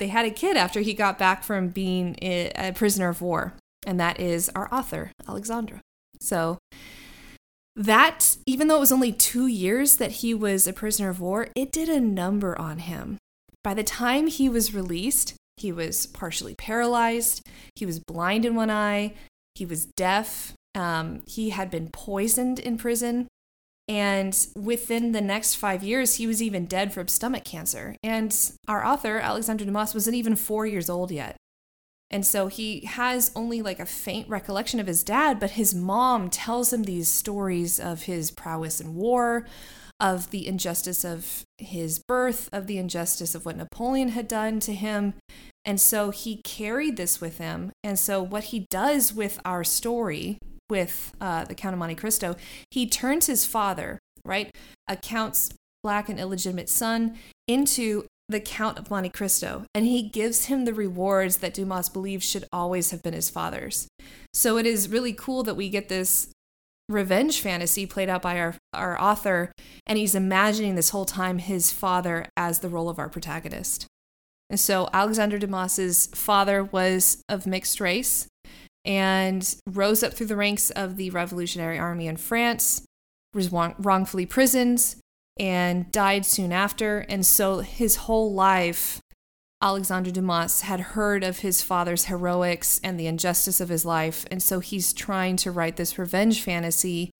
they 0.00 0.08
had 0.08 0.26
a 0.26 0.30
kid 0.32 0.56
after 0.56 0.80
he 0.80 0.94
got 0.94 1.18
back 1.18 1.44
from 1.44 1.68
being 1.68 2.16
a, 2.20 2.50
a 2.56 2.72
prisoner 2.72 3.08
of 3.08 3.20
war, 3.22 3.54
and 3.86 4.00
that 4.00 4.18
is 4.18 4.50
our 4.56 4.72
author 4.74 5.12
Alexandra. 5.28 5.80
So 6.20 6.58
that 7.76 8.36
even 8.46 8.66
though 8.66 8.76
it 8.76 8.80
was 8.80 8.92
only 8.92 9.12
two 9.12 9.46
years 9.46 9.96
that 9.96 10.10
he 10.10 10.34
was 10.34 10.66
a 10.66 10.72
prisoner 10.72 11.08
of 11.10 11.20
war, 11.20 11.48
it 11.54 11.70
did 11.70 11.88
a 11.88 12.00
number 12.00 12.58
on 12.58 12.78
him. 12.80 13.18
By 13.62 13.74
the 13.74 13.84
time 13.84 14.26
he 14.26 14.48
was 14.48 14.74
released, 14.74 15.34
he 15.60 15.72
was 15.72 16.06
partially 16.06 16.54
paralyzed. 16.54 17.46
He 17.74 17.86
was 17.86 18.00
blind 18.00 18.44
in 18.44 18.54
one 18.54 18.70
eye. 18.70 19.14
He 19.54 19.66
was 19.66 19.86
deaf. 19.86 20.54
Um, 20.74 21.22
he 21.26 21.50
had 21.50 21.70
been 21.70 21.88
poisoned 21.92 22.58
in 22.58 22.78
prison. 22.78 23.28
And 23.88 24.38
within 24.54 25.12
the 25.12 25.22
next 25.22 25.54
five 25.54 25.82
years, 25.82 26.16
he 26.16 26.26
was 26.26 26.42
even 26.42 26.66
dead 26.66 26.92
from 26.92 27.08
stomach 27.08 27.44
cancer. 27.44 27.96
And 28.02 28.36
our 28.68 28.84
author, 28.84 29.18
Alexander 29.18 29.64
Dumas, 29.64 29.94
wasn't 29.94 30.16
even 30.16 30.36
four 30.36 30.66
years 30.66 30.90
old 30.90 31.10
yet. 31.10 31.36
And 32.10 32.24
so 32.26 32.46
he 32.46 32.84
has 32.86 33.30
only 33.34 33.60
like 33.60 33.80
a 33.80 33.86
faint 33.86 34.28
recollection 34.28 34.80
of 34.80 34.86
his 34.86 35.02
dad, 35.02 35.38
but 35.40 35.52
his 35.52 35.74
mom 35.74 36.30
tells 36.30 36.72
him 36.72 36.84
these 36.84 37.08
stories 37.08 37.78
of 37.78 38.02
his 38.02 38.30
prowess 38.30 38.80
in 38.80 38.94
war, 38.94 39.46
of 40.00 40.30
the 40.30 40.46
injustice 40.46 41.04
of 41.04 41.44
his 41.58 41.98
birth, 41.98 42.48
of 42.52 42.66
the 42.66 42.78
injustice 42.78 43.34
of 43.34 43.44
what 43.44 43.56
Napoleon 43.56 44.10
had 44.10 44.28
done 44.28 44.60
to 44.60 44.72
him. 44.72 45.14
And 45.64 45.80
so 45.80 46.10
he 46.10 46.40
carried 46.44 46.96
this 46.96 47.20
with 47.20 47.38
him. 47.38 47.72
And 47.82 47.98
so 47.98 48.22
what 48.22 48.44
he 48.44 48.66
does 48.70 49.12
with 49.12 49.40
our 49.44 49.64
story, 49.64 50.38
with 50.70 51.12
uh, 51.20 51.44
the 51.44 51.54
Count 51.54 51.74
of 51.74 51.78
Monte 51.78 51.96
Cristo, 51.96 52.36
he 52.70 52.86
turns 52.86 53.26
his 53.26 53.44
father, 53.44 53.98
right, 54.24 54.54
a 54.86 54.96
count's 54.96 55.50
black 55.82 56.08
and 56.08 56.18
illegitimate 56.18 56.68
son, 56.68 57.16
into 57.46 58.04
the 58.28 58.40
Count 58.40 58.78
of 58.78 58.90
Monte 58.90 59.08
Cristo, 59.08 59.64
and 59.74 59.86
he 59.86 60.02
gives 60.02 60.46
him 60.46 60.64
the 60.64 60.74
rewards 60.74 61.38
that 61.38 61.54
Dumas 61.54 61.88
believes 61.88 62.26
should 62.28 62.44
always 62.52 62.90
have 62.90 63.02
been 63.02 63.14
his 63.14 63.30
father's. 63.30 63.88
So 64.34 64.58
it 64.58 64.66
is 64.66 64.90
really 64.90 65.14
cool 65.14 65.42
that 65.44 65.54
we 65.54 65.70
get 65.70 65.88
this 65.88 66.28
revenge 66.88 67.40
fantasy 67.40 67.86
played 67.86 68.08
out 68.08 68.22
by 68.22 68.38
our, 68.38 68.54
our 68.72 69.00
author, 69.00 69.52
and 69.86 69.98
he's 69.98 70.14
imagining 70.14 70.74
this 70.74 70.90
whole 70.90 71.04
time 71.04 71.38
his 71.38 71.70
father 71.72 72.26
as 72.36 72.60
the 72.60 72.68
role 72.68 72.88
of 72.88 72.98
our 72.98 73.08
protagonist. 73.08 73.86
And 74.50 74.58
so 74.58 74.88
Alexander 74.92 75.38
Dumas's 75.38 76.06
father 76.14 76.64
was 76.64 77.22
of 77.28 77.46
mixed 77.46 77.80
race 77.80 78.26
and 78.84 79.54
rose 79.66 80.02
up 80.02 80.14
through 80.14 80.26
the 80.26 80.36
ranks 80.36 80.70
of 80.70 80.96
the 80.96 81.10
Revolutionary 81.10 81.78
Army 81.78 82.06
in 82.06 82.16
France, 82.16 82.82
was 83.34 83.52
wrong- 83.52 83.74
wrongfully 83.78 84.24
prisoned, 84.24 84.96
and 85.38 85.92
died 85.92 86.24
soon 86.24 86.52
after. 86.52 87.00
And 87.00 87.26
so 87.26 87.58
his 87.58 87.96
whole 87.96 88.32
life, 88.32 89.00
Alexander 89.60 90.10
Dumas 90.10 90.62
had 90.62 90.80
heard 90.80 91.24
of 91.24 91.40
his 91.40 91.62
father's 91.62 92.04
heroics 92.04 92.80
and 92.84 92.98
the 92.98 93.06
injustice 93.06 93.60
of 93.60 93.68
his 93.68 93.84
life. 93.84 94.24
And 94.30 94.42
so 94.42 94.60
he's 94.60 94.92
trying 94.92 95.36
to 95.38 95.50
write 95.50 95.76
this 95.76 95.98
revenge 95.98 96.42
fantasy 96.42 97.10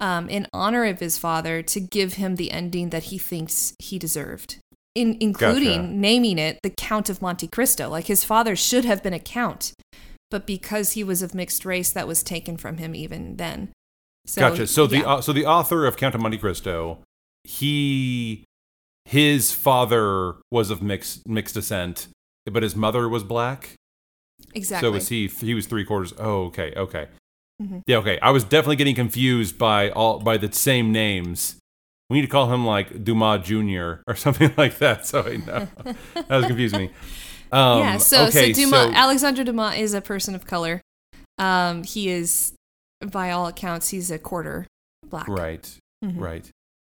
um, 0.00 0.28
in 0.28 0.48
honor 0.52 0.84
of 0.84 1.00
his 1.00 1.16
father 1.16 1.62
to 1.62 1.80
give 1.80 2.14
him 2.14 2.36
the 2.36 2.50
ending 2.50 2.90
that 2.90 3.04
he 3.04 3.18
thinks 3.18 3.74
he 3.78 3.98
deserved. 3.98 4.58
In, 4.94 5.18
including 5.20 5.82
Gotcha. 5.82 5.94
naming 5.94 6.38
it 6.38 6.58
the 6.62 6.70
Count 6.70 7.10
of 7.10 7.20
Monte 7.20 7.48
Cristo. 7.48 7.88
Like 7.88 8.06
his 8.06 8.24
father 8.24 8.56
should 8.56 8.86
have 8.86 9.02
been 9.02 9.12
a 9.12 9.18
count, 9.18 9.74
but 10.30 10.46
because 10.46 10.92
he 10.92 11.04
was 11.04 11.20
of 11.20 11.34
mixed 11.34 11.66
race, 11.66 11.92
that 11.92 12.08
was 12.08 12.22
taken 12.22 12.56
from 12.56 12.78
him 12.78 12.94
even 12.94 13.36
then. 13.36 13.72
So, 14.24 14.40
gotcha. 14.40 14.66
So 14.66 14.86
the 14.86 15.06
uh, 15.06 15.20
so 15.20 15.34
the 15.34 15.44
author 15.44 15.84
of 15.84 15.98
Count 15.98 16.14
of 16.14 16.22
Monte 16.22 16.38
Cristo, 16.38 17.00
he 17.44 18.46
his 19.06 19.52
father 19.52 20.34
was 20.50 20.70
of 20.70 20.82
mixed 20.82 21.26
mixed 21.28 21.54
descent, 21.54 22.08
but 22.44 22.62
his 22.62 22.74
mother 22.74 23.08
was 23.08 23.22
black. 23.24 23.70
exactly. 24.52 24.86
So 24.88 24.92
was 24.92 25.08
he? 25.08 25.28
He 25.28 25.54
was 25.54 25.66
three 25.66 25.84
quarters. 25.84 26.12
Oh, 26.18 26.46
okay, 26.46 26.72
okay. 26.76 27.06
Mhm. 27.62 27.82
Yeah, 27.86 27.98
okay. 27.98 28.18
I 28.20 28.30
was 28.30 28.42
definitely 28.44 28.76
getting 28.76 28.94
confused 28.96 29.56
by 29.58 29.90
all 29.90 30.18
by 30.18 30.36
the 30.36 30.52
same 30.52 30.90
names. 30.92 31.56
We 32.10 32.16
need 32.18 32.22
to 32.26 32.28
call 32.30 32.52
him 32.52 32.66
like 32.66 33.04
Dumas 33.04 33.46
Junior 33.46 34.02
or 34.08 34.14
something 34.16 34.52
like 34.56 34.78
that. 34.78 35.06
So 35.06 35.22
I 35.22 35.36
know 35.36 35.68
that 36.14 36.28
was 36.28 36.46
confusing 36.46 36.80
me. 36.80 36.90
Um, 37.52 37.78
yeah. 37.78 37.96
So, 37.98 38.26
okay, 38.26 38.52
so 38.52 38.60
Dumas, 38.64 38.92
Alexandre 38.94 39.44
Dumas 39.44 39.76
is 39.78 39.94
a 39.94 40.00
person 40.00 40.34
of 40.34 40.44
color. 40.46 40.80
Um, 41.38 41.84
he 41.84 42.08
is, 42.08 42.52
by 43.12 43.30
all 43.30 43.46
accounts, 43.46 43.90
he's 43.90 44.10
a 44.10 44.18
quarter 44.18 44.66
black. 45.08 45.28
right, 45.28 45.78
Mhm. 46.04 46.18
right. 46.20 46.50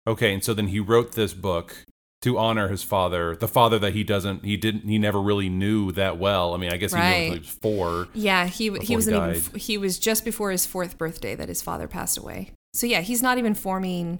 Okay, 0.08 0.34
and 0.34 0.42
so 0.42 0.52
then 0.54 0.68
he 0.68 0.80
wrote 0.80 1.12
this 1.12 1.32
book 1.34 1.84
to 2.22 2.36
honor 2.36 2.68
his 2.68 2.82
father, 2.82 3.34
the 3.34 3.48
father 3.48 3.78
that 3.78 3.94
he 3.94 4.04
doesn't, 4.04 4.44
he 4.44 4.56
didn't, 4.56 4.86
he 4.86 4.98
never 4.98 5.20
really 5.20 5.48
knew 5.48 5.90
that 5.92 6.18
well. 6.18 6.52
I 6.54 6.58
mean, 6.58 6.70
I 6.70 6.76
guess 6.76 6.92
he 6.92 6.98
knew 6.98 7.04
until 7.06 7.32
he 7.32 7.38
was 7.38 7.48
four. 7.48 8.08
Yeah, 8.12 8.46
he 8.46 8.64
he 8.64 8.70
Before 8.70 8.84
he 8.84 8.94
wasn't 8.96 9.36
even. 9.36 9.58
He 9.60 9.78
was 9.78 9.98
just 9.98 10.24
before 10.24 10.50
his 10.50 10.66
fourth 10.66 10.98
birthday 10.98 11.34
that 11.34 11.48
his 11.48 11.62
father 11.62 11.88
passed 11.88 12.18
away. 12.18 12.52
So 12.74 12.86
yeah, 12.86 13.00
he's 13.00 13.22
not 13.22 13.38
even 13.38 13.54
forming 13.54 14.18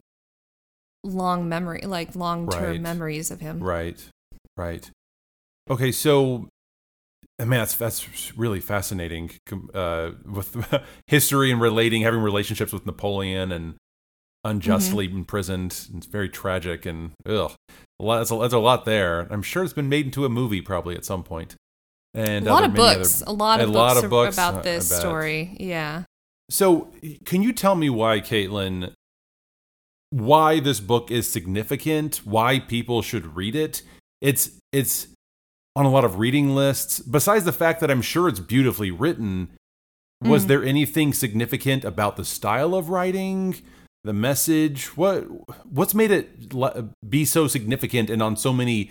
long 1.05 1.49
memory, 1.49 1.83
like 1.83 2.15
long 2.17 2.49
term 2.49 2.63
Right. 2.63 2.81
memories 2.81 3.31
of 3.31 3.41
him. 3.41 3.63
Right, 3.63 4.03
right. 4.57 4.91
Okay, 5.69 5.93
so 5.93 6.49
man, 7.39 7.51
that's 7.51 7.77
that's 7.77 8.37
really 8.37 8.61
fascinating 8.61 9.31
uh, 9.75 10.13
with 10.25 10.57
history 11.07 11.51
and 11.51 11.61
relating, 11.61 12.03
having 12.03 12.21
relationships 12.21 12.73
with 12.73 12.87
Napoleon 12.87 13.53
and 13.53 13.75
unjustly 14.45 15.09
mm-hmm. 15.09 15.19
imprisoned. 15.19 15.89
It's 15.95 16.07
very 16.07 16.29
tragic 16.29 16.87
and 16.87 17.13
ugh, 17.27 17.53
a 17.99 18.05
lot. 18.05 18.19
That's 18.19 18.31
a, 18.31 18.37
that's 18.37 18.55
a 18.55 18.59
lot 18.59 18.85
there. 18.85 19.27
I'm 19.31 19.43
sure 19.43 19.65
it's 19.65 19.73
been 19.73 19.89
made 19.89 20.07
into 20.07 20.25
a 20.25 20.29
movie 20.29 20.61
probably 20.61 20.97
at 20.97 21.05
some 21.05 21.23
point. 21.23 21.57
And 22.15 22.47
a 22.47 22.53
lot 22.53 22.65
of 22.65 22.75
books, 22.75 23.23
other, 23.23 23.31
a 23.31 23.35
lot 23.35 23.61
of 23.61 23.69
a 23.69 23.73
books, 23.73 23.77
lot 23.77 24.05
of 24.05 24.11
books 24.11 24.37
about 24.37 24.63
this 24.65 24.89
story. 24.89 25.57
Yeah. 25.61 26.05
So, 26.49 26.89
can 27.25 27.43
you 27.43 27.53
tell 27.53 27.77
me 27.77 27.89
why, 27.89 28.21
Caitlin? 28.21 28.93
Why 30.11 30.59
this 30.59 30.81
book 30.81 31.13
is 31.13 31.31
significant? 31.31 32.23
Why 32.25 32.59
people 32.59 33.03
should 33.03 33.37
read 33.37 33.55
it? 33.55 33.83
It's 34.21 34.51
it's 34.73 35.07
on 35.77 35.87
a 35.87 35.91
lot 35.91 36.05
of 36.05 36.19
reading 36.19 36.53
lists. 36.55 36.99
Besides 36.99 37.45
the 37.45 37.53
fact 37.53 37.81
that 37.81 37.93
I'm 37.93 38.03
sure 38.03 38.29
it's 38.29 38.41
beautifully 38.41 38.91
written, 38.91 39.51
was 40.21 40.45
mm. 40.45 40.49
there 40.49 40.65
anything 40.65 41.13
significant 41.13 41.85
about 41.85 42.17
the 42.17 42.25
style 42.25 42.75
of 42.75 42.91
writing? 42.91 43.55
The 44.05 44.13
message? 44.13 44.97
What 44.97 45.27
what's 45.67 45.95
made 45.95 46.11
it 46.11 47.09
be 47.09 47.25
so 47.25 47.47
significant 47.47 48.11
and 48.11 48.23
on 48.23 48.37
so 48.37 48.53
many 48.53 48.91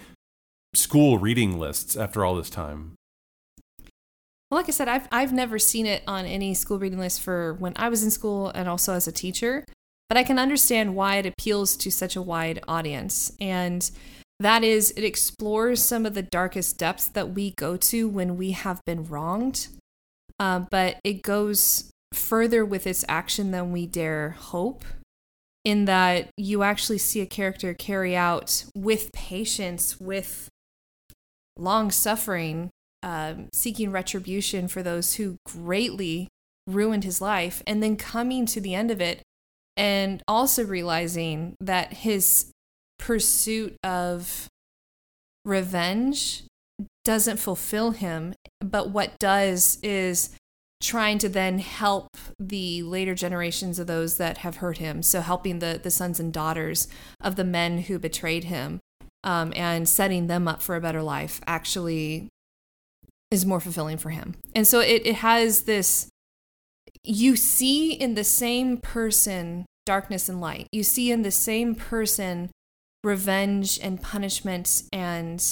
school 0.74 1.18
reading 1.18 1.60
lists 1.60 1.96
after 1.96 2.24
all 2.24 2.36
this 2.36 2.50
time? 2.50 2.94
Well 4.52 4.60
like 4.60 4.68
i 4.68 4.72
said 4.72 4.88
i've 4.88 5.08
i've 5.12 5.32
never 5.32 5.60
seen 5.60 5.86
it 5.86 6.02
on 6.08 6.26
any 6.26 6.56
school 6.56 6.80
reading 6.80 6.98
list 6.98 7.22
for 7.22 7.54
when 7.54 7.74
i 7.76 7.88
was 7.88 8.04
in 8.04 8.10
school 8.10 8.50
and 8.50 8.68
also 8.68 8.94
as 8.94 9.08
a 9.08 9.12
teacher 9.12 9.64
but 10.08 10.18
i 10.18 10.24
can 10.24 10.40
understand 10.40 10.96
why 10.96 11.18
it 11.18 11.28
appeals 11.28 11.78
to 11.78 11.92
such 11.92 12.16
a 12.16 12.22
wide 12.22 12.60
audience. 12.68 13.32
And 13.40 13.90
that 14.40 14.64
is 14.64 14.92
it 14.98 15.04
explores 15.04 15.84
some 15.84 16.06
of 16.06 16.16
the 16.16 16.24
darkest 16.24 16.80
depths 16.80 17.08
that 17.10 17.36
we 17.36 17.52
go 17.52 17.78
to 17.78 18.08
when 18.08 18.38
we 18.38 18.52
have 18.52 18.84
been 18.86 19.06
wronged 19.06 19.68
uh, 20.40 20.60
but 20.72 21.00
it 21.04 21.22
goes 21.22 21.92
further 22.14 22.66
with 22.66 22.88
its 22.88 23.06
action 23.08 23.52
than 23.52 23.72
we 23.72 23.86
dare 23.86 24.32
hope 24.32 24.84
in 25.70 25.86
that 25.86 26.32
you 26.36 26.64
actually 26.64 26.98
see 26.98 27.22
a 27.22 27.28
character 27.28 27.76
carry 27.76 28.16
out 28.16 28.66
with 28.76 29.12
patience, 29.14 30.02
with 30.02 30.50
long 31.56 31.92
suffering, 31.92 32.72
um, 33.04 33.50
seeking 33.54 33.92
retribution 33.92 34.68
for 34.68 34.82
those 34.82 35.14
who 35.14 35.38
greatly 35.46 36.28
ruined 36.66 37.04
his 37.04 37.22
life, 37.22 37.62
and 37.68 37.84
then 37.84 37.96
coming 37.96 38.48
to 38.48 38.60
the 38.60 38.74
end 38.74 38.90
of 38.90 39.00
it 39.00 39.22
and 39.78 40.24
also 40.28 40.66
realizing 40.66 41.56
that 41.60 41.94
his 41.94 42.52
pursuit 42.98 43.76
of 43.84 44.48
revenge 45.46 46.46
doesn't 47.06 47.38
fulfill 47.38 47.92
him, 47.92 48.34
but 48.60 48.90
what 48.90 49.20
does 49.20 49.78
is 49.84 50.36
trying 50.82 51.18
to 51.20 51.30
then 51.30 51.60
help 51.60 52.16
the 52.40 52.84
later 52.84 53.14
generations 53.14 53.80
of 53.80 53.88
those 53.88 54.18
that 54.18 54.40
have 54.40 54.58
hurt 54.58 54.78
him. 54.78 55.04
So 55.04 55.22
helping 55.22 55.60
the 55.60 55.80
the 55.82 55.92
sons 55.92 56.20
and 56.20 56.32
daughters 56.32 56.88
of 57.22 57.36
the 57.36 57.44
men 57.44 57.80
who 57.80 58.00
betrayed 58.00 58.46
him, 58.46 58.80
um, 59.24 59.52
and 59.56 59.88
setting 59.88 60.28
them 60.28 60.48
up 60.48 60.62
for 60.62 60.76
a 60.76 60.82
better 60.82 61.02
life 61.02 61.42
actually 61.46 62.30
is 63.32 63.46
more 63.46 63.60
fulfilling 63.60 63.98
for 63.98 64.10
him. 64.10 64.36
And 64.56 64.66
so 64.66 64.80
it 64.80 65.06
it 65.06 65.16
has 65.16 65.64
this. 65.64 66.10
You 67.04 67.36
see 67.36 67.94
in 67.94 68.16
the 68.16 68.24
same 68.24 68.78
person 68.78 69.66
darkness 69.86 70.30
and 70.30 70.40
light. 70.40 70.68
You 70.72 70.84
see 70.84 71.12
in 71.12 71.24
the 71.24 71.32
same 71.32 71.76
person 71.76 72.52
revenge 73.04 73.80
and 73.82 74.02
punishment 74.02 74.84
and 74.92 75.44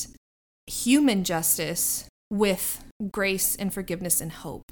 human 0.68 1.24
justice 1.24 2.08
with 2.30 2.84
grace 3.12 3.56
and 3.56 3.74
forgiveness 3.74 4.22
and 4.22 4.32
hope. 4.32 4.72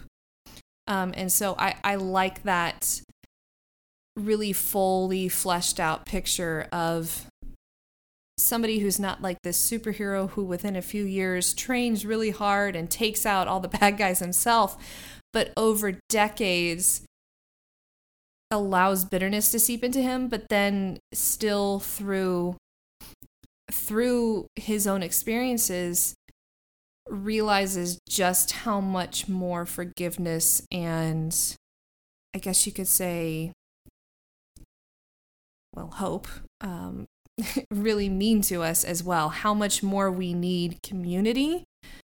Um, 0.87 1.13
and 1.15 1.31
so 1.31 1.55
I, 1.57 1.75
I 1.83 1.95
like 1.95 2.43
that 2.43 3.01
really 4.15 4.53
fully 4.53 5.27
fleshed 5.27 5.79
out 5.79 6.05
picture 6.05 6.67
of 6.71 7.25
somebody 8.37 8.79
who's 8.79 8.99
not 8.99 9.21
like 9.21 9.37
this 9.43 9.69
superhero 9.69 10.29
who 10.31 10.43
within 10.43 10.75
a 10.75 10.81
few 10.81 11.03
years 11.05 11.53
trains 11.53 12.05
really 12.05 12.31
hard 12.31 12.75
and 12.75 12.89
takes 12.89 13.25
out 13.25 13.47
all 13.47 13.59
the 13.59 13.67
bad 13.79 13.97
guys 13.97 14.19
himself, 14.19 14.77
but 15.33 15.51
over 15.57 15.99
decades 16.09 17.01
allows 18.51 19.05
bitterness 19.05 19.51
to 19.51 19.59
seep 19.59 19.83
into 19.83 20.01
him, 20.01 20.27
but 20.27 20.49
then 20.49 20.99
still 21.13 21.79
through 21.79 22.55
through 23.71 24.45
his 24.55 24.85
own 24.85 25.01
experiences 25.01 26.13
realizes 27.09 27.99
just 28.07 28.51
how 28.51 28.81
much 28.81 29.27
more 29.27 29.65
forgiveness 29.65 30.61
and 30.71 31.55
I 32.33 32.39
guess 32.39 32.65
you 32.65 32.73
could 32.73 32.87
say, 32.87 33.53
well, 35.73 35.87
hope 35.87 36.27
um, 36.61 37.05
really 37.71 38.09
mean 38.09 38.41
to 38.43 38.63
us 38.63 38.83
as 38.83 39.03
well. 39.03 39.29
How 39.29 39.53
much 39.53 39.81
more 39.81 40.11
we 40.11 40.33
need 40.33 40.81
community 40.83 41.63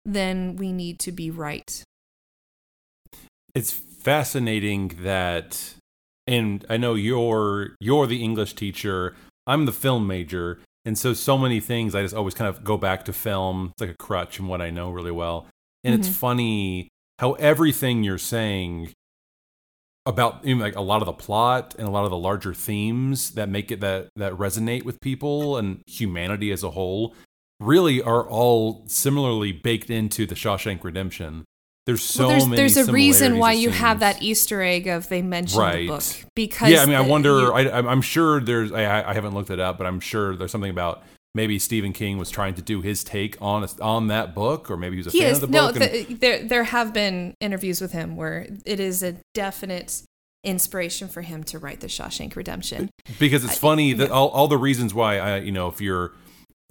than 0.04 0.56
we 0.56 0.72
need 0.72 0.98
to 1.00 1.12
be 1.12 1.30
right. 1.30 1.82
It's 3.54 3.70
fascinating 3.70 4.92
that, 5.02 5.74
and 6.26 6.64
I 6.68 6.76
know 6.76 6.94
you're 6.94 7.74
you're 7.80 8.06
the 8.06 8.22
English 8.22 8.54
teacher. 8.54 9.14
I'm 9.46 9.66
the 9.66 9.72
film 9.72 10.06
major, 10.06 10.60
and 10.84 10.98
so, 10.98 11.14
so 11.14 11.38
many 11.38 11.60
things 11.60 11.94
I 11.94 12.02
just 12.02 12.14
always 12.14 12.34
kind 12.34 12.48
of 12.48 12.64
go 12.64 12.76
back 12.76 13.04
to 13.04 13.12
film. 13.12 13.70
It's 13.72 13.80
like 13.80 13.90
a 13.90 13.96
crutch 13.96 14.38
and 14.38 14.48
what 14.48 14.60
I 14.60 14.70
know 14.70 14.90
really 14.90 15.10
well. 15.10 15.46
And 15.84 15.94
mm-hmm. 15.94 16.00
it's 16.00 16.16
funny 16.16 16.88
how 17.18 17.32
everything 17.34 18.02
you're 18.02 18.18
saying 18.18 18.92
about 20.04 20.44
you 20.44 20.56
know, 20.56 20.64
like 20.64 20.74
a 20.74 20.80
lot 20.80 21.02
of 21.02 21.06
the 21.06 21.12
plot 21.12 21.74
and 21.78 21.86
a 21.86 21.90
lot 21.90 22.04
of 22.04 22.10
the 22.10 22.16
larger 22.16 22.52
themes 22.52 23.32
that 23.32 23.48
make 23.48 23.70
it 23.70 23.80
that 23.80 24.08
that 24.16 24.32
resonate 24.32 24.84
with 24.84 25.00
people 25.00 25.56
and 25.56 25.80
humanity 25.86 26.50
as 26.50 26.62
a 26.62 26.70
whole 26.70 27.14
really 27.60 28.02
are 28.02 28.28
all 28.28 28.82
similarly 28.88 29.52
baked 29.52 29.90
into 29.90 30.26
the 30.26 30.34
Shawshank 30.34 30.82
Redemption. 30.82 31.44
There's 31.84 32.02
so 32.02 32.28
well, 32.28 32.30
there's, 32.30 32.46
many. 32.46 32.56
There's 32.56 32.76
a 32.76 32.92
reason 32.92 33.38
why 33.38 33.52
you 33.52 33.70
have 33.70 34.00
that 34.00 34.22
Easter 34.22 34.62
egg 34.62 34.86
of 34.86 35.08
they 35.08 35.20
mentioned 35.20 35.60
right. 35.60 35.80
the 35.80 35.88
book 35.88 36.04
because 36.36 36.70
yeah. 36.70 36.82
I 36.82 36.86
mean, 36.86 36.94
I 36.94 37.00
wonder. 37.00 37.40
You, 37.40 37.52
I, 37.52 37.92
am 37.92 38.02
sure 38.02 38.40
there's. 38.40 38.70
I, 38.70 39.10
I 39.10 39.14
haven't 39.14 39.34
looked 39.34 39.50
it 39.50 39.58
up, 39.58 39.78
but 39.78 39.86
I'm 39.86 39.98
sure 39.98 40.36
there's 40.36 40.52
something 40.52 40.70
about 40.70 41.02
maybe 41.34 41.58
Stephen 41.58 41.92
King 41.92 42.18
was 42.18 42.30
trying 42.30 42.54
to 42.54 42.62
do 42.62 42.82
his 42.82 43.02
take 43.02 43.36
on 43.40 43.66
on 43.80 44.06
that 44.08 44.32
book, 44.32 44.70
or 44.70 44.76
maybe 44.76 44.94
he 44.94 44.98
was 44.98 45.08
a 45.08 45.10
he 45.10 45.20
fan 45.20 45.30
is, 45.32 45.42
of 45.42 45.50
the 45.50 45.58
book. 45.58 45.74
No, 45.74 45.86
the, 45.86 46.14
there 46.14 46.42
there 46.44 46.64
have 46.64 46.92
been 46.92 47.34
interviews 47.40 47.80
with 47.80 47.90
him 47.90 48.14
where 48.16 48.46
it 48.64 48.78
is 48.78 49.02
a 49.02 49.16
definite 49.34 50.02
inspiration 50.44 51.08
for 51.08 51.22
him 51.22 51.44
to 51.44 51.58
write 51.58 51.80
the 51.80 51.86
Shawshank 51.86 52.36
Redemption. 52.36 52.90
Because 53.18 53.44
it's 53.44 53.58
funny 53.58 53.92
that 53.94 54.10
all, 54.10 54.28
all 54.28 54.48
the 54.48 54.58
reasons 54.58 54.92
why 54.94 55.18
I 55.18 55.36
you 55.38 55.52
know 55.52 55.68
if 55.68 55.80
you're 55.80 56.12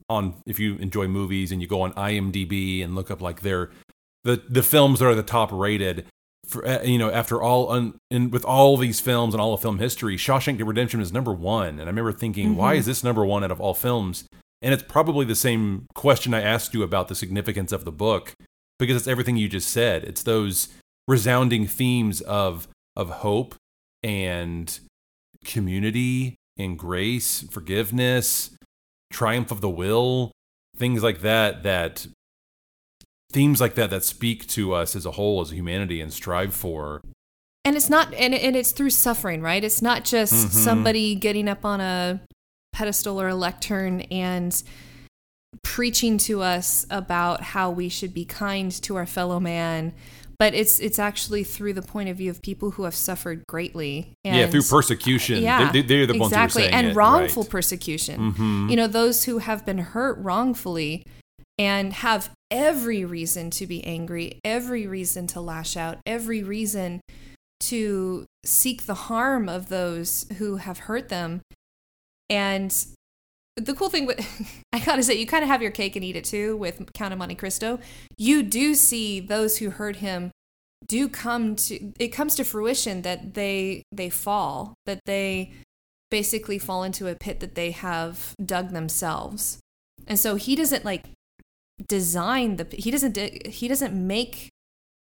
on 0.10 0.36
if 0.45 0.60
you 0.60 0.76
enjoy 0.78 1.08
movies 1.08 1.52
and 1.52 1.62
you 1.62 1.67
go 1.67 1.82
on 1.82 1.93
IMDb 1.93 2.84
and 2.84 2.95
look 2.95 3.12
up 3.12 3.21
like 3.21 3.41
their 3.41 3.71
the 4.23 4.41
the 4.49 4.63
films 4.63 4.99
that 4.99 5.05
are 5.05 5.15
the 5.15 5.23
top 5.23 5.51
rated 5.51 6.05
for 6.45 6.67
uh, 6.67 6.81
you 6.84 6.97
know 6.97 7.12
after 7.12 7.41
all 7.41 7.71
un, 7.71 7.97
and 8.10 8.31
with 8.31 8.45
all 8.45 8.77
these 8.77 8.99
films 8.99 9.34
and 9.34 9.41
all 9.41 9.53
of 9.53 9.62
film 9.62 9.79
history 9.79 10.17
Shawshank 10.17 10.65
Redemption 10.65 11.01
is 11.01 11.13
number 11.13 11.34
1 11.34 11.67
and 11.67 11.81
I 11.81 11.86
remember 11.86 12.12
thinking 12.12 12.49
mm-hmm. 12.49 12.57
why 12.57 12.73
is 12.75 12.86
this 12.86 13.03
number 13.03 13.25
1 13.25 13.43
out 13.43 13.51
of 13.51 13.62
all 13.62 13.73
films? 13.73 14.25
And 14.63 14.73
it's 14.73 14.84
probably 14.84 15.25
the 15.25 15.36
same 15.36 15.88
question 15.95 16.36
I 16.36 16.41
asked 16.41 16.75
you 16.75 16.84
about 16.84 17.07
the 17.07 17.15
significance 17.15 17.71
of 17.71 17.84
the 17.84 17.91
book 17.91 18.36
because 18.77 18.95
it's 18.95 19.07
everything 19.07 19.36
you 19.36 19.49
just 19.49 19.69
said. 19.69 20.03
It's 20.03 20.21
those 20.21 20.67
resounding 21.07 21.67
themes 21.67 22.21
of 22.21 22.67
of 22.95 23.10
hope 23.10 23.55
and 24.03 24.79
community 25.43 26.36
and 26.57 26.77
grace 26.77 27.45
forgiveness 27.49 28.51
triumph 29.12 29.51
of 29.51 29.62
the 29.62 29.69
will 29.69 30.31
things 30.75 31.01
like 31.01 31.21
that 31.21 31.63
that 31.63 32.07
themes 33.32 33.62
like 33.62 33.76
that 33.76 33.89
that 33.89 34.04
speak 34.04 34.48
to 34.48 34.74
us 34.74 34.96
as 34.96 35.06
a 35.06 35.12
whole 35.12 35.41
as 35.41 35.52
humanity 35.52 36.02
and 36.02 36.13
strive 36.13 36.54
for 36.54 37.02
and 37.65 37.76
it's 37.76 37.89
not 37.89 38.13
and, 38.13 38.34
and 38.34 38.56
it's 38.56 38.72
through 38.72 38.89
suffering 38.89 39.41
right 39.41 39.63
it's 39.63 39.82
not 39.82 40.04
just 40.04 40.34
mm-hmm. 40.34 40.48
somebody 40.48 41.15
getting 41.15 41.48
up 41.48 41.65
on 41.65 41.82
a 41.82 42.22
pedestal 42.74 43.22
or 43.22 43.28
a 43.28 43.36
lectern 43.36 44.02
and 44.12 44.63
preaching 45.63 46.17
to 46.17 46.41
us 46.41 46.86
about 46.89 47.41
how 47.41 47.70
we 47.70 47.89
should 47.89 48.13
be 48.13 48.26
kind 48.26 48.72
to 48.72 48.96
our 48.96 49.06
fellow 49.06 49.39
man 49.39 49.94
but 50.41 50.56
it's 50.56 50.80
it's 50.80 50.98
actually 50.98 51.44
through 51.44 51.72
the 51.74 51.84
point 51.84 52.10
of 52.10 52.17
view 52.17 52.32
of 52.32 52.41
people 52.41 52.72
who 52.72 52.82
have 52.86 52.96
suffered 52.96 53.46
greatly. 53.48 54.15
And, 54.24 54.36
yeah, 54.36 54.48
through 54.48 54.63
persecution. 54.63 55.44
Yeah, 55.44 55.72
they, 55.72 56.02
are 56.02 56.08
the 56.08 56.17
ones 56.17 56.32
exactly, 56.32 56.67
and 56.67 56.88
it, 56.88 56.96
wrongful 56.96 57.44
right. 57.44 57.52
persecution. 57.52 58.32
Mm-hmm. 58.32 58.70
You 58.70 58.76
know, 58.76 58.88
those 58.88 59.26
who 59.26 59.38
have 59.38 59.67
been 59.67 59.78
hurt 59.78 60.17
wrongfully 60.17 61.06
and 61.60 61.94
have 61.94 62.32
every 62.51 63.05
reason 63.05 63.49
to 63.51 63.65
be 63.65 63.83
angry, 63.83 64.39
every 64.43 64.85
reason 64.85 65.25
to 65.27 65.41
lash 65.41 65.75
out, 65.77 65.99
every 66.05 66.43
reason 66.43 67.01
to 67.61 68.25
seek 68.45 68.85
the 68.85 68.93
harm 68.93 69.47
of 69.47 69.69
those 69.69 70.25
who 70.37 70.57
have 70.57 70.79
hurt 70.79 71.09
them. 71.09 71.41
And 72.29 72.75
the 73.55 73.73
cool 73.73 73.89
thing 73.89 74.05
with 74.05 74.19
I 74.73 74.79
gotta 74.79 75.03
say, 75.03 75.15
you 75.15 75.25
kind 75.25 75.43
of 75.43 75.49
have 75.49 75.61
your 75.61 75.71
cake 75.71 75.95
and 75.95 76.05
eat 76.05 76.15
it 76.15 76.25
too 76.25 76.57
with 76.57 76.91
Count 76.93 77.13
of 77.13 77.19
Monte 77.19 77.35
Cristo. 77.35 77.79
You 78.17 78.43
do 78.43 78.75
see 78.75 79.19
those 79.19 79.57
who 79.57 79.69
hurt 79.71 79.97
him 79.97 80.31
do 80.87 81.07
come 81.07 81.55
to 81.55 81.93
it 81.99 82.09
comes 82.09 82.35
to 82.35 82.43
fruition 82.43 83.01
that 83.03 83.33
they 83.33 83.83
they 83.91 84.09
fall 84.09 84.73
that 84.85 84.99
they 85.05 85.51
basically 86.09 86.57
fall 86.57 86.83
into 86.83 87.07
a 87.07 87.15
pit 87.15 87.39
that 87.39 87.55
they 87.55 87.71
have 87.71 88.33
dug 88.43 88.71
themselves 88.71 89.59
and 90.07 90.19
so 90.19 90.35
he 90.35 90.55
doesn't 90.55 90.83
like 90.83 91.05
design 91.88 92.58
the 92.58 92.67
he 92.72 92.91
doesn't 92.91 93.17
he 93.46 93.67
doesn't 93.67 93.94
make 93.94 94.50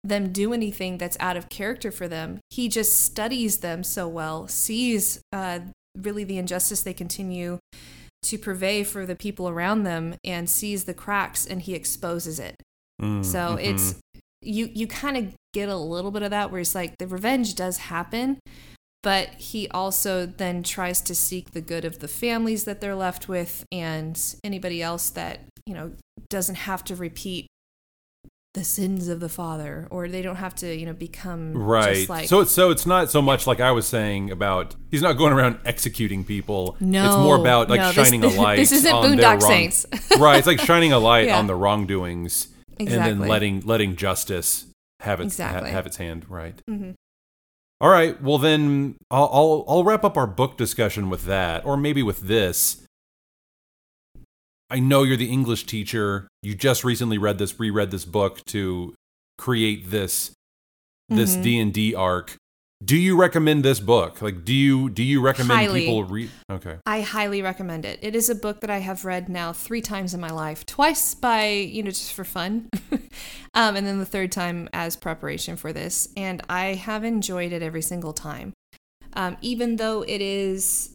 them 0.03 0.33
do 0.33 0.53
anything 0.53 0.97
that's 0.97 1.17
out 1.19 1.37
of 1.37 1.49
character 1.49 1.91
for 1.91 2.07
them 2.07 2.39
he 2.49 2.67
just 2.67 2.99
studies 3.01 3.59
them 3.59 3.83
so 3.83 4.07
well 4.07 4.47
sees 4.47 5.21
uh, 5.31 5.59
really 5.97 6.23
the 6.23 6.37
injustice 6.37 6.81
they 6.83 6.93
continue 6.93 7.57
to 8.21 8.37
purvey 8.37 8.83
for 8.83 9.05
the 9.05 9.15
people 9.15 9.47
around 9.47 9.83
them 9.83 10.15
and 10.23 10.49
sees 10.49 10.83
the 10.85 10.93
cracks 10.93 11.45
and 11.45 11.61
he 11.63 11.73
exposes 11.73 12.39
it 12.39 12.55
Mm, 13.01 13.25
so 13.25 13.57
mhm. 13.57 13.63
it's 13.65 13.95
you 14.41 14.69
you 14.73 14.87
kind 14.87 15.17
of 15.17 15.33
get 15.53 15.69
a 15.69 15.75
little 15.75 16.11
bit 16.11 16.21
of 16.21 16.31
that 16.31 16.51
where 16.51 16.61
it's 16.61 16.75
like 16.75 16.97
the 16.97 17.07
revenge 17.07 17.55
does 17.55 17.77
happen 17.77 18.39
but 19.01 19.29
he 19.31 19.67
also 19.69 20.25
then 20.25 20.63
tries 20.63 21.01
to 21.01 21.15
seek 21.15 21.51
the 21.51 21.61
good 21.61 21.85
of 21.85 21.99
the 21.99 22.07
families 22.07 22.63
that 22.63 22.79
they're 22.79 22.95
left 22.95 23.27
with 23.27 23.65
and 23.71 24.35
anybody 24.43 24.81
else 24.81 25.09
that 25.09 25.39
you 25.65 25.73
know 25.73 25.91
doesn't 26.29 26.55
have 26.55 26.83
to 26.85 26.95
repeat 26.95 27.47
the 28.53 28.63
sins 28.63 29.07
of 29.07 29.19
the 29.19 29.29
father 29.29 29.87
or 29.89 30.07
they 30.07 30.21
don't 30.21 30.35
have 30.35 30.53
to 30.53 30.75
you 30.75 30.85
know 30.85 30.93
become 30.93 31.53
right. 31.57 31.95
just 31.95 32.09
like 32.09 32.27
so 32.29 32.39
it's 32.41 32.51
so 32.51 32.69
it's 32.69 32.85
not 32.85 33.09
so 33.09 33.19
much 33.21 33.47
like 33.47 33.59
I 33.59 33.71
was 33.71 33.87
saying 33.87 34.29
about 34.29 34.75
he's 34.91 35.01
not 35.01 35.13
going 35.13 35.33
around 35.33 35.57
executing 35.65 36.23
people. 36.23 36.77
No, 36.79 37.05
it's 37.07 37.17
more 37.17 37.35
about 37.37 37.69
like 37.69 37.79
no, 37.79 37.91
this- 37.91 37.95
shining 37.95 38.23
a 38.23 38.27
light. 38.41 38.57
this 38.57 38.71
isn't 38.71 38.93
on 38.93 39.15
their 39.15 39.25
Boondock 39.37 39.41
wrong- 39.41 39.49
Saints. 39.49 39.85
right. 40.19 40.37
It's 40.37 40.45
like 40.45 40.59
shining 40.59 40.93
a 40.93 40.99
light 40.99 41.27
Yeah. 41.27 41.39
on 41.39 41.47
the 41.47 41.55
wrongdoings 41.55 42.49
and 42.79 42.87
then 42.89 43.19
letting 43.19 43.61
letting 43.61 43.95
justice 43.95 44.65
have 44.99 45.19
its 45.19 45.39
ha- 45.39 45.63
have 45.63 45.87
its 45.87 45.97
hand. 45.97 46.29
Right. 46.29 46.61
Mhm. 46.69 46.93
All 47.81 47.89
right. 47.89 48.21
Well, 48.21 48.37
then 48.37 48.97
I'll, 49.09 49.29
I'll 49.33 49.65
I'll 49.67 49.83
wrap 49.83 50.03
up 50.03 50.15
our 50.15 50.27
book 50.27 50.57
discussion 50.57 51.09
with 51.09 51.25
that, 51.25 51.65
or 51.65 51.75
maybe 51.75 52.03
with 52.03 52.21
this. 52.27 52.82
I 54.69 54.79
know 54.79 55.03
you're 55.03 55.17
the 55.17 55.29
English 55.29 55.65
teacher. 55.65 56.27
You 56.41 56.55
just 56.55 56.83
recently 56.83 57.17
read 57.17 57.37
this, 57.37 57.59
reread 57.59 57.91
this 57.91 58.05
book 58.05 58.43
to 58.47 58.93
create 59.37 59.89
this 59.91 60.31
this 61.09 61.35
Mhm. 61.35 61.43
D 61.43 61.59
and 61.59 61.73
D 61.73 61.93
arc. 61.95 62.37
Do 62.83 62.97
you 62.97 63.15
recommend 63.15 63.63
this 63.63 63.79
book? 63.79 64.21
Like, 64.21 64.43
do 64.43 64.53
you 64.53 64.89
do 64.89 65.03
you 65.03 65.21
recommend 65.21 65.59
Highly. 65.59 65.81
people 65.81 66.03
read? 66.05 66.29
Okay. 66.51 66.77
I 66.85 67.01
highly 67.01 67.41
recommend 67.41 67.85
it. 67.85 67.99
It 68.01 68.15
is 68.15 68.29
a 68.29 68.35
book 68.35 68.59
that 68.61 68.69
I 68.69 68.79
have 68.79 69.05
read 69.05 69.29
now 69.29 69.53
three 69.53 69.81
times 69.81 70.13
in 70.13 70.19
my 70.19 70.29
life. 70.29 70.65
Twice 70.65 71.13
by, 71.13 71.47
you 71.47 71.83
know, 71.83 71.91
just 71.91 72.11
for 72.13 72.23
fun. 72.25 72.69
um, 73.53 73.75
and 73.75 73.85
then 73.87 73.99
the 73.99 74.05
third 74.05 74.31
time 74.31 74.67
as 74.73 74.95
preparation 74.97 75.55
for 75.55 75.71
this. 75.71 76.09
And 76.17 76.41
I 76.49 76.73
have 76.73 77.03
enjoyed 77.05 77.53
it 77.53 77.61
every 77.61 77.81
single 77.81 78.11
time. 78.13 78.53
Um, 79.13 79.37
even 79.41 79.77
though 79.77 80.01
it 80.01 80.19
is 80.21 80.93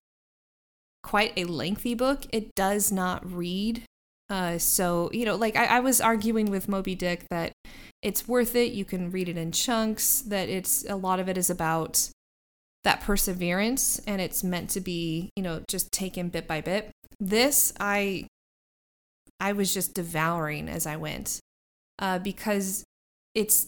quite 1.02 1.32
a 1.36 1.44
lengthy 1.44 1.94
book, 1.94 2.24
it 2.32 2.54
does 2.54 2.92
not 2.92 3.30
read. 3.30 3.82
Uh, 4.30 4.58
so, 4.58 5.10
you 5.12 5.24
know, 5.24 5.36
like 5.36 5.56
I, 5.56 5.64
I 5.66 5.80
was 5.80 6.00
arguing 6.00 6.50
with 6.50 6.68
Moby 6.68 6.94
Dick 6.94 7.24
that 7.30 7.52
it's 8.02 8.28
worth 8.28 8.54
it. 8.54 8.72
You 8.72 8.84
can 8.84 9.10
read 9.10 9.28
it 9.28 9.36
in 9.36 9.52
chunks, 9.52 10.20
that 10.22 10.48
it's 10.48 10.84
a 10.88 10.96
lot 10.96 11.18
of 11.18 11.28
it 11.28 11.38
is 11.38 11.48
about 11.48 12.10
that 12.84 13.00
perseverance 13.00 14.00
and 14.06 14.20
it's 14.20 14.44
meant 14.44 14.70
to 14.70 14.80
be 14.80 15.30
you 15.36 15.42
know 15.42 15.62
just 15.68 15.90
taken 15.92 16.28
bit 16.28 16.46
by 16.46 16.60
bit 16.60 16.90
this 17.20 17.72
i 17.80 18.26
i 19.40 19.52
was 19.52 19.74
just 19.74 19.94
devouring 19.94 20.68
as 20.68 20.86
i 20.86 20.96
went 20.96 21.40
uh, 21.98 22.18
because 22.18 22.84
it's 23.34 23.66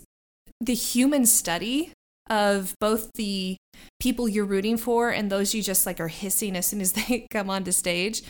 the 0.61 0.75
human 0.75 1.27
study 1.27 1.93
of 2.31 2.75
both 2.81 3.13
the 3.15 3.57
people 3.99 4.29
you're 4.29 4.45
rooting 4.45 4.77
for 4.77 5.11
and 5.11 5.31
those 5.31 5.55
you 5.55 5.63
just 5.63 5.85
like 5.85 6.01
are 6.01 6.09
hissing 6.09 6.57
as 6.57 6.67
soon 6.67 6.81
as 6.81 6.93
they 7.09 7.27
come 7.31 7.51
onto 7.51 7.73
stage 7.73 8.23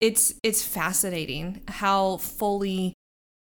it's 0.00 0.34
it's 0.42 0.62
fascinating 0.62 1.60
how 1.68 2.16
fully 2.18 2.94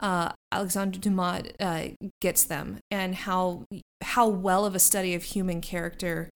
uh, 0.01 0.31
Alexandre 0.51 0.99
Dumas 0.99 1.43
uh, 1.59 1.89
gets 2.21 2.43
them, 2.43 2.79
and 2.89 3.15
how 3.15 3.65
how 4.01 4.27
well 4.27 4.65
of 4.65 4.75
a 4.75 4.79
study 4.79 5.13
of 5.13 5.23
human 5.23 5.61
character 5.61 6.29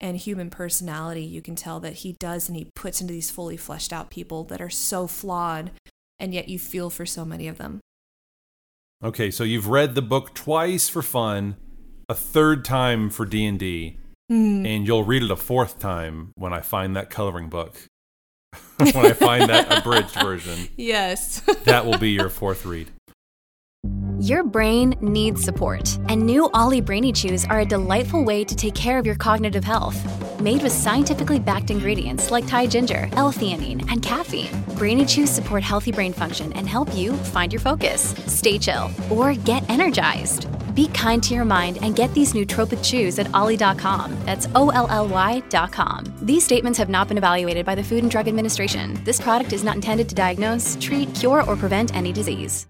and 0.00 0.16
human 0.16 0.50
personality 0.50 1.22
you 1.22 1.40
can 1.40 1.54
tell 1.54 1.78
that 1.80 1.94
he 1.94 2.16
does, 2.18 2.48
and 2.48 2.56
he 2.56 2.70
puts 2.74 3.00
into 3.00 3.12
these 3.12 3.30
fully 3.30 3.56
fleshed 3.56 3.92
out 3.92 4.10
people 4.10 4.44
that 4.44 4.60
are 4.60 4.70
so 4.70 5.06
flawed, 5.06 5.70
and 6.18 6.34
yet 6.34 6.48
you 6.48 6.58
feel 6.58 6.90
for 6.90 7.06
so 7.06 7.24
many 7.24 7.46
of 7.46 7.58
them. 7.58 7.80
Okay. 9.02 9.30
So 9.30 9.44
you've 9.44 9.68
read 9.68 9.94
the 9.94 10.02
book 10.02 10.34
twice 10.34 10.88
for 10.88 11.02
fun, 11.02 11.56
a 12.08 12.14
third 12.14 12.64
time 12.64 13.10
for 13.10 13.24
D 13.24 13.44
and 13.46 13.58
D, 13.58 13.98
Hmm. 14.28 14.64
and 14.64 14.86
you'll 14.86 15.04
read 15.04 15.22
it 15.22 15.30
a 15.30 15.36
fourth 15.36 15.78
time 15.78 16.32
when 16.36 16.52
I 16.52 16.60
find 16.60 16.96
that 16.96 17.10
coloring 17.10 17.48
book. 17.48 17.76
when 18.76 19.06
I 19.06 19.12
find 19.12 19.48
that 19.48 19.78
abridged 19.78 20.14
version, 20.14 20.68
Yes. 20.76 21.40
that 21.64 21.86
will 21.86 21.98
be 21.98 22.10
your 22.10 22.28
fourth 22.28 22.64
read. 22.66 22.90
Your 24.20 24.44
brain 24.44 24.94
needs 25.00 25.42
support, 25.42 25.98
and 26.08 26.22
new 26.24 26.48
Olly 26.54 26.80
Brainy 26.80 27.12
Chews 27.12 27.44
are 27.46 27.60
a 27.60 27.64
delightful 27.64 28.22
way 28.24 28.44
to 28.44 28.54
take 28.54 28.74
care 28.74 28.98
of 28.98 29.04
your 29.06 29.16
cognitive 29.16 29.64
health. 29.64 29.98
Made 30.40 30.62
with 30.62 30.70
scientifically 30.70 31.40
backed 31.40 31.70
ingredients 31.70 32.30
like 32.30 32.46
Thai 32.46 32.66
ginger, 32.68 33.08
L-theanine, 33.14 33.90
and 33.90 34.00
caffeine, 34.00 34.48
Brainy 34.78 35.04
Chews 35.04 35.28
support 35.30 35.64
healthy 35.64 35.90
brain 35.90 36.12
function 36.12 36.52
and 36.52 36.68
help 36.68 36.94
you 36.94 37.14
find 37.14 37.52
your 37.52 37.58
focus, 37.60 38.14
stay 38.26 38.58
chill, 38.60 38.90
or 39.10 39.34
get 39.34 39.68
energized. 39.68 40.46
Be 40.74 40.88
kind 40.88 41.22
to 41.22 41.34
your 41.34 41.44
mind 41.44 41.78
and 41.82 41.94
get 41.94 42.12
these 42.14 42.32
nootropic 42.32 42.82
chews 42.84 43.18
at 43.18 43.32
olly.com. 43.34 44.16
That's 44.24 44.48
O-L-L-Y.com. 44.54 46.14
These 46.22 46.44
statements 46.44 46.78
have 46.78 46.88
not 46.88 47.08
been 47.08 47.18
evaluated 47.18 47.64
by 47.64 47.74
the 47.74 47.84
Food 47.84 48.02
and 48.02 48.10
Drug 48.10 48.28
Administration. 48.28 48.98
This 49.04 49.20
product 49.20 49.52
is 49.52 49.64
not 49.64 49.74
intended 49.76 50.08
to 50.08 50.14
diagnose, 50.14 50.76
treat, 50.80 51.14
cure, 51.14 51.42
or 51.44 51.56
prevent 51.56 51.94
any 51.94 52.12
disease. 52.12 52.66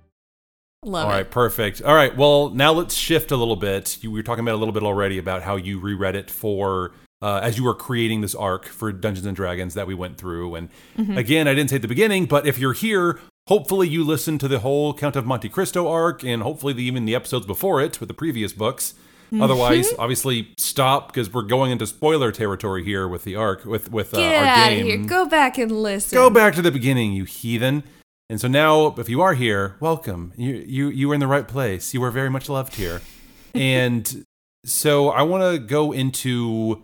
Love 0.85 1.07
All 1.07 1.13
it. 1.13 1.15
right, 1.15 1.31
perfect. 1.31 1.81
All 1.83 1.95
right, 1.95 2.17
well, 2.17 2.51
now 2.51 2.73
let's 2.73 2.95
shift 2.95 3.31
a 3.31 3.37
little 3.37 3.55
bit. 3.55 4.03
You 4.03 4.11
we 4.11 4.19
were 4.19 4.25
talking 4.25 4.43
about 4.43 4.57
a 4.57 4.59
little 4.59 4.73
bit 4.75 4.83
already 4.83 5.17
about 5.17 5.43
how 5.43 5.55
you 5.55 5.79
reread 5.79 6.17
it 6.17 6.29
for 6.29 6.93
uh, 7.23 7.39
as 7.41 7.57
you 7.57 7.63
were 7.63 7.75
creating 7.75 8.21
this 8.21 8.35
arc 8.35 8.67
for 8.67 8.91
Dungeons 8.91 9.25
and 9.25 9.37
Dragons 9.37 9.75
that 9.75 9.87
we 9.87 9.95
went 9.95 10.19
through. 10.19 10.57
And 10.57 10.69
again, 11.17 11.47
I 11.47 11.55
didn't 11.55 11.71
say 11.71 11.77
at 11.77 11.83
the 11.83 11.89
beginning, 11.89 12.27
but 12.27 12.49
if 12.49 12.59
you're 12.59 12.73
here, 12.73 13.21
hopefully 13.49 13.89
you 13.89 14.05
listened 14.05 14.41
to 14.41 14.49
the 14.49 14.61
whole 14.61 14.95
Count 14.95 15.17
of 15.17 15.27
Monte 15.27 15.49
Cristo 15.49 15.89
arc, 15.89 16.23
and 16.25 16.43
hopefully 16.43 16.73
the, 16.73 16.83
even 16.83 17.05
the 17.05 17.15
episodes 17.15 17.47
before 17.47 17.81
it 17.81 18.01
with 18.01 18.09
the 18.09 18.15
previous 18.15 18.53
books. 18.53 18.95
Otherwise, 19.41 19.95
obviously, 19.99 20.53
stop 20.59 21.09
because 21.09 21.33
we're 21.33 21.41
going 21.41 21.71
into 21.71 21.87
spoiler 21.87 22.31
territory 22.31 22.85
here 22.85 23.09
with 23.09 23.25
the 23.25 23.35
arc 23.35 23.65
with 23.65 23.91
with 23.91 24.13
uh, 24.13 24.19
Get 24.19 24.43
our 24.43 24.45
out 24.45 24.69
game. 24.69 24.81
of 24.81 24.87
here. 24.87 25.09
Go 25.09 25.27
back 25.27 25.57
and 25.57 25.71
listen. 25.73 26.15
Go 26.15 26.29
back 26.29 26.55
to 26.57 26.63
the 26.63 26.71
beginning, 26.71 27.13
you 27.13 27.25
heathen. 27.25 27.83
And 28.29 28.41
so 28.41 28.49
now, 28.49 28.95
if 28.99 29.09
you 29.09 29.23
are 29.23 29.33
here, 29.35 29.77
welcome. 29.81 30.35
You 30.37 30.63
you 30.67 30.89
you 30.89 31.11
are 31.11 31.15
in 31.15 31.21
the 31.21 31.27
right 31.27 31.49
place. 31.49 31.95
You 31.95 32.05
are 32.05 32.11
very 32.11 32.29
much 32.29 32.51
loved 32.51 32.75
here. 32.75 33.01
and 33.55 34.25
so 34.67 35.09
I 35.09 35.23
want 35.23 35.43
to 35.51 35.59
go 35.59 35.93
into 35.93 36.83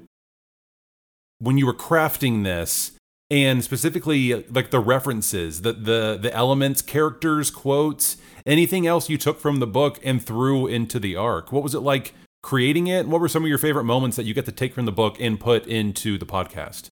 when 1.38 1.58
you 1.58 1.66
were 1.66 1.74
crafting 1.74 2.44
this, 2.44 2.92
and 3.30 3.62
specifically 3.62 4.44
like 4.44 4.70
the 4.70 4.80
references, 4.80 5.62
the 5.62 5.72
the 5.72 6.18
the 6.20 6.34
elements, 6.34 6.82
characters, 6.82 7.50
quotes, 7.50 8.16
anything 8.46 8.86
else 8.86 9.08
you 9.08 9.18
took 9.18 9.38
from 9.40 9.60
the 9.60 9.66
book 9.66 9.98
and 10.02 10.22
threw 10.22 10.66
into 10.66 10.98
the 10.98 11.16
arc. 11.16 11.52
What 11.52 11.62
was 11.62 11.74
it 11.74 11.80
like 11.80 12.14
creating 12.42 12.86
it? 12.86 13.06
What 13.06 13.20
were 13.20 13.28
some 13.28 13.42
of 13.42 13.48
your 13.48 13.58
favorite 13.58 13.84
moments 13.84 14.16
that 14.16 14.24
you 14.24 14.34
get 14.34 14.46
to 14.46 14.52
take 14.52 14.74
from 14.74 14.86
the 14.86 14.92
book 14.92 15.16
and 15.20 15.38
put 15.38 15.66
into 15.66 16.16
the 16.18 16.26
podcast? 16.26 16.88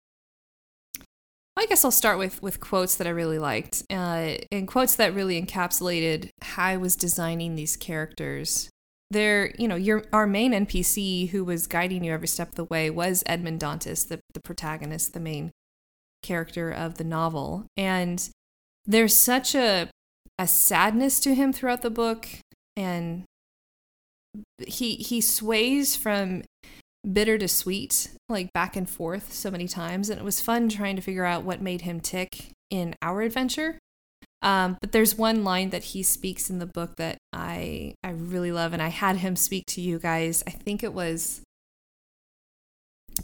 I 1.57 1.65
guess 1.65 1.83
I'll 1.83 1.91
start 1.91 2.17
with 2.17 2.41
with 2.41 2.61
quotes 2.61 2.95
that 2.95 3.07
I 3.07 3.11
really 3.11 3.39
liked, 3.39 3.83
uh, 3.89 4.37
and 4.51 4.67
quotes 4.67 4.95
that 4.95 5.13
really 5.13 5.41
encapsulated 5.41 6.29
how 6.41 6.63
I 6.63 6.77
was 6.77 6.95
designing 6.95 7.55
these 7.55 7.75
characters. 7.75 8.69
There, 9.09 9.53
you 9.59 9.67
know, 9.67 9.75
your 9.75 10.05
our 10.13 10.25
main 10.25 10.53
NPC 10.53 11.29
who 11.31 11.43
was 11.43 11.67
guiding 11.67 12.05
you 12.05 12.13
every 12.13 12.29
step 12.29 12.49
of 12.49 12.55
the 12.55 12.63
way 12.63 12.89
was 12.89 13.21
Edmond 13.25 13.59
Dantes, 13.59 14.07
the 14.07 14.21
the 14.33 14.39
protagonist, 14.39 15.13
the 15.13 15.19
main 15.19 15.51
character 16.21 16.71
of 16.71 16.95
the 16.95 17.03
novel, 17.03 17.65
and 17.77 18.29
there's 18.85 19.15
such 19.15 19.55
a 19.55 19.89
a 20.37 20.47
sadness 20.47 21.19
to 21.19 21.35
him 21.35 21.53
throughout 21.53 21.81
the 21.81 21.89
book, 21.89 22.27
and 22.75 23.23
he 24.65 24.95
he 24.95 25.21
sways 25.21 25.95
from 25.95 26.43
bitter 27.11 27.37
to 27.37 27.47
sweet, 27.47 28.11
like 28.29 28.53
back 28.53 28.75
and 28.75 28.89
forth 28.89 29.33
so 29.33 29.51
many 29.51 29.67
times. 29.67 30.09
And 30.09 30.19
it 30.19 30.23
was 30.23 30.41
fun 30.41 30.69
trying 30.69 30.95
to 30.95 31.01
figure 31.01 31.25
out 31.25 31.43
what 31.43 31.61
made 31.61 31.81
him 31.81 31.99
tick 31.99 32.51
in 32.69 32.95
our 33.01 33.21
adventure. 33.21 33.79
Um, 34.43 34.77
but 34.81 34.91
there's 34.91 35.15
one 35.15 35.43
line 35.43 35.69
that 35.69 35.83
he 35.83 36.01
speaks 36.01 36.49
in 36.49 36.59
the 36.59 36.65
book 36.65 36.95
that 36.97 37.17
I 37.31 37.93
I 38.03 38.11
really 38.11 38.51
love, 38.51 38.73
and 38.73 38.81
I 38.81 38.87
had 38.87 39.17
him 39.17 39.35
speak 39.35 39.65
to 39.67 39.81
you 39.81 39.99
guys. 39.99 40.43
I 40.47 40.51
think 40.51 40.83
it 40.83 40.93
was, 40.93 41.41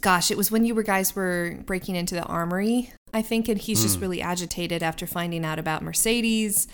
gosh, 0.00 0.30
it 0.30 0.36
was 0.36 0.50
when 0.50 0.64
you 0.64 0.74
were 0.74 0.82
guys 0.82 1.14
were 1.16 1.56
breaking 1.66 1.96
into 1.96 2.14
the 2.14 2.24
armory 2.24 2.92
I 3.14 3.22
think, 3.22 3.48
and 3.48 3.58
he's 3.58 3.78
Hmm. 3.80 3.86
just 3.86 4.00
really 4.00 4.20
agitated 4.20 4.82
after 4.82 5.06
finding 5.06 5.42
out 5.44 5.58
about 5.58 5.82
Mercedes. 5.82 6.68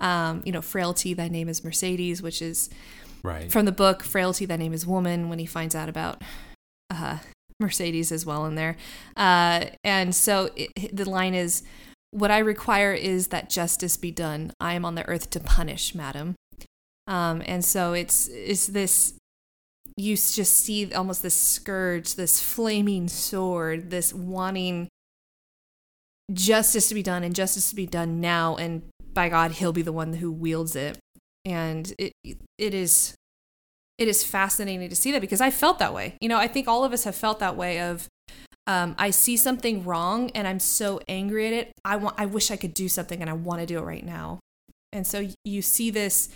Um, 0.00 0.42
you 0.44 0.50
know, 0.52 0.60
frailty, 0.60 1.14
thy 1.14 1.28
name 1.28 1.48
is 1.48 1.62
Mercedes, 1.62 2.20
which 2.20 2.42
is 2.42 2.68
Right. 3.22 3.50
from 3.50 3.64
the 3.64 3.72
book 3.72 4.02
frailty 4.04 4.44
thy 4.46 4.56
name 4.56 4.72
is 4.72 4.86
woman 4.86 5.28
when 5.28 5.38
he 5.40 5.46
finds 5.46 5.74
out 5.74 5.88
about 5.88 6.22
uh, 6.90 7.18
mercedes 7.60 8.12
as 8.12 8.24
well 8.24 8.46
in 8.46 8.54
there 8.54 8.76
uh, 9.16 9.64
and 9.82 10.14
so 10.14 10.50
it, 10.54 10.94
the 10.96 11.08
line 11.08 11.34
is 11.34 11.64
what 12.12 12.30
i 12.30 12.38
require 12.38 12.92
is 12.92 13.26
that 13.28 13.50
justice 13.50 13.96
be 13.96 14.12
done 14.12 14.52
i 14.60 14.74
am 14.74 14.84
on 14.84 14.94
the 14.94 15.04
earth 15.08 15.30
to 15.30 15.40
punish 15.40 15.96
madam 15.96 16.36
um, 17.08 17.42
and 17.46 17.64
so 17.64 17.92
it's 17.92 18.28
it's 18.28 18.68
this 18.68 19.14
you 19.98 20.14
just 20.14 20.56
see 20.56 20.92
almost 20.94 21.22
this 21.22 21.34
scourge 21.34 22.14
this 22.14 22.40
flaming 22.40 23.08
sword 23.08 23.90
this 23.90 24.14
wanting 24.14 24.88
justice 26.32 26.88
to 26.88 26.94
be 26.94 27.02
done 27.02 27.24
and 27.24 27.34
justice 27.34 27.70
to 27.70 27.76
be 27.76 27.86
done 27.86 28.20
now 28.20 28.56
and 28.56 28.82
by 29.12 29.28
god 29.28 29.52
he'll 29.52 29.72
be 29.72 29.82
the 29.82 29.92
one 29.92 30.14
who 30.14 30.30
wields 30.30 30.76
it 30.76 30.98
and 31.44 31.92
it 31.98 32.12
it 32.58 32.74
is 32.74 33.14
it 33.98 34.06
is 34.06 34.22
fascinating 34.22 34.88
to 34.88 34.96
see 34.96 35.10
that 35.12 35.20
because 35.20 35.40
I 35.40 35.50
felt 35.50 35.80
that 35.80 35.92
way. 35.92 36.14
You 36.20 36.28
know, 36.28 36.38
I 36.38 36.46
think 36.46 36.68
all 36.68 36.84
of 36.84 36.92
us 36.92 37.04
have 37.04 37.16
felt 37.16 37.40
that 37.40 37.56
way 37.56 37.80
of 37.80 38.06
um, 38.68 38.94
I 38.96 39.10
see 39.10 39.36
something 39.36 39.84
wrong 39.84 40.30
and 40.30 40.46
I'm 40.46 40.60
so 40.60 41.00
angry 41.08 41.48
at 41.48 41.52
it. 41.52 41.72
I 41.84 41.96
want 41.96 42.14
I 42.18 42.26
wish 42.26 42.50
I 42.50 42.56
could 42.56 42.74
do 42.74 42.88
something 42.88 43.20
and 43.20 43.28
I 43.28 43.32
want 43.32 43.60
to 43.60 43.66
do 43.66 43.78
it 43.78 43.82
right 43.82 44.04
now. 44.04 44.38
And 44.92 45.06
so 45.06 45.28
you 45.44 45.62
see 45.62 45.90
this 45.90 46.28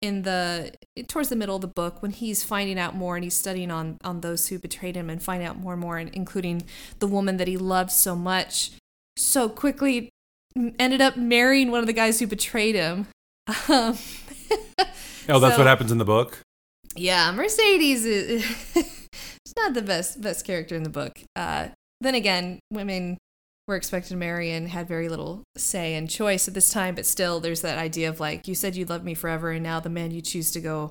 in 0.00 0.22
the 0.22 0.72
towards 1.08 1.28
the 1.28 1.36
middle 1.36 1.56
of 1.56 1.60
the 1.62 1.66
book 1.68 2.00
when 2.02 2.12
he's 2.12 2.44
finding 2.44 2.78
out 2.78 2.94
more 2.94 3.16
and 3.16 3.24
he's 3.24 3.34
studying 3.36 3.70
on 3.70 3.98
on 4.04 4.20
those 4.20 4.46
who 4.48 4.58
betrayed 4.58 4.94
him 4.96 5.10
and 5.10 5.20
find 5.22 5.42
out 5.42 5.58
more 5.58 5.72
and 5.72 5.80
more 5.82 5.98
and 5.98 6.08
including 6.14 6.62
the 7.00 7.06
woman 7.08 7.36
that 7.36 7.48
he 7.48 7.56
loved 7.56 7.90
so 7.90 8.14
much 8.14 8.70
so 9.16 9.48
quickly 9.48 10.08
ended 10.78 11.00
up 11.00 11.16
marrying 11.16 11.70
one 11.70 11.80
of 11.80 11.86
the 11.86 11.92
guys 11.92 12.20
who 12.20 12.26
betrayed 12.26 12.74
him. 12.74 13.06
Um, 13.68 13.98
Oh, 15.30 15.38
that's 15.40 15.54
so- 15.56 15.58
what 15.60 15.66
happens 15.66 15.92
in 15.92 15.98
the 15.98 16.04
book. 16.06 16.38
yeah, 16.96 17.30
Mercedes 17.32 18.04
is 18.06 18.44
it's 18.74 19.54
not 19.56 19.74
the 19.74 19.82
best 19.82 20.20
best 20.22 20.46
character 20.46 20.74
in 20.74 20.84
the 20.84 20.90
book. 20.90 21.20
Uh, 21.36 21.68
then 22.00 22.14
again, 22.14 22.60
women 22.72 23.18
were 23.68 23.76
expected 23.76 24.08
to 24.08 24.16
marry 24.16 24.50
and 24.50 24.68
had 24.68 24.88
very 24.88 25.08
little 25.08 25.42
say 25.56 25.94
and 25.94 26.08
choice 26.10 26.48
at 26.48 26.54
this 26.54 26.70
time, 26.70 26.94
but 26.94 27.06
still, 27.06 27.38
there's 27.38 27.60
that 27.60 27.78
idea 27.78 28.08
of 28.08 28.18
like 28.18 28.48
you 28.48 28.54
said 28.54 28.74
you 28.74 28.84
loved 28.86 29.04
me 29.04 29.14
forever, 29.14 29.50
and 29.52 29.62
now 29.62 29.78
the 29.78 29.90
man 29.90 30.10
you 30.10 30.20
choose 30.22 30.50
to 30.52 30.60
go 30.60 30.90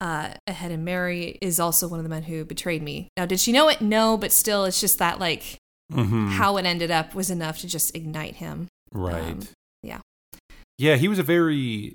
uh, 0.00 0.30
ahead 0.46 0.70
and 0.70 0.84
marry 0.84 1.36
is 1.42 1.58
also 1.58 1.88
one 1.88 1.98
of 1.98 2.04
the 2.04 2.08
men 2.08 2.22
who 2.22 2.44
betrayed 2.44 2.82
me. 2.82 3.08
Now, 3.16 3.26
did 3.26 3.40
she 3.40 3.50
know 3.50 3.68
it? 3.68 3.80
No, 3.80 4.16
but 4.16 4.30
still, 4.30 4.64
it's 4.64 4.80
just 4.80 4.98
that 5.00 5.18
like 5.18 5.58
Mhm. 5.92 6.30
how 6.32 6.56
it 6.58 6.66
ended 6.66 6.90
up 6.90 7.14
was 7.14 7.30
enough 7.30 7.58
to 7.60 7.66
just 7.66 7.96
ignite 7.96 8.36
him. 8.36 8.68
Right. 8.92 9.22
Um, 9.32 9.40
yeah. 9.82 10.00
Yeah, 10.76 10.96
he 10.96 11.08
was 11.08 11.18
a 11.18 11.22
very 11.22 11.94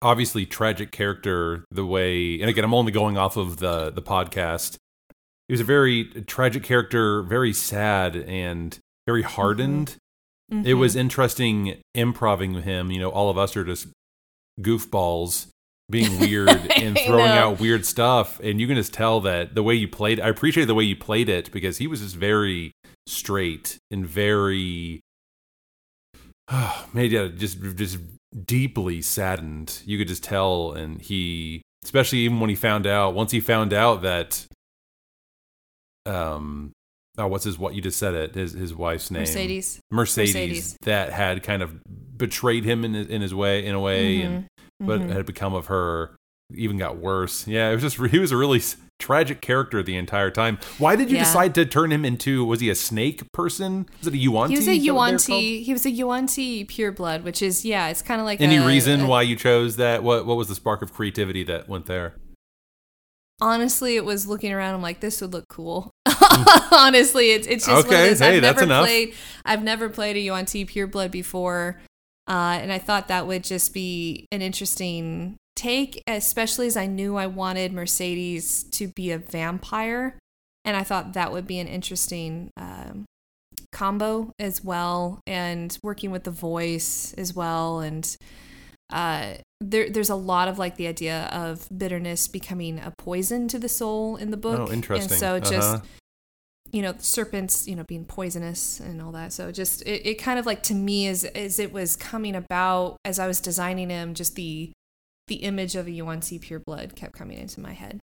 obviously 0.00 0.46
tragic 0.46 0.92
character 0.92 1.64
the 1.70 1.84
way 1.84 2.38
and 2.40 2.48
again 2.50 2.62
I'm 2.64 2.74
only 2.74 2.92
going 2.92 3.16
off 3.18 3.36
of 3.36 3.56
the 3.58 3.90
the 3.90 4.02
podcast. 4.02 4.76
He 5.48 5.52
was 5.52 5.60
a 5.60 5.64
very 5.64 6.04
tragic 6.26 6.62
character, 6.62 7.22
very 7.22 7.52
sad 7.52 8.14
and 8.16 8.78
very 9.06 9.22
hardened. 9.22 9.96
It 10.50 10.54
Mhm. 10.74 10.78
was 10.78 10.94
interesting 10.96 11.80
improving 11.94 12.52
with 12.52 12.64
him. 12.64 12.90
You 12.90 13.00
know, 13.00 13.10
all 13.10 13.30
of 13.30 13.38
us 13.38 13.56
are 13.56 13.64
just 13.64 13.88
goofballs 14.60 15.46
being 15.90 16.18
weird 16.20 16.48
and 16.48 16.98
throwing 17.06 17.30
out 17.30 17.58
weird 17.60 17.84
stuff. 17.86 18.38
And 18.40 18.60
you 18.60 18.66
can 18.66 18.76
just 18.76 18.92
tell 18.92 19.20
that 19.22 19.54
the 19.54 19.62
way 19.62 19.74
you 19.74 19.88
played, 19.88 20.20
I 20.20 20.28
appreciate 20.28 20.66
the 20.66 20.74
way 20.74 20.84
you 20.84 20.96
played 20.96 21.28
it 21.28 21.50
because 21.52 21.78
he 21.78 21.86
was 21.86 22.00
just 22.00 22.16
very 22.16 22.72
straight 23.08 23.76
and 23.90 24.06
very, 24.06 25.00
oh, 26.48 26.86
maybe 26.92 27.14
yeah, 27.14 27.28
just 27.28 27.60
just 27.76 27.98
deeply 28.44 29.02
saddened. 29.02 29.82
You 29.84 29.98
could 29.98 30.08
just 30.08 30.22
tell, 30.24 30.72
and 30.72 31.00
he, 31.00 31.62
especially 31.84 32.18
even 32.20 32.38
when 32.40 32.50
he 32.50 32.56
found 32.56 32.86
out, 32.86 33.14
once 33.14 33.32
he 33.32 33.40
found 33.40 33.72
out 33.72 34.02
that, 34.02 34.44
um, 36.04 36.72
oh, 37.18 37.26
what's 37.26 37.44
his 37.44 37.58
what 37.58 37.74
you 37.74 37.80
just 37.82 37.98
said 37.98 38.14
it 38.14 38.34
his 38.34 38.52
his 38.52 38.74
wife's 38.74 39.10
name 39.10 39.22
Mercedes. 39.22 39.80
Mercedes, 39.90 40.34
Mercedes. 40.34 40.76
that 40.82 41.12
had 41.12 41.42
kind 41.42 41.62
of 41.62 41.74
betrayed 42.16 42.64
him 42.64 42.84
in 42.84 42.94
his, 42.94 43.06
in 43.08 43.22
his 43.22 43.34
way 43.34 43.64
in 43.64 43.74
a 43.74 43.80
way 43.80 44.22
and 44.22 44.46
what 44.78 45.00
Mhm. 45.00 45.10
had 45.10 45.26
become 45.26 45.54
of 45.54 45.66
her 45.66 46.14
even 46.54 46.76
got 46.78 46.96
worse 46.98 47.46
yeah 47.48 47.70
it 47.70 47.74
was 47.74 47.82
just 47.82 47.96
he 48.12 48.18
was 48.18 48.32
a 48.32 48.36
really 48.36 48.62
tragic 48.98 49.40
character 49.42 49.82
the 49.82 49.96
entire 49.96 50.30
time 50.30 50.58
why 50.78 50.96
did 50.96 51.10
you 51.10 51.16
Yeah. 51.16 51.24
decide 51.24 51.54
to 51.56 51.66
turn 51.66 51.92
him 51.92 52.04
into 52.04 52.44
was 52.44 52.60
he 52.60 52.70
a 52.70 52.74
snake 52.74 53.22
person 53.32 53.86
was 53.98 54.06
it 54.08 54.14
a 54.14 54.16
yuan 54.16 54.48
He 54.50 54.56
was 54.56 54.68
a 54.68 54.74
Yuan-Ti. 54.76 55.62
He 55.62 55.72
was 55.72 55.84
a 55.84 55.90
Yuan-Ti 55.90 56.64
pureblood, 56.66 57.22
which 57.22 57.42
is 57.42 57.64
yeah, 57.64 57.88
it's 57.88 58.00
kind 58.00 58.20
of 58.20 58.24
like 58.26 58.40
any 58.40 58.56
a- 58.56 58.66
reason 58.66 59.00
a- 59.02 59.06
why 59.06 59.20
you 59.22 59.36
chose 59.36 59.76
that 59.76 60.02
what 60.02 60.24
what 60.24 60.36
was 60.38 60.48
the 60.48 60.54
spark 60.54 60.80
of 60.82 60.92
creativity 60.94 61.42
that 61.44 61.68
went 61.68 61.86
there 61.86 62.14
Honestly, 63.40 63.96
it 63.96 64.04
was 64.06 64.26
looking 64.26 64.50
around. 64.52 64.74
I'm 64.74 64.80
like, 64.82 65.00
this 65.00 65.20
would 65.20 65.32
look 65.34 65.44
cool. 65.50 65.90
Honestly, 66.72 67.30
it's 67.32 67.46
it's 67.46 67.66
just 67.66 67.86
one 67.86 67.94
Okay, 67.94 68.08
those. 68.10 68.18
hey, 68.20 68.36
I've 68.36 68.42
that's 68.42 68.56
never 68.60 68.64
enough. 68.64 68.84
played. 68.86 69.14
I've 69.44 69.62
never 69.62 69.88
played 69.88 70.16
a 70.16 70.20
Yuan-Ti 70.20 70.66
pureblood 70.66 71.10
before, 71.10 71.80
uh, 72.28 72.58
and 72.60 72.72
I 72.72 72.78
thought 72.78 73.08
that 73.08 73.26
would 73.26 73.44
just 73.44 73.72
be 73.72 74.26
an 74.32 74.42
interesting 74.42 75.36
take, 75.54 76.02
especially 76.06 76.66
as 76.66 76.76
I 76.76 76.86
knew 76.86 77.16
I 77.16 77.26
wanted 77.26 77.72
Mercedes 77.72 78.64
to 78.72 78.88
be 78.88 79.10
a 79.12 79.18
vampire, 79.18 80.18
and 80.64 80.76
I 80.76 80.82
thought 80.82 81.12
that 81.14 81.32
would 81.32 81.46
be 81.46 81.58
an 81.58 81.66
interesting 81.68 82.50
um, 82.56 83.04
combo 83.72 84.32
as 84.38 84.62
well, 84.64 85.20
and 85.26 85.76
working 85.82 86.10
with 86.10 86.24
the 86.24 86.30
voice 86.30 87.14
as 87.16 87.34
well, 87.34 87.80
and 87.80 88.16
uh, 88.92 89.34
there, 89.60 89.88
there's 89.90 90.10
a 90.10 90.14
lot 90.14 90.48
of 90.48 90.58
like 90.58 90.76
the 90.76 90.86
idea 90.86 91.28
of 91.32 91.66
bitterness 91.76 92.28
becoming 92.28 92.78
a 92.78 92.92
poison 92.98 93.48
to 93.48 93.58
the 93.58 93.68
soul 93.68 94.16
in 94.16 94.30
the 94.30 94.36
book. 94.36 94.68
oh 94.68 94.72
interesting 94.72 95.10
And 95.10 95.18
so 95.20 95.40
just 95.40 95.74
Uh-huh. 95.76 95.84
You 96.72 96.82
know 96.82 96.94
serpents 96.98 97.66
you 97.68 97.74
know 97.76 97.84
being 97.84 98.04
poisonous 98.04 98.80
and 98.80 99.00
all 99.00 99.12
that 99.12 99.32
so 99.32 99.50
just 99.52 99.82
it, 99.82 100.06
it 100.06 100.14
kind 100.16 100.38
of 100.38 100.46
like 100.46 100.62
to 100.62 100.74
me 100.74 101.06
as 101.06 101.24
as 101.24 101.58
it 101.58 101.72
was 101.72 101.96
coming 101.96 102.34
about 102.34 102.96
as 103.04 103.18
i 103.18 103.26
was 103.26 103.40
designing 103.40 103.90
him 103.90 104.14
just 104.14 104.34
the 104.34 104.72
the 105.28 105.36
image 105.36 105.74
of 105.76 105.86
a 105.86 105.90
yuan-ti 105.90 106.38
pure 106.38 106.60
blood 106.60 106.94
kept 106.96 107.12
coming 107.14 107.38
into 107.38 107.60
my 107.60 107.72
head 107.72 107.98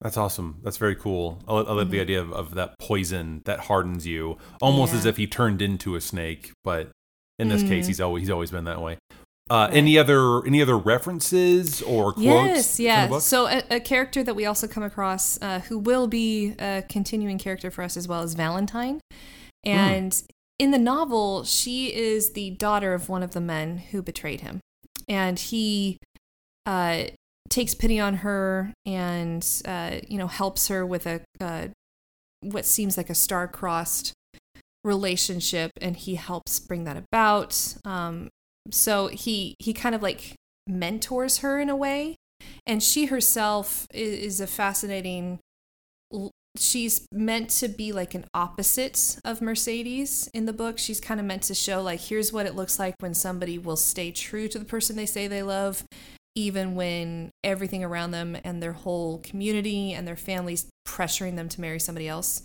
That's 0.00 0.16
awesome. 0.16 0.58
That's 0.64 0.78
very 0.78 0.96
cool. 0.96 1.38
I, 1.46 1.52
I 1.54 1.72
love 1.74 1.90
the 1.92 2.00
idea 2.00 2.20
of, 2.20 2.32
of 2.32 2.54
that 2.54 2.74
poison 2.80 3.40
that 3.44 3.60
hardens 3.70 4.04
you, 4.04 4.36
almost 4.60 4.88
Mm-hmm. 4.90 4.96
Yeah. 4.96 4.98
as 5.00 5.06
if 5.06 5.16
he 5.16 5.26
turned 5.28 5.62
into 5.62 5.94
a 5.94 6.00
snake. 6.00 6.50
But 6.64 6.90
in 7.38 7.48
this 7.48 7.62
case, 7.62 7.84
Mhm. 7.84 7.88
he's 7.88 8.00
always 8.00 8.22
he's 8.22 8.30
always 8.30 8.50
been 8.50 8.64
that 8.64 8.80
way. 8.82 8.98
Uh, 9.52 9.66
Right. 9.68 9.76
Any 9.76 9.98
other 9.98 10.46
any 10.46 10.62
other 10.62 10.78
references 10.78 11.82
or 11.82 12.14
quotes? 12.14 12.24
yes 12.24 12.80
yeah 12.80 13.18
so 13.18 13.46
a, 13.46 13.62
a 13.70 13.80
character 13.80 14.22
that 14.22 14.34
we 14.34 14.46
also 14.46 14.66
come 14.66 14.82
across 14.82 15.38
uh, 15.42 15.60
who 15.68 15.78
will 15.78 16.06
be 16.06 16.54
a 16.58 16.82
continuing 16.88 17.36
character 17.36 17.70
for 17.70 17.82
us 17.84 17.94
as 17.98 18.08
well 18.08 18.22
is 18.22 18.32
valentine. 18.32 19.00
And 19.62 20.12
in 20.58 20.70
the 20.70 20.78
novel 20.78 21.44
she 21.44 21.94
is 21.94 22.32
the 22.32 22.52
daughter 22.52 22.94
of 22.94 23.10
one 23.10 23.22
of 23.22 23.32
the 23.32 23.42
men 23.42 23.76
who 23.90 24.00
betrayed 24.00 24.40
him. 24.40 24.60
And 25.06 25.38
he 25.38 25.98
uh, 26.64 27.04
takes 27.50 27.74
pity 27.74 28.00
on 28.00 28.14
her 28.24 28.72
and 28.86 29.46
uh, 29.66 29.96
you 30.08 30.16
know 30.16 30.28
helps 30.28 30.68
her 30.68 30.86
with 30.86 31.06
a 31.06 31.20
uh, 31.42 31.66
what 32.40 32.64
seems 32.64 32.96
like 32.96 33.10
a 33.10 33.14
star-crossed 33.14 34.14
relationship. 34.82 35.72
And 35.78 35.94
he 35.94 36.14
helps 36.14 36.58
bring 36.58 36.84
that 36.84 36.96
about. 36.96 37.76
Um, 37.84 38.30
so 38.70 39.08
he 39.08 39.54
he 39.58 39.72
kind 39.72 39.94
of 39.94 40.02
like 40.02 40.34
mentors 40.66 41.38
her 41.38 41.60
in 41.60 41.68
a 41.68 41.76
way. 41.76 42.16
And 42.66 42.82
she 42.82 43.06
herself 43.06 43.86
is, 43.92 44.18
is 44.18 44.40
a 44.40 44.46
fascinating 44.46 45.38
she's 46.56 47.06
meant 47.10 47.48
to 47.48 47.66
be 47.66 47.92
like 47.92 48.14
an 48.14 48.26
opposite 48.34 49.18
of 49.24 49.40
mercedes 49.40 50.28
in 50.34 50.44
the 50.44 50.52
book. 50.52 50.78
She's 50.78 51.00
kind 51.00 51.18
of 51.18 51.24
meant 51.24 51.42
to 51.44 51.54
show 51.54 51.82
like 51.82 52.00
here's 52.00 52.32
what 52.32 52.46
it 52.46 52.54
looks 52.54 52.78
like 52.78 52.94
when 53.00 53.14
somebody 53.14 53.58
will 53.58 53.76
stay 53.76 54.10
true 54.10 54.48
to 54.48 54.58
the 54.58 54.64
person 54.64 54.96
they 54.96 55.06
say 55.06 55.26
they 55.26 55.42
love 55.42 55.84
even 56.34 56.74
when 56.74 57.30
everything 57.44 57.84
around 57.84 58.10
them 58.10 58.36
and 58.42 58.62
their 58.62 58.72
whole 58.72 59.18
community 59.18 59.92
and 59.92 60.08
their 60.08 60.16
families 60.16 60.66
pressuring 60.86 61.36
them 61.36 61.48
to 61.50 61.60
marry 61.60 61.78
somebody 61.78 62.08
else. 62.08 62.42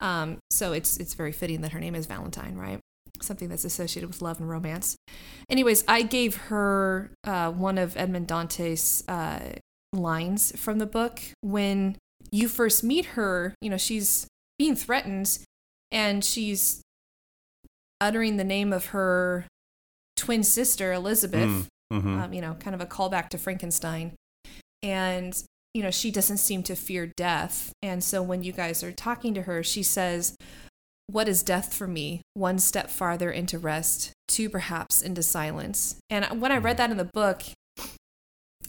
Um, 0.00 0.38
so 0.50 0.72
it's 0.72 0.96
it's 0.96 1.14
very 1.14 1.32
fitting 1.32 1.60
that 1.62 1.72
her 1.72 1.80
name 1.80 1.94
is 1.94 2.06
valentine 2.06 2.56
right 2.56 2.80
something 3.20 3.48
that's 3.48 3.64
associated 3.64 4.08
with 4.08 4.22
love 4.22 4.40
and 4.40 4.48
romance 4.48 4.96
anyways 5.48 5.84
i 5.86 6.02
gave 6.02 6.36
her 6.36 7.10
uh, 7.24 7.50
one 7.50 7.78
of 7.78 7.96
Edmond 7.96 8.26
Dantes' 8.26 9.04
uh, 9.08 9.52
lines 9.92 10.52
from 10.58 10.78
the 10.78 10.86
book 10.86 11.20
when 11.42 11.96
you 12.30 12.48
first 12.48 12.82
meet 12.82 13.04
her 13.06 13.54
you 13.60 13.70
know 13.70 13.76
she's 13.76 14.26
being 14.58 14.74
threatened 14.74 15.38
and 15.90 16.24
she's 16.24 16.82
uttering 18.00 18.36
the 18.38 18.44
name 18.44 18.72
of 18.72 18.86
her 18.86 19.46
twin 20.16 20.42
sister 20.42 20.92
elizabeth 20.92 21.68
Mm, 21.92 22.02
mhm. 22.02 22.22
um, 22.24 22.32
you 22.32 22.40
know, 22.40 22.54
kind 22.54 22.74
of 22.74 22.80
a 22.80 22.86
callback 22.86 23.28
to 23.30 23.38
Frankenstein. 23.38 24.12
And, 24.82 25.40
you 25.74 25.82
know, 25.82 25.90
she 25.90 26.10
doesn't 26.10 26.38
seem 26.38 26.62
to 26.64 26.74
fear 26.74 27.06
death. 27.06 27.72
And 27.82 28.02
so 28.02 28.22
when 28.22 28.42
you 28.42 28.52
guys 28.52 28.82
are 28.82 28.92
talking 28.92 29.34
to 29.34 29.42
her, 29.42 29.62
she 29.62 29.82
says, 29.82 30.34
what 31.12 31.28
is 31.28 31.42
death 31.42 31.74
for 31.74 31.86
me? 31.86 32.22
One 32.34 32.58
step 32.58 32.90
farther 32.90 33.30
into 33.30 33.58
rest, 33.58 34.12
two 34.28 34.48
perhaps 34.48 35.02
into 35.02 35.22
silence. 35.22 35.96
And 36.08 36.40
when 36.40 36.50
I 36.50 36.56
read 36.56 36.78
that 36.78 36.90
in 36.90 36.96
the 36.96 37.04
book, 37.04 37.42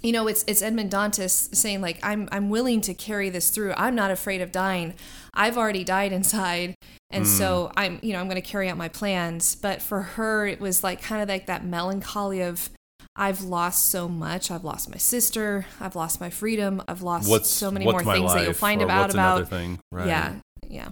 you 0.01 0.11
know, 0.11 0.27
it's 0.27 0.43
it's 0.45 0.61
Edmond 0.61 0.91
Dantes 0.91 1.49
saying 1.53 1.79
like 1.79 1.99
I'm 2.03 2.27
I'm 2.31 2.49
willing 2.49 2.81
to 2.81 2.93
carry 2.93 3.29
this 3.29 3.49
through. 3.49 3.73
I'm 3.77 3.95
not 3.95 4.11
afraid 4.11 4.41
of 4.41 4.51
dying. 4.51 4.95
I've 5.33 5.57
already 5.57 5.85
died 5.85 6.11
inside, 6.11 6.75
and 7.09 7.23
mm. 7.23 7.27
so 7.27 7.71
I'm 7.77 7.99
you 8.01 8.11
know 8.11 8.19
I'm 8.19 8.27
going 8.27 8.41
to 8.41 8.47
carry 8.47 8.67
out 8.67 8.75
my 8.77 8.89
plans. 8.89 9.55
But 9.55 9.81
for 9.81 10.01
her, 10.01 10.45
it 10.45 10.59
was 10.59 10.83
like 10.83 11.01
kind 11.01 11.21
of 11.21 11.29
like 11.29 11.45
that 11.45 11.63
melancholy 11.63 12.41
of 12.41 12.69
I've 13.15 13.41
lost 13.41 13.89
so 13.89 14.09
much. 14.09 14.51
I've 14.51 14.65
lost 14.65 14.89
my 14.89 14.97
sister. 14.97 15.65
I've 15.79 15.95
lost 15.95 16.19
my 16.19 16.29
freedom. 16.29 16.83
I've 16.87 17.01
lost 17.01 17.29
what's, 17.29 17.49
so 17.49 17.71
many 17.71 17.85
more 17.85 18.03
things 18.03 18.33
that 18.33 18.43
you'll 18.43 18.53
find 18.53 18.81
out 18.81 19.11
about. 19.11 19.13
Another 19.13 19.45
Thing, 19.45 19.79
right. 19.93 20.07
Yeah, 20.07 20.33
yeah. 20.67 20.89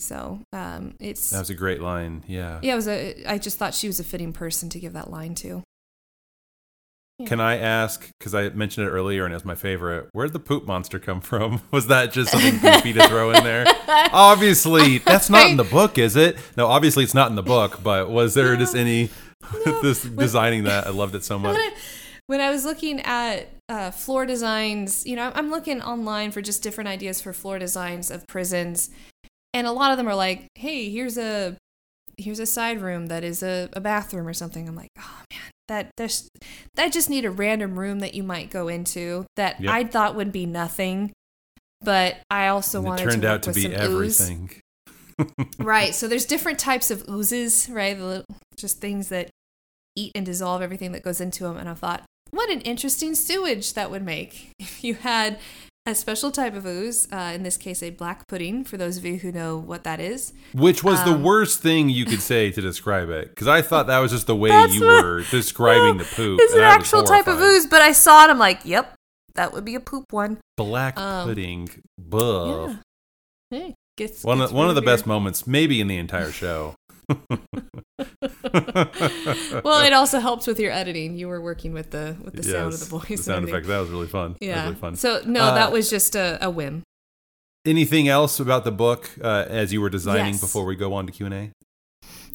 So 0.00 0.40
um, 0.52 0.94
it's 0.98 1.30
that 1.30 1.40
was 1.40 1.50
a 1.50 1.54
great 1.54 1.80
line. 1.80 2.24
Yeah, 2.26 2.58
yeah. 2.62 2.72
It 2.72 2.76
was 2.76 2.88
a. 2.88 3.24
I 3.26 3.38
just 3.38 3.58
thought 3.58 3.74
she 3.74 3.86
was 3.86 4.00
a 4.00 4.04
fitting 4.04 4.32
person 4.32 4.68
to 4.70 4.80
give 4.80 4.94
that 4.94 5.10
line 5.10 5.34
to. 5.36 5.62
Can 7.26 7.40
I 7.40 7.58
ask, 7.58 8.08
because 8.18 8.34
I 8.34 8.48
mentioned 8.50 8.86
it 8.86 8.90
earlier 8.90 9.24
and 9.24 9.32
it 9.32 9.36
was 9.36 9.44
my 9.44 9.54
favorite, 9.54 10.08
where 10.12 10.26
did 10.26 10.32
the 10.32 10.40
poop 10.40 10.66
monster 10.66 10.98
come 10.98 11.20
from? 11.20 11.60
Was 11.70 11.88
that 11.88 12.12
just 12.12 12.32
something 12.32 12.58
goofy 12.58 12.92
to 12.94 13.06
throw 13.08 13.30
in 13.32 13.44
there? 13.44 13.66
obviously, 14.12 14.98
that's 14.98 15.28
not 15.28 15.50
in 15.50 15.56
the 15.56 15.64
book, 15.64 15.98
is 15.98 16.16
it? 16.16 16.38
No, 16.56 16.66
obviously 16.66 17.04
it's 17.04 17.14
not 17.14 17.28
in 17.28 17.36
the 17.36 17.42
book, 17.42 17.82
but 17.82 18.10
was 18.10 18.34
there 18.34 18.56
just 18.56 18.74
any 18.74 19.10
this 19.82 20.02
designing 20.02 20.64
that? 20.64 20.86
I 20.86 20.90
loved 20.90 21.14
it 21.14 21.24
so 21.24 21.38
much. 21.38 21.58
When 22.26 22.40
I 22.40 22.50
was 22.50 22.64
looking 22.64 23.00
at 23.00 23.48
uh, 23.68 23.90
floor 23.90 24.24
designs, 24.24 25.04
you 25.04 25.16
know, 25.16 25.32
I'm 25.34 25.50
looking 25.50 25.82
online 25.82 26.30
for 26.30 26.40
just 26.40 26.62
different 26.62 26.88
ideas 26.88 27.20
for 27.20 27.32
floor 27.32 27.58
designs 27.58 28.10
of 28.10 28.26
prisons, 28.28 28.90
and 29.52 29.66
a 29.66 29.72
lot 29.72 29.90
of 29.90 29.96
them 29.96 30.08
are 30.08 30.14
like, 30.14 30.46
"Hey, 30.54 30.90
here's 30.90 31.18
a 31.18 31.56
here's 32.16 32.38
a 32.38 32.46
side 32.46 32.80
room 32.80 33.06
that 33.06 33.24
is 33.24 33.42
a, 33.42 33.68
a 33.72 33.80
bathroom 33.80 34.26
or 34.26 34.34
something." 34.34 34.68
I'm 34.68 34.76
like, 34.76 34.90
"Oh 34.98 35.22
man, 35.32 35.50
that 35.68 35.90
there's 35.96 36.28
that 36.74 36.92
just 36.92 37.08
need 37.08 37.24
a 37.24 37.30
random 37.30 37.78
room 37.78 38.00
that 38.00 38.14
you 38.14 38.22
might 38.22 38.50
go 38.50 38.68
into 38.68 39.26
that 39.36 39.60
yep. 39.60 39.72
I 39.72 39.84
thought 39.84 40.14
would 40.16 40.32
be 40.32 40.46
nothing, 40.46 41.12
but 41.80 42.16
I 42.30 42.48
also 42.48 42.78
and 42.78 42.86
wanted 42.86 43.02
it 43.02 43.10
turned 43.10 43.22
to 43.22 43.30
out 43.30 43.42
to 43.44 43.52
be 43.52 43.74
everything. 43.74 44.50
right. 45.58 45.94
So 45.94 46.08
there's 46.08 46.24
different 46.24 46.58
types 46.58 46.90
of 46.90 47.08
oozes, 47.08 47.68
right? 47.70 48.24
Just 48.56 48.80
things 48.80 49.08
that 49.08 49.30
eat 49.96 50.12
and 50.14 50.24
dissolve 50.24 50.62
everything 50.62 50.92
that 50.92 51.02
goes 51.02 51.20
into 51.20 51.44
them. 51.44 51.56
And 51.56 51.68
I 51.68 51.74
thought, 51.74 52.04
what 52.30 52.50
an 52.50 52.60
interesting 52.62 53.14
sewage 53.14 53.74
that 53.74 53.90
would 53.90 54.02
make 54.02 54.50
if 54.58 54.82
you 54.84 54.94
had 54.94 55.38
a 55.86 55.94
special 55.94 56.30
type 56.30 56.54
of 56.54 56.66
ooze, 56.66 57.08
uh, 57.10 57.32
in 57.34 57.42
this 57.42 57.56
case, 57.56 57.82
a 57.82 57.90
black 57.90 58.28
pudding, 58.28 58.64
for 58.64 58.76
those 58.76 58.98
of 58.98 59.04
you 59.04 59.16
who 59.16 59.32
know 59.32 59.56
what 59.56 59.82
that 59.84 59.98
is. 59.98 60.32
Which 60.52 60.84
was 60.84 61.00
um, 61.00 61.10
the 61.10 61.18
worst 61.26 61.60
thing 61.60 61.88
you 61.88 62.04
could 62.04 62.20
say 62.20 62.50
to 62.50 62.60
describe 62.60 63.08
it, 63.08 63.30
because 63.30 63.48
I 63.48 63.62
thought 63.62 63.86
that 63.86 63.98
was 63.98 64.12
just 64.12 64.26
the 64.26 64.36
way 64.36 64.50
you 64.50 64.84
what, 64.84 65.04
were 65.04 65.22
describing 65.30 65.96
the 65.96 66.04
poop. 66.04 66.38
It's 66.42 66.54
an 66.54 66.60
actual 66.60 67.02
type 67.02 67.26
of 67.26 67.40
ooze, 67.40 67.66
but 67.66 67.80
I 67.82 67.92
saw 67.92 68.24
it, 68.24 68.30
I'm 68.30 68.38
like, 68.38 68.60
yep, 68.64 68.94
that 69.34 69.52
would 69.52 69.64
be 69.64 69.74
a 69.74 69.80
poop 69.80 70.12
one. 70.12 70.38
Black 70.56 70.98
um, 70.98 71.28
pudding. 71.28 71.68
Buh. 71.98 72.68
Yeah. 72.68 72.76
Hey, 73.50 73.74
gets, 73.96 74.22
one 74.22 74.38
gets 74.38 74.50
of, 74.50 74.56
one 74.56 74.68
of 74.68 74.74
the 74.74 74.82
best 74.82 75.06
moments, 75.06 75.46
maybe 75.46 75.80
in 75.80 75.88
the 75.88 75.96
entire 75.96 76.30
show. 76.30 76.74
well, 79.64 79.84
it 79.84 79.92
also 79.92 80.20
helps 80.20 80.46
with 80.46 80.60
your 80.60 80.72
editing. 80.72 81.16
You 81.16 81.28
were 81.28 81.40
working 81.40 81.72
with 81.72 81.90
the 81.90 82.16
with 82.22 82.34
the 82.34 82.42
yes, 82.42 82.52
sound 82.52 82.74
of 82.74 82.80
the 82.80 82.86
voice. 82.86 83.08
The 83.08 83.16
sound 83.16 83.48
effects. 83.48 83.68
That 83.68 83.80
was 83.80 83.90
really 83.90 84.06
fun. 84.06 84.36
Yeah, 84.40 84.64
really 84.64 84.76
fun. 84.76 84.96
So 84.96 85.22
no, 85.26 85.42
uh, 85.42 85.54
that 85.54 85.72
was 85.72 85.90
just 85.90 86.14
a, 86.14 86.38
a, 86.40 86.50
whim. 86.50 86.82
Anything 87.66 88.08
else 88.08 88.40
about 88.40 88.64
the 88.64 88.72
book 88.72 89.10
uh, 89.22 89.46
as 89.48 89.72
you 89.72 89.80
were 89.80 89.90
designing 89.90 90.34
yes. 90.34 90.40
before 90.40 90.64
we 90.64 90.76
go 90.76 90.94
on 90.94 91.06
to 91.06 91.12
Q 91.12 91.26
and 91.26 91.34
A? 91.34 91.50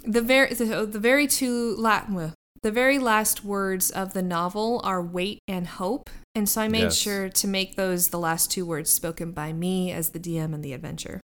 The 0.03 0.21
very 0.21 0.53
the, 0.53 0.86
the 0.86 0.99
very 0.99 1.28
two 1.28 1.76
Latin 1.78 2.34
the 2.65 2.71
very 2.71 2.97
last 2.97 3.45
words 3.45 3.91
of 3.91 4.13
the 4.13 4.23
novel 4.23 4.82
are 4.84 4.99
wait 4.99 5.38
and 5.47 5.67
hope. 5.67 6.09
And 6.34 6.49
so 6.49 6.61
I 6.61 6.67
made 6.67 6.82
yes. 6.82 6.97
sure 6.97 7.30
to 7.30 7.47
make 7.47 7.76
those 7.76 8.07
the 8.07 8.17
last 8.17 8.49
two 8.49 8.65
words 8.65 8.91
spoken 8.91 9.34
by 9.34 9.53
me 9.53 9.91
as 9.91 10.09
the 10.09 10.19
DM 10.19 10.51
in 10.51 10.61
the 10.61 10.73
adventure. 10.73 11.21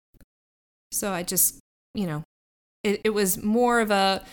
So 0.92 1.12
I 1.12 1.22
just, 1.22 1.58
you 1.94 2.06
know, 2.06 2.22
it, 2.86 3.00
it 3.04 3.10
was 3.10 3.42
more 3.42 3.80
of 3.80 3.90
a 3.90 4.24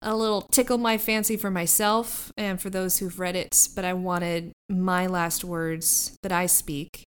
a 0.00 0.14
little 0.14 0.42
tickle 0.42 0.78
my 0.78 0.96
fancy 0.96 1.36
for 1.36 1.50
myself 1.50 2.32
and 2.36 2.60
for 2.60 2.70
those 2.70 2.98
who've 2.98 3.18
read 3.18 3.34
it, 3.34 3.68
but 3.74 3.84
I 3.84 3.94
wanted 3.94 4.52
my 4.68 5.08
last 5.08 5.44
words 5.44 6.16
that 6.22 6.30
I 6.30 6.46
speak 6.46 7.02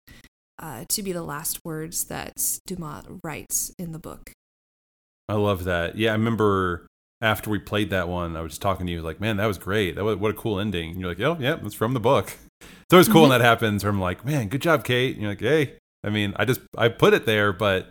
uh, 0.59 0.87
to 0.89 1.03
be 1.03 1.13
the 1.13 1.23
last 1.23 1.63
words 1.67 2.05
that 2.05 2.59
Dumas 2.67 3.05
writes 3.23 3.75
in 3.79 3.93
the 3.93 3.99
book. 3.99 4.33
I 5.29 5.35
love 5.35 5.65
that. 5.65 5.99
Yeah, 5.99 6.11
I 6.11 6.15
remember 6.15 6.87
after 7.21 7.51
we 7.51 7.59
played 7.59 7.91
that 7.91 8.09
one, 8.09 8.37
I 8.37 8.41
was 8.41 8.57
talking 8.57 8.87
to 8.87 8.93
you 8.93 9.03
like, 9.03 9.21
"Man, 9.21 9.37
that 9.37 9.47
was 9.47 9.59
great. 9.59 9.97
That 9.97 10.05
was 10.05 10.17
what 10.17 10.31
a 10.31 10.35
cool 10.35 10.59
ending." 10.59 10.93
And 10.93 11.01
you're 11.01 11.11
like, 11.11 11.21
"Oh, 11.21 11.37
yeah, 11.39 11.57
that's 11.57 11.75
from 11.75 11.93
the 11.93 12.01
book." 12.01 12.33
So 12.91 12.99
it's 12.99 13.09
cool 13.09 13.23
when 13.23 13.31
that 13.31 13.43
happens. 13.43 13.85
Where 13.85 13.93
I'm 13.93 14.01
like, 14.01 14.25
"Man, 14.25 14.49
good 14.49 14.63
job, 14.63 14.83
Kate." 14.83 15.13
And 15.13 15.21
you're 15.21 15.33
like, 15.33 15.41
"Hey, 15.41 15.75
I 16.03 16.09
mean, 16.09 16.33
I 16.37 16.47
just 16.47 16.61
I 16.77 16.89
put 16.89 17.13
it 17.13 17.27
there, 17.27 17.53
but 17.53 17.91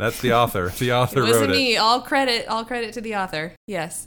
that's 0.00 0.20
the 0.20 0.32
author. 0.32 0.70
The 0.70 0.92
author 0.92 1.20
it 1.20 1.22
wasn't 1.22 1.50
wrote 1.50 1.56
me. 1.56 1.76
All 1.76 2.00
credit, 2.00 2.48
all 2.48 2.64
credit 2.64 2.94
to 2.94 3.00
the 3.00 3.16
author. 3.16 3.54
Yes. 3.66 4.06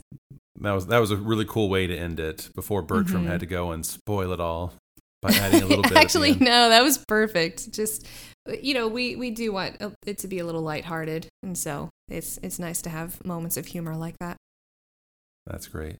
That 0.60 0.72
was 0.72 0.86
that 0.86 0.98
was 0.98 1.10
a 1.10 1.16
really 1.16 1.44
cool 1.44 1.68
way 1.68 1.86
to 1.86 1.96
end 1.96 2.20
it 2.20 2.50
before 2.54 2.82
Bertram 2.82 3.22
mm-hmm. 3.22 3.30
had 3.30 3.40
to 3.40 3.46
go 3.46 3.72
and 3.72 3.84
spoil 3.84 4.32
it 4.32 4.40
all 4.40 4.72
by 5.20 5.30
adding 5.32 5.62
a 5.62 5.66
little 5.68 5.82
bit. 5.82 5.96
Actually, 5.96 6.34
no, 6.34 6.68
that 6.68 6.82
was 6.82 6.98
perfect. 6.98 7.72
Just 7.72 8.06
you 8.62 8.74
know, 8.74 8.88
we 8.88 9.16
we 9.16 9.30
do 9.30 9.52
want 9.52 9.76
it 10.06 10.18
to 10.18 10.28
be 10.28 10.38
a 10.38 10.44
little 10.44 10.62
lighthearted, 10.62 11.28
and 11.42 11.56
so 11.58 11.90
it's 12.08 12.38
it's 12.42 12.58
nice 12.58 12.82
to 12.82 12.90
have 12.90 13.24
moments 13.24 13.56
of 13.56 13.66
humor 13.66 13.96
like 13.96 14.18
that. 14.18 14.36
That's 15.46 15.66
great. 15.66 15.96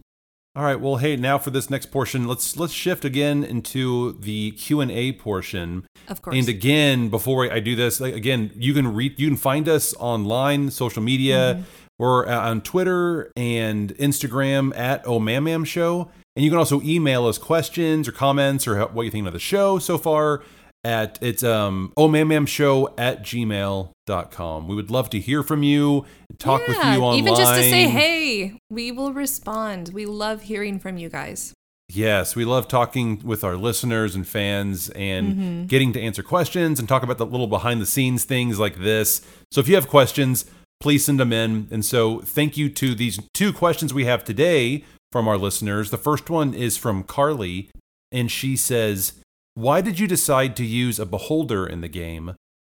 All 0.56 0.62
right. 0.62 0.80
Well, 0.80 0.96
hey, 0.96 1.16
now 1.16 1.36
for 1.38 1.50
this 1.50 1.68
next 1.68 1.86
portion, 1.86 2.28
let's 2.28 2.56
let's 2.56 2.72
shift 2.72 3.04
again 3.04 3.42
into 3.42 4.12
the 4.20 4.52
Q 4.52 4.80
and 4.80 4.90
A 4.90 5.12
portion. 5.12 5.84
Of 6.06 6.22
course. 6.22 6.36
And 6.36 6.48
again, 6.48 7.08
before 7.08 7.50
I 7.52 7.58
do 7.58 7.74
this, 7.74 8.00
like, 8.00 8.14
again, 8.14 8.52
you 8.54 8.72
can 8.72 8.94
read, 8.94 9.18
you 9.18 9.26
can 9.26 9.36
find 9.36 9.68
us 9.68 9.94
online, 9.98 10.70
social 10.70 11.02
media. 11.02 11.54
Mm-hmm. 11.54 11.62
We're 11.98 12.26
on 12.26 12.60
Twitter 12.60 13.32
and 13.36 13.94
Instagram 13.96 14.76
at 14.76 15.04
Omamam 15.04 15.66
Show, 15.66 16.10
and 16.36 16.44
you 16.44 16.50
can 16.50 16.58
also 16.58 16.80
email 16.82 17.26
us 17.26 17.38
questions 17.38 18.06
or 18.08 18.12
comments 18.12 18.66
or 18.66 18.84
what 18.86 19.02
you 19.02 19.10
think 19.10 19.26
of 19.26 19.32
the 19.32 19.38
show 19.38 19.78
so 19.78 19.98
far 19.98 20.42
at 20.84 21.18
it's 21.22 21.42
um 21.42 21.92
oh 21.96 22.08
ma'am 22.08 22.46
show 22.46 22.94
at 22.98 23.22
gmail.com. 23.22 24.68
We 24.68 24.74
would 24.74 24.90
love 24.90 25.10
to 25.10 25.20
hear 25.20 25.42
from 25.42 25.62
you, 25.62 26.04
talk 26.38 26.60
yeah, 26.62 26.68
with 26.68 26.76
you 26.76 27.02
online. 27.02 27.18
Even 27.18 27.34
just 27.34 27.54
to 27.54 27.62
say, 27.62 27.88
hey, 27.88 28.58
we 28.70 28.92
will 28.92 29.12
respond. 29.12 29.90
We 29.92 30.06
love 30.06 30.42
hearing 30.42 30.78
from 30.78 30.96
you 30.98 31.08
guys. 31.08 31.54
Yes, 31.88 32.34
we 32.34 32.44
love 32.44 32.66
talking 32.66 33.20
with 33.22 33.44
our 33.44 33.56
listeners 33.56 34.14
and 34.14 34.26
fans 34.26 34.88
and 34.90 35.32
mm-hmm. 35.32 35.64
getting 35.66 35.92
to 35.92 36.00
answer 36.00 36.22
questions 36.22 36.78
and 36.78 36.88
talk 36.88 37.02
about 37.02 37.18
the 37.18 37.26
little 37.26 37.46
behind 37.46 37.80
the 37.80 37.86
scenes 37.86 38.24
things 38.24 38.58
like 38.58 38.76
this. 38.76 39.20
So 39.50 39.60
if 39.60 39.68
you 39.68 39.74
have 39.74 39.88
questions, 39.88 40.46
please 40.80 41.04
send 41.04 41.20
them 41.20 41.32
in. 41.32 41.68
And 41.70 41.84
so 41.84 42.20
thank 42.20 42.56
you 42.56 42.70
to 42.70 42.94
these 42.94 43.20
two 43.34 43.52
questions 43.52 43.92
we 43.92 44.06
have 44.06 44.24
today 44.24 44.84
from 45.12 45.28
our 45.28 45.36
listeners. 45.36 45.90
The 45.90 45.98
first 45.98 46.30
one 46.30 46.54
is 46.54 46.76
from 46.76 47.04
Carly, 47.04 47.70
and 48.10 48.30
she 48.30 48.56
says, 48.56 49.12
why 49.54 49.80
did 49.80 49.98
you 49.98 50.06
decide 50.06 50.56
to 50.56 50.64
use 50.64 50.98
a 50.98 51.06
beholder 51.06 51.66
in 51.66 51.80
the 51.80 51.88
game? 51.88 52.34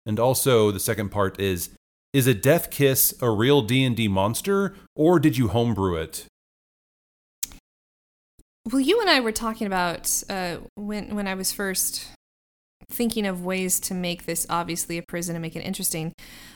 And 0.06 0.20
also 0.20 0.72
the 0.72 0.80
second 0.80 1.10
part 1.10 1.40
is 1.40 1.70
is 2.14 2.28
a 2.28 2.34
death 2.34 2.70
kiss 2.72 3.14
a 3.22 3.30
real 3.30 3.62
D&D 3.62 4.08
monster 4.08 4.74
or 4.96 5.20
did 5.20 5.38
you 5.38 5.50
homebrew 5.50 5.96
it? 5.96 6.26
Well, 8.72 8.80
you 8.80 9.02
and 9.02 9.10
I 9.10 9.20
were 9.20 9.34
talking 9.34 9.68
about 9.68 10.24
uh, 10.30 10.58
when 10.76 11.16
when 11.16 11.28
I 11.28 11.36
was 11.36 11.52
first 11.52 12.08
thinking 12.90 13.26
of 13.26 13.44
ways 13.44 13.80
to 13.80 13.94
make 13.94 14.26
this 14.26 14.46
obviously 14.50 14.98
a 14.98 15.04
prison 15.04 15.36
and 15.36 15.42
make 15.42 15.56
it 15.56 15.62
interesting 15.62 16.14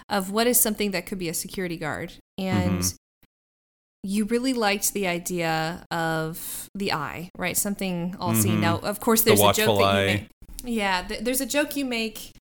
of 0.09 0.31
what 0.31 0.47
is 0.47 0.59
something 0.59 0.91
that 0.91 1.05
could 1.05 1.17
be 1.17 1.29
a 1.29 1.33
security 1.33 1.77
guard 1.77 2.13
and 2.37 2.81
mm-hmm 2.81 2.95
you 4.03 4.25
really 4.25 4.53
liked 4.53 4.93
the 4.93 5.07
idea 5.07 5.85
of 5.91 6.69
the 6.73 6.93
eye, 6.93 7.29
right? 7.37 7.57
Something 7.57 8.15
all 8.19 8.31
mm-hmm. 8.31 8.41
seen. 8.41 8.61
Now, 8.61 8.77
of 8.79 8.99
course, 8.99 9.23
there's 9.23 9.39
the 9.39 9.49
a 9.49 9.53
joke 9.53 9.79
that 9.79 10.01
you 10.01 10.07
make. 10.07 10.27
Yeah, 10.63 11.07
th- 11.07 11.21
there's 11.21 11.41
a 11.41 11.45
joke 11.45 11.75
you 11.75 11.85
make 11.85 12.33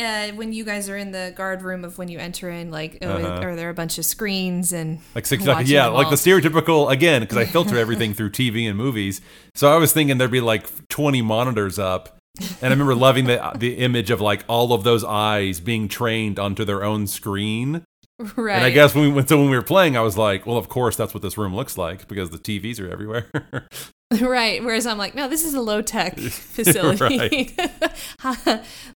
uh, 0.00 0.28
when 0.28 0.52
you 0.52 0.64
guys 0.64 0.88
are 0.88 0.96
in 0.96 1.10
the 1.10 1.32
guard 1.36 1.62
room 1.62 1.84
of 1.84 1.98
when 1.98 2.08
you 2.08 2.18
enter 2.18 2.48
in, 2.48 2.70
like, 2.70 2.98
oh, 3.02 3.08
uh-huh. 3.08 3.42
are 3.42 3.56
there 3.56 3.68
a 3.68 3.74
bunch 3.74 3.98
of 3.98 4.04
screens 4.04 4.72
and 4.72 5.00
like 5.14 5.26
six, 5.26 5.44
yeah, 5.44 5.86
like 5.86 6.10
the 6.10 6.16
stereotypical 6.16 6.90
again 6.90 7.22
because 7.22 7.36
I 7.36 7.44
filter 7.44 7.76
everything 7.78 8.14
through 8.14 8.30
TV 8.30 8.68
and 8.68 8.76
movies. 8.76 9.20
So 9.54 9.72
I 9.72 9.76
was 9.76 9.92
thinking 9.92 10.18
there'd 10.18 10.30
be 10.30 10.40
like 10.40 10.88
20 10.88 11.22
monitors 11.22 11.78
up. 11.78 12.16
And 12.40 12.66
I 12.66 12.68
remember 12.68 12.94
loving 12.94 13.24
the 13.24 13.52
the 13.56 13.78
image 13.78 14.12
of 14.12 14.20
like 14.20 14.44
all 14.46 14.72
of 14.72 14.84
those 14.84 15.02
eyes 15.02 15.58
being 15.58 15.88
trained 15.88 16.38
onto 16.38 16.64
their 16.64 16.84
own 16.84 17.08
screen. 17.08 17.82
Right. 18.36 18.56
And 18.56 18.64
I 18.64 18.70
guess 18.70 18.94
when 18.96 19.04
we 19.04 19.12
went 19.12 19.28
so 19.28 19.38
when 19.38 19.48
we 19.48 19.56
were 19.56 19.62
playing, 19.62 19.96
I 19.96 20.00
was 20.00 20.18
like, 20.18 20.44
well, 20.44 20.56
of 20.56 20.68
course 20.68 20.96
that's 20.96 21.14
what 21.14 21.22
this 21.22 21.38
room 21.38 21.54
looks 21.54 21.78
like 21.78 22.08
because 22.08 22.30
the 22.30 22.38
TVs 22.38 22.80
are 22.80 22.90
everywhere. 22.90 23.30
right. 24.20 24.62
Whereas 24.64 24.86
I'm 24.86 24.98
like, 24.98 25.14
no, 25.14 25.28
this 25.28 25.44
is 25.44 25.54
a 25.54 25.60
low 25.60 25.82
tech 25.82 26.18
facility, 26.18 27.54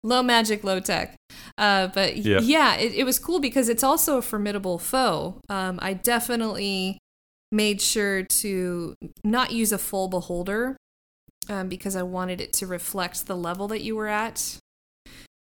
low 0.03 0.23
magic, 0.23 0.64
low 0.64 0.81
tech. 0.81 1.16
Uh, 1.57 1.89
but 1.89 2.16
Yeah. 2.16 2.41
yeah, 2.41 2.77
it, 2.77 2.95
it 2.95 3.05
was 3.05 3.18
cool 3.18 3.39
because 3.41 3.68
it's 3.68 3.85
also 3.85 4.18
a 4.18 4.23
formidable 4.23 4.79
foe. 4.79 5.41
Um, 5.49 5.79
I 5.83 5.93
definitely 5.95 6.99
made 7.51 7.81
sure 7.81 8.23
to 8.25 8.95
not 9.23 9.53
use 9.53 9.73
a 9.73 9.79
full 9.79 10.09
beholder 10.09 10.77
um, 11.49 11.68
because 11.68 11.95
I 11.97 12.03
wanted 12.03 12.41
it 12.41 12.53
to 12.55 12.66
reflect 12.66 13.27
the 13.27 13.37
level 13.37 13.68
that 13.68 13.83
you 13.83 13.95
were 13.95 14.09
at. 14.09 14.59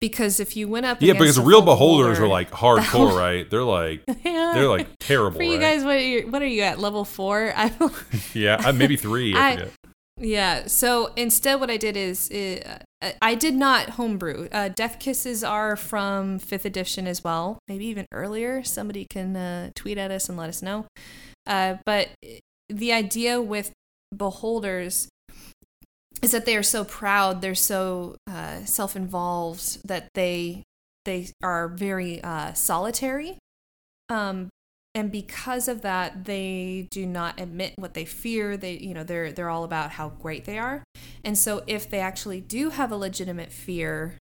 Because 0.01 0.41
if 0.41 0.57
you 0.57 0.67
went 0.67 0.87
up, 0.87 0.99
Yeah, 1.03 1.13
because 1.13 1.39
real 1.39 1.61
beholders 1.63 2.19
beholder- 2.19 2.25
are 2.25 2.29
like 2.29 2.51
hardcore, 2.63 3.17
right? 3.17 3.49
They're 3.51 3.63
like 3.65 4.03
Yeah. 4.25 4.53
they're 4.55 4.69
like 4.69 4.89
terrible. 4.99 5.37
For 5.39 5.43
you 5.43 5.53
right? 5.53 5.61
guys, 5.61 5.85
what 5.85 5.97
are 5.97 6.01
you, 6.01 6.27
what 6.31 6.41
are 6.43 6.47
you 6.47 6.63
at 6.63 6.79
level 6.79 7.05
four? 7.05 7.53
Yeah, 8.35 8.63
uh, 8.65 8.73
maybe 8.73 8.97
three. 8.97 9.35
I, 9.35 9.51
I- 9.53 9.69
Yeah. 10.19 10.67
So 10.69 11.13
instead, 11.17 11.61
what 11.61 11.71
I 11.71 11.77
did 11.77 11.97
is 11.97 12.31
uh, 12.31 12.77
I 13.23 13.35
did 13.35 13.55
not 13.55 13.91
homebrew. 13.91 14.49
Uh, 14.53 14.69
Death 14.69 14.99
Kisses 14.99 15.43
are 15.45 15.77
from 15.77 16.39
fifth 16.39 16.65
edition 16.65 17.07
as 17.07 17.23
well, 17.25 17.59
maybe 17.69 17.87
even 17.87 18.07
earlier. 18.13 18.63
Somebody 18.65 19.07
can 19.11 19.37
uh, 19.37 19.71
tweet 19.75 19.97
at 19.99 20.11
us 20.11 20.29
and 20.29 20.37
let 20.39 20.49
us 20.49 20.61
know. 20.63 20.87
Uh, 21.47 21.77
but 21.87 22.09
the 22.69 22.93
idea 22.93 23.41
with 23.41 23.73
beholders 24.15 25.09
is 26.23 26.33
that 26.33 26.47
they 26.47 26.57
are 26.57 26.63
so 26.63 26.85
proud, 26.85 27.41
they're 27.41 27.55
so 27.55 28.17
uh, 28.27 28.65
self-involved 28.65 29.87
that 29.87 30.09
they 30.15 30.63
they 31.05 31.29
are 31.43 31.69
very 31.69 32.23
uh, 32.23 32.53
solitary. 32.53 33.39
Um, 34.11 34.51
and 34.95 35.11
because 35.11 35.69
of 35.69 35.83
that 35.83 36.25
they 36.25 36.89
do 36.91 37.07
not 37.07 37.41
admit 37.41 37.75
what 37.77 37.95
they 37.95 38.05
fear. 38.05 38.57
They 38.57 38.75
you 38.75 38.93
know 38.93 39.05
they're 39.05 39.33
they're 39.33 39.49
all 39.49 39.65
about 39.65 39.93
how 39.93 40.11
great 40.11 40.45
they 40.45 40.59
are. 40.59 40.83
And 41.25 41.39
so 41.39 41.63
if 41.67 41.89
they 41.89 42.01
actually 42.01 42.41
do 42.41 42.71
have 42.71 42.93
a 42.93 42.97
legitimate 42.97 43.53
fear 43.53 44.17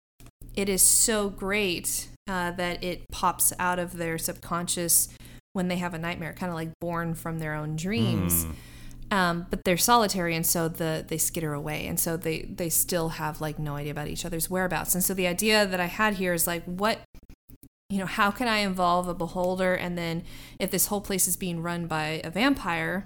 it 0.57 0.67
is 0.67 0.81
so 0.81 1.29
great 1.29 2.09
uh, 2.27 2.51
that 2.51 2.83
it 2.83 3.05
pops 3.11 3.53
out 3.59 3.77
of 3.79 3.95
their 3.95 4.17
subconscious 4.17 5.07
when 5.53 5.67
they 5.67 5.77
have 5.77 5.93
a 5.93 5.99
nightmare 5.99 6.33
kind 6.33 6.49
of 6.49 6.55
like 6.55 6.71
born 6.81 7.13
from 7.13 7.39
their 7.39 7.53
own 7.53 7.75
dreams 7.75 8.45
um, 9.11 9.47
but 9.49 9.63
they're 9.63 9.77
solitary 9.77 10.35
and 10.35 10.45
so 10.45 10.67
the 10.67 11.05
they 11.07 11.17
skitter 11.17 11.53
away 11.53 11.87
and 11.87 11.99
so 11.99 12.17
they 12.17 12.41
they 12.43 12.69
still 12.69 13.09
have 13.09 13.39
like 13.39 13.57
no 13.57 13.75
idea 13.75 13.91
about 13.91 14.07
each 14.07 14.25
other's 14.25 14.49
whereabouts 14.49 14.93
and 14.93 15.03
so 15.03 15.13
the 15.13 15.27
idea 15.27 15.65
that 15.65 15.79
i 15.79 15.85
had 15.85 16.15
here 16.15 16.33
is 16.33 16.45
like 16.45 16.63
what 16.65 16.99
you 17.89 17.99
know, 17.99 18.05
how 18.05 18.31
can 18.31 18.47
I 18.47 18.57
involve 18.57 19.07
a 19.07 19.13
beholder? 19.13 19.73
And 19.73 19.97
then 19.97 20.23
if 20.59 20.71
this 20.71 20.87
whole 20.87 21.01
place 21.01 21.27
is 21.27 21.37
being 21.37 21.61
run 21.61 21.87
by 21.87 22.21
a 22.23 22.29
vampire 22.29 23.05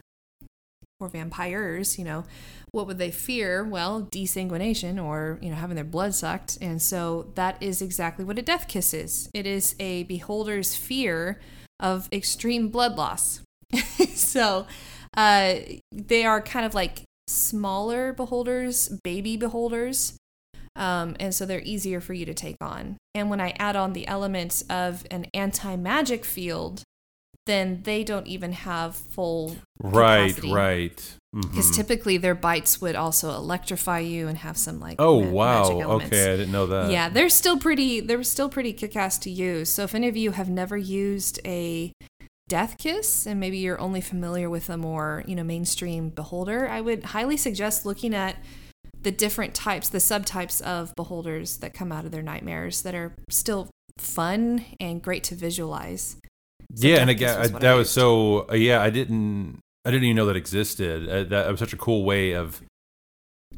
or 1.00 1.08
vampires, 1.08 2.00
you 2.00 2.06
know, 2.06 2.24
what 2.72 2.88
would 2.88 2.98
they 2.98 3.12
fear? 3.12 3.64
Well, 3.64 4.08
desanguination 4.12 5.04
or, 5.04 5.38
you 5.42 5.50
know, 5.50 5.56
having 5.56 5.76
their 5.76 5.86
blood 5.86 6.16
sucked. 6.16 6.58
And 6.62 6.82
so 6.82 7.32
that 7.36 7.62
is 7.62 7.82
exactly 7.82 8.26
what 8.26 8.40
a 8.40 8.42
death 8.42 8.68
kiss 8.68 8.94
is. 8.94 9.30
It 9.34 9.46
is 9.46 9.76
a 9.80 10.04
beholder's 10.04 10.76
fear 10.76 11.40
of 11.80 12.10
extreme 12.12 12.70
blood 12.70 12.98
loss. 12.98 13.42
so 14.16 14.66
uh, 15.18 15.56
they 15.92 16.24
are 16.26 16.42
kind 16.42 16.66
of 16.66 16.74
like 16.74 17.04
smaller 17.28 18.14
beholders, 18.14 18.90
baby 19.04 19.38
beholders. 19.38 20.14
Um, 20.76 21.16
and 21.20 21.36
so 21.36 21.46
they're 21.46 21.62
easier 21.62 22.00
for 22.00 22.14
you 22.14 22.26
to 22.26 22.34
take 22.34 22.56
on. 22.62 22.96
And 23.14 23.30
when 23.30 23.42
I 23.42 23.54
add 23.60 23.76
on 23.76 23.92
the 23.94 24.08
elements 24.08 24.62
of 24.70 25.06
an 25.12 25.26
anti 25.34 25.76
magic 25.76 26.24
field, 26.24 26.84
then 27.46 27.82
they 27.84 28.04
don't 28.04 28.28
even 28.28 28.54
have 28.54 28.96
full 28.96 29.58
Right, 29.82 30.30
capacity. 30.36 30.54
right. 30.54 31.18
Because 31.34 31.72
Mhm. 31.72 31.76
typically 31.76 32.18
their 32.18 32.36
bites 32.36 32.80
would 32.82 32.96
also 32.96 33.32
electrify 33.32 34.00
you 34.00 34.28
and 34.28 34.38
have 34.40 34.58
some 34.58 34.80
like 34.80 34.98
Oh 35.00 35.22
ma- 35.22 35.30
wow. 35.32 35.82
Okay, 35.96 36.34
I 36.34 36.38
didn't 36.38 36.52
know 36.52 36.68
that. 36.68 36.92
Yeah, 36.92 37.10
they're 37.10 37.30
still 37.30 37.58
pretty. 37.58 38.00
They're 38.00 38.24
still 38.24 38.50
pretty 38.50 38.74
kick-ass 38.74 39.18
to 39.20 39.30
use. 39.30 39.70
So 39.70 39.84
if 39.84 39.96
any 39.96 40.08
of 40.08 40.16
you 40.18 40.32
have 40.32 40.50
never 40.50 40.78
used 40.78 41.40
a 41.46 41.92
death 42.52 42.78
kiss 42.78 43.26
and 43.26 43.40
maybe 43.40 43.58
you're 43.58 43.80
only 43.80 44.02
familiar 44.02 44.50
with 44.50 44.70
a 44.70 44.76
more 44.76 45.24
you 45.26 45.38
know 45.38 45.44
mainstream 45.44 46.10
beholder, 46.10 46.68
I 46.68 46.82
would 46.82 47.02
highly 47.06 47.38
suggest 47.38 47.86
looking 47.86 48.14
at 48.14 48.36
the 49.04 49.10
different 49.10 49.56
types, 49.56 49.88
the 49.88 50.00
subtypes 50.00 50.62
of 50.62 50.94
beholders 50.98 51.58
that 51.60 51.74
come 51.74 51.94
out 51.94 52.04
of 52.04 52.12
their 52.12 52.22
nightmares 52.22 52.82
that 52.82 52.94
are 52.94 53.16
still 53.30 53.70
fun 53.98 54.66
and 54.82 55.02
great 55.02 55.24
to 55.24 55.36
visualize. 55.36 56.18
So 56.76 56.88
yeah, 56.88 56.98
and 56.98 57.10
again, 57.10 57.40
was 57.40 57.54
I- 57.54 57.60
that 57.60 57.72
I 57.72 57.76
was 57.76 57.90
so. 57.90 58.50
Uh, 58.50 58.56
yeah, 58.56 58.82
I 58.82 58.90
didn't. 58.90 59.60
I 59.86 59.92
didn't 59.92 60.04
even 60.04 60.18
know 60.18 60.26
that 60.26 60.36
existed. 60.36 61.08
Uh, 61.08 61.24
that 61.30 61.50
was 61.50 61.60
such 61.60 61.72
a 61.72 61.78
cool 61.78 62.04
way 62.04 62.34
of 62.34 62.62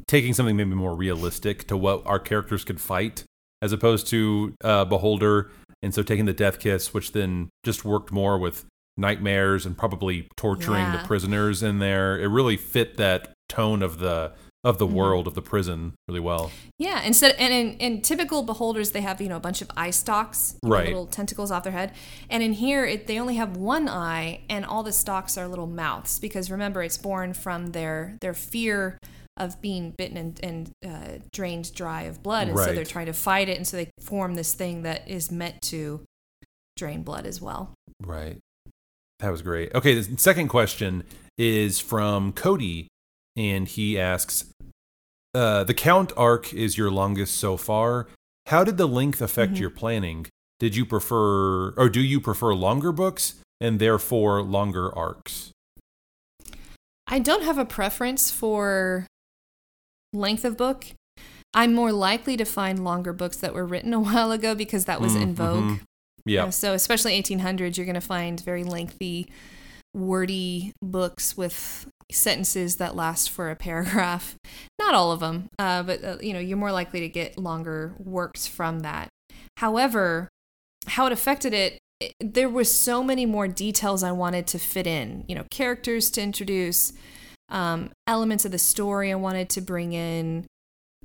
taking 0.06 0.34
something 0.34 0.56
maybe 0.56 0.74
more 0.74 0.94
realistic 0.94 1.66
to 1.66 1.76
what 1.76 2.06
our 2.06 2.20
characters 2.20 2.62
could 2.64 2.80
fight, 2.80 3.24
as 3.60 3.72
opposed 3.72 4.06
to 4.08 4.54
uh, 4.62 4.84
Beholder. 4.84 5.50
And 5.82 5.92
so 5.92 6.02
taking 6.02 6.24
the 6.24 6.32
Death 6.32 6.60
Kiss, 6.60 6.94
which 6.94 7.12
then 7.12 7.50
just 7.64 7.84
worked 7.84 8.10
more 8.10 8.38
with 8.38 8.64
nightmares 8.96 9.66
and 9.66 9.76
probably 9.76 10.28
torturing 10.36 10.78
Yeah. 10.84 10.96
the 10.98 11.06
prisoners 11.06 11.62
in 11.62 11.78
there. 11.78 12.18
It 12.18 12.28
really 12.28 12.56
fit 12.56 12.96
that 12.96 13.32
tone 13.48 13.82
of 13.82 13.98
the 13.98 14.32
of 14.62 14.78
the 14.78 14.86
Mhm. 14.86 14.92
world 14.92 15.26
of 15.26 15.34
the 15.34 15.42
prison 15.42 15.92
really 16.08 16.20
well. 16.20 16.50
Yeah, 16.78 17.02
instead 17.02 17.34
and 17.38 17.52
in, 17.52 17.76
in 17.78 18.00
typical 18.00 18.42
beholders 18.42 18.92
they 18.92 19.02
have 19.02 19.20
you 19.20 19.28
know 19.28 19.36
a 19.36 19.40
bunch 19.40 19.60
of 19.60 19.70
eye 19.76 19.90
stalks, 19.90 20.54
know, 20.62 20.70
Right. 20.70 20.86
little 20.86 21.06
tentacles 21.06 21.50
off 21.50 21.64
their 21.64 21.72
head, 21.72 21.92
and 22.30 22.42
in 22.42 22.54
here 22.54 22.86
it, 22.86 23.06
they 23.06 23.20
only 23.20 23.34
have 23.34 23.58
one 23.58 23.90
eye, 23.90 24.40
and 24.48 24.64
all 24.64 24.82
the 24.82 24.90
stalks 24.92 25.36
are 25.36 25.46
little 25.46 25.66
mouths 25.66 26.18
because 26.18 26.50
remember 26.50 26.82
it's 26.82 26.96
born 26.96 27.34
from 27.34 27.72
their 27.72 28.16
their 28.22 28.32
fear 28.32 28.96
of 29.36 29.60
being 29.60 29.90
bitten 29.98 30.16
and, 30.16 30.40
and 30.42 30.70
uh, 30.86 31.18
drained 31.30 31.74
dry 31.74 32.02
of 32.04 32.22
blood, 32.22 32.48
and 32.48 32.56
so 32.58 32.72
they're 32.72 32.84
trying 32.86 33.04
to 33.06 33.12
fight 33.12 33.50
it, 33.50 33.58
and 33.58 33.66
so 33.66 33.76
they 33.76 33.90
form 34.00 34.34
this 34.34 34.54
thing 34.54 34.82
that 34.84 35.06
is 35.06 35.30
meant 35.30 35.60
to 35.60 36.00
drain 36.78 37.02
blood 37.02 37.26
as 37.26 37.38
well. 37.42 37.74
Right. 38.02 38.38
That 39.24 39.30
was 39.30 39.40
great. 39.40 39.74
Okay, 39.74 39.98
the 39.98 40.18
second 40.18 40.48
question 40.48 41.02
is 41.38 41.80
from 41.80 42.34
Cody, 42.34 42.88
and 43.34 43.66
he 43.66 43.98
asks 43.98 44.44
uh, 45.34 45.64
The 45.64 45.72
Count 45.72 46.12
arc 46.14 46.52
is 46.52 46.76
your 46.76 46.90
longest 46.90 47.38
so 47.38 47.56
far. 47.56 48.06
How 48.48 48.64
did 48.64 48.76
the 48.76 48.86
length 48.86 49.22
affect 49.22 49.54
Mhm. 49.54 49.60
your 49.60 49.70
planning? 49.70 50.26
Did 50.60 50.76
you 50.76 50.84
prefer, 50.84 51.70
or 51.70 51.88
do 51.88 52.02
you 52.02 52.20
prefer 52.20 52.54
longer 52.54 52.92
books 52.92 53.36
and 53.62 53.78
therefore 53.78 54.42
longer 54.42 54.94
arcs? 54.94 55.52
I 57.06 57.18
don't 57.18 57.44
have 57.44 57.56
a 57.56 57.64
preference 57.64 58.30
for 58.30 59.06
length 60.12 60.44
of 60.44 60.58
book. 60.58 60.88
I'm 61.54 61.72
more 61.72 61.92
likely 61.92 62.36
to 62.36 62.44
find 62.44 62.84
longer 62.84 63.14
books 63.14 63.38
that 63.38 63.54
were 63.54 63.64
written 63.64 63.94
a 63.94 64.00
while 64.08 64.32
ago 64.32 64.54
because 64.54 64.84
that 64.84 65.00
was 65.00 65.14
in 65.14 65.30
Mm, 65.34 65.34
vogue. 65.34 65.78
Yeah. 66.26 66.44
Uh, 66.44 66.50
so 66.50 66.72
especially 66.72 67.20
1800s, 67.20 67.76
you're 67.76 67.86
going 67.86 67.94
to 67.94 68.00
find 68.00 68.40
very 68.40 68.64
lengthy, 68.64 69.30
wordy 69.94 70.72
books 70.82 71.36
with 71.36 71.86
sentences 72.10 72.76
that 72.76 72.96
last 72.96 73.30
for 73.30 73.50
a 73.50 73.56
paragraph. 73.56 74.36
Not 74.78 74.94
all 74.94 75.12
of 75.12 75.20
them, 75.20 75.48
uh, 75.58 75.82
but 75.82 76.04
uh, 76.04 76.16
you 76.20 76.32
know 76.32 76.38
you're 76.38 76.58
more 76.58 76.72
likely 76.72 77.00
to 77.00 77.08
get 77.08 77.38
longer 77.38 77.94
works 77.98 78.46
from 78.46 78.80
that. 78.80 79.08
However, 79.58 80.28
how 80.86 81.06
it 81.06 81.12
affected 81.12 81.54
it, 81.54 81.78
there 82.20 82.48
was 82.48 82.76
so 82.76 83.02
many 83.02 83.24
more 83.26 83.48
details 83.48 84.02
I 84.02 84.12
wanted 84.12 84.46
to 84.48 84.58
fit 84.58 84.86
in. 84.86 85.24
You 85.28 85.36
know, 85.36 85.44
characters 85.50 86.10
to 86.10 86.22
introduce, 86.22 86.92
um, 87.48 87.90
elements 88.06 88.44
of 88.44 88.52
the 88.52 88.58
story 88.58 89.12
I 89.12 89.16
wanted 89.16 89.48
to 89.50 89.60
bring 89.60 89.92
in, 89.92 90.46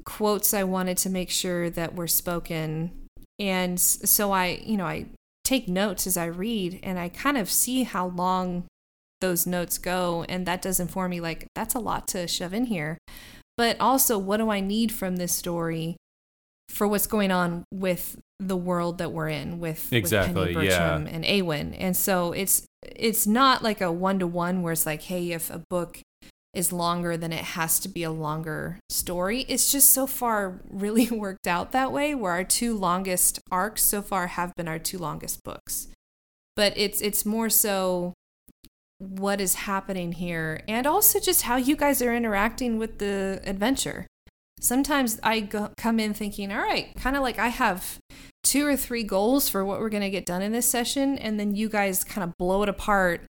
quotes 0.05 0.53
I 0.53 0.63
wanted 0.63 0.97
to 0.99 1.09
make 1.09 1.30
sure 1.30 1.70
that 1.70 1.95
were 1.95 2.07
spoken 2.07 3.09
and 3.40 3.80
so 3.80 4.32
i 4.32 4.62
you 4.64 4.78
know 4.78 4.86
i 4.86 5.06
take 5.44 5.68
notes 5.68 6.06
as 6.06 6.18
i 6.18 6.26
read 6.26 6.80
and 6.84 7.00
i 7.00 7.10
kind 7.10 7.38
of 7.38 7.50
see 7.50 7.84
how 7.84 8.08
long 8.08 8.66
those 9.22 9.48
notes 9.48 9.78
go 9.78 10.26
and 10.30 10.46
that 10.46 10.62
does 10.62 10.80
inform 10.80 11.12
me 11.12 11.20
like 11.20 11.48
that's 11.56 11.74
a 11.74 11.80
lot 11.80 12.08
to 12.08 12.28
shove 12.28 12.54
in 12.54 12.66
here 12.66 12.98
but 13.58 13.80
also 13.80 14.18
what 14.18 14.38
do 14.38 14.50
i 14.50 14.60
need 14.60 14.92
from 14.92 15.16
this 15.18 15.34
story 15.34 15.98
for 16.70 16.88
what's 16.88 17.08
going 17.08 17.32
on 17.32 17.66
with 17.74 18.18
the 18.40 18.56
world 18.56 19.00
that 19.00 19.12
we're 19.12 19.28
in 19.28 19.60
with, 19.60 19.92
Exactly, 19.92 20.34
with 20.34 20.54
Penny 20.54 20.68
yeah. 20.68 20.98
Bertram 20.98 21.08
and 21.08 21.26
Awen. 21.26 21.76
And 21.78 21.98
so 21.98 22.32
it's 22.32 22.66
it's 22.84 23.28
not 23.28 23.62
like 23.64 23.82
a 23.82 23.92
one 23.92 24.20
to 24.20 24.28
one 24.28 24.62
where 24.62 24.72
it's 24.72 24.86
like, 24.86 25.02
hey, 25.04 25.32
if 25.32 25.50
a 25.50 25.62
book 25.70 26.00
is 26.60 26.74
longer, 26.74 27.18
than 27.18 27.34
it 27.34 27.43
has 27.43 27.80
to 27.80 27.89
be 27.89 28.03
a 28.03 28.12
longer 28.12 28.80
story. 28.89 29.45
It's 29.47 29.72
just 29.72 29.91
so 29.91 30.05
far 30.05 30.62
really 30.70 31.07
worked 31.10 31.47
out 31.47 31.72
that 31.72 31.91
way 31.91 32.14
where 32.14 32.34
our 32.34 32.43
two 32.43 32.78
longest 32.78 33.39
arcs 33.51 33.82
so 33.82 34.01
far 34.01 34.28
have 34.28 34.53
been 34.55 34.68
our 34.68 34.78
two 34.78 34.99
longest 34.99 35.43
books. 35.43 35.88
But 36.55 36.74
it's 36.76 37.01
it's 37.01 37.26
more 37.26 37.49
so 37.49 38.14
what 38.97 39.39
is 39.39 39.55
happening 39.55 40.12
here 40.12 40.62
and 40.68 40.86
also 40.86 41.22
just 41.22 41.43
how 41.43 41.55
you 41.55 41.78
guys 41.78 42.01
are 42.01 42.14
interacting 42.14 42.78
with 42.78 42.99
the 42.99 43.41
adventure. 43.45 44.05
Sometimes 44.60 45.18
I 45.24 45.39
go, 45.39 45.72
come 45.78 46.01
in 46.01 46.14
thinking, 46.14 46.51
all 46.51 46.60
right, 46.60 46.93
kind 46.95 47.16
of 47.16 47.22
like 47.22 47.39
I 47.39 47.47
have 47.47 47.97
two 48.43 48.68
or 48.68 48.76
three 48.76 49.03
goals 49.03 49.47
for 49.47 49.64
what 49.64 49.80
we're 49.80 49.88
going 49.88 50.03
to 50.03 50.10
get 50.10 50.26
done 50.26 50.41
in 50.41 50.51
this 50.51 50.66
session, 50.66 51.18
and 51.18 51.39
then 51.39 51.55
you 51.55 51.70
guys 51.70 52.03
kind 52.03 52.26
of 52.26 52.38
blow 52.38 52.62
it 52.64 52.68
apart 52.68 53.22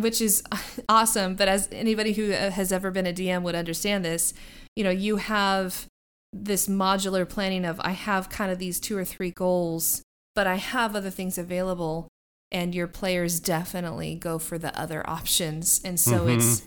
which 0.00 0.20
is 0.20 0.42
awesome. 0.88 1.34
But 1.34 1.48
as 1.48 1.68
anybody 1.72 2.12
who 2.12 2.32
uh, 2.32 2.50
has 2.50 2.72
ever 2.72 2.90
been 2.90 3.06
a 3.06 3.12
DM 3.12 3.42
would 3.42 3.54
understand 3.54 4.04
this, 4.04 4.34
you 4.76 4.84
know, 4.84 4.90
you 4.90 5.16
have 5.16 5.86
this 6.32 6.68
modular 6.68 7.28
planning 7.28 7.64
of 7.64 7.80
I 7.80 7.90
have 7.92 8.28
kind 8.28 8.52
of 8.52 8.58
these 8.58 8.78
two 8.80 8.96
or 8.96 9.04
three 9.04 9.30
goals, 9.30 10.02
but 10.34 10.46
I 10.46 10.56
have 10.56 10.94
other 10.94 11.10
things 11.10 11.38
available, 11.38 12.08
and 12.52 12.74
your 12.74 12.86
players 12.86 13.40
definitely 13.40 14.14
go 14.14 14.38
for 14.38 14.56
the 14.58 14.78
other 14.80 15.08
options, 15.08 15.80
and 15.84 15.98
so 15.98 16.26
Mhm. 16.26 16.36
it's 16.36 16.62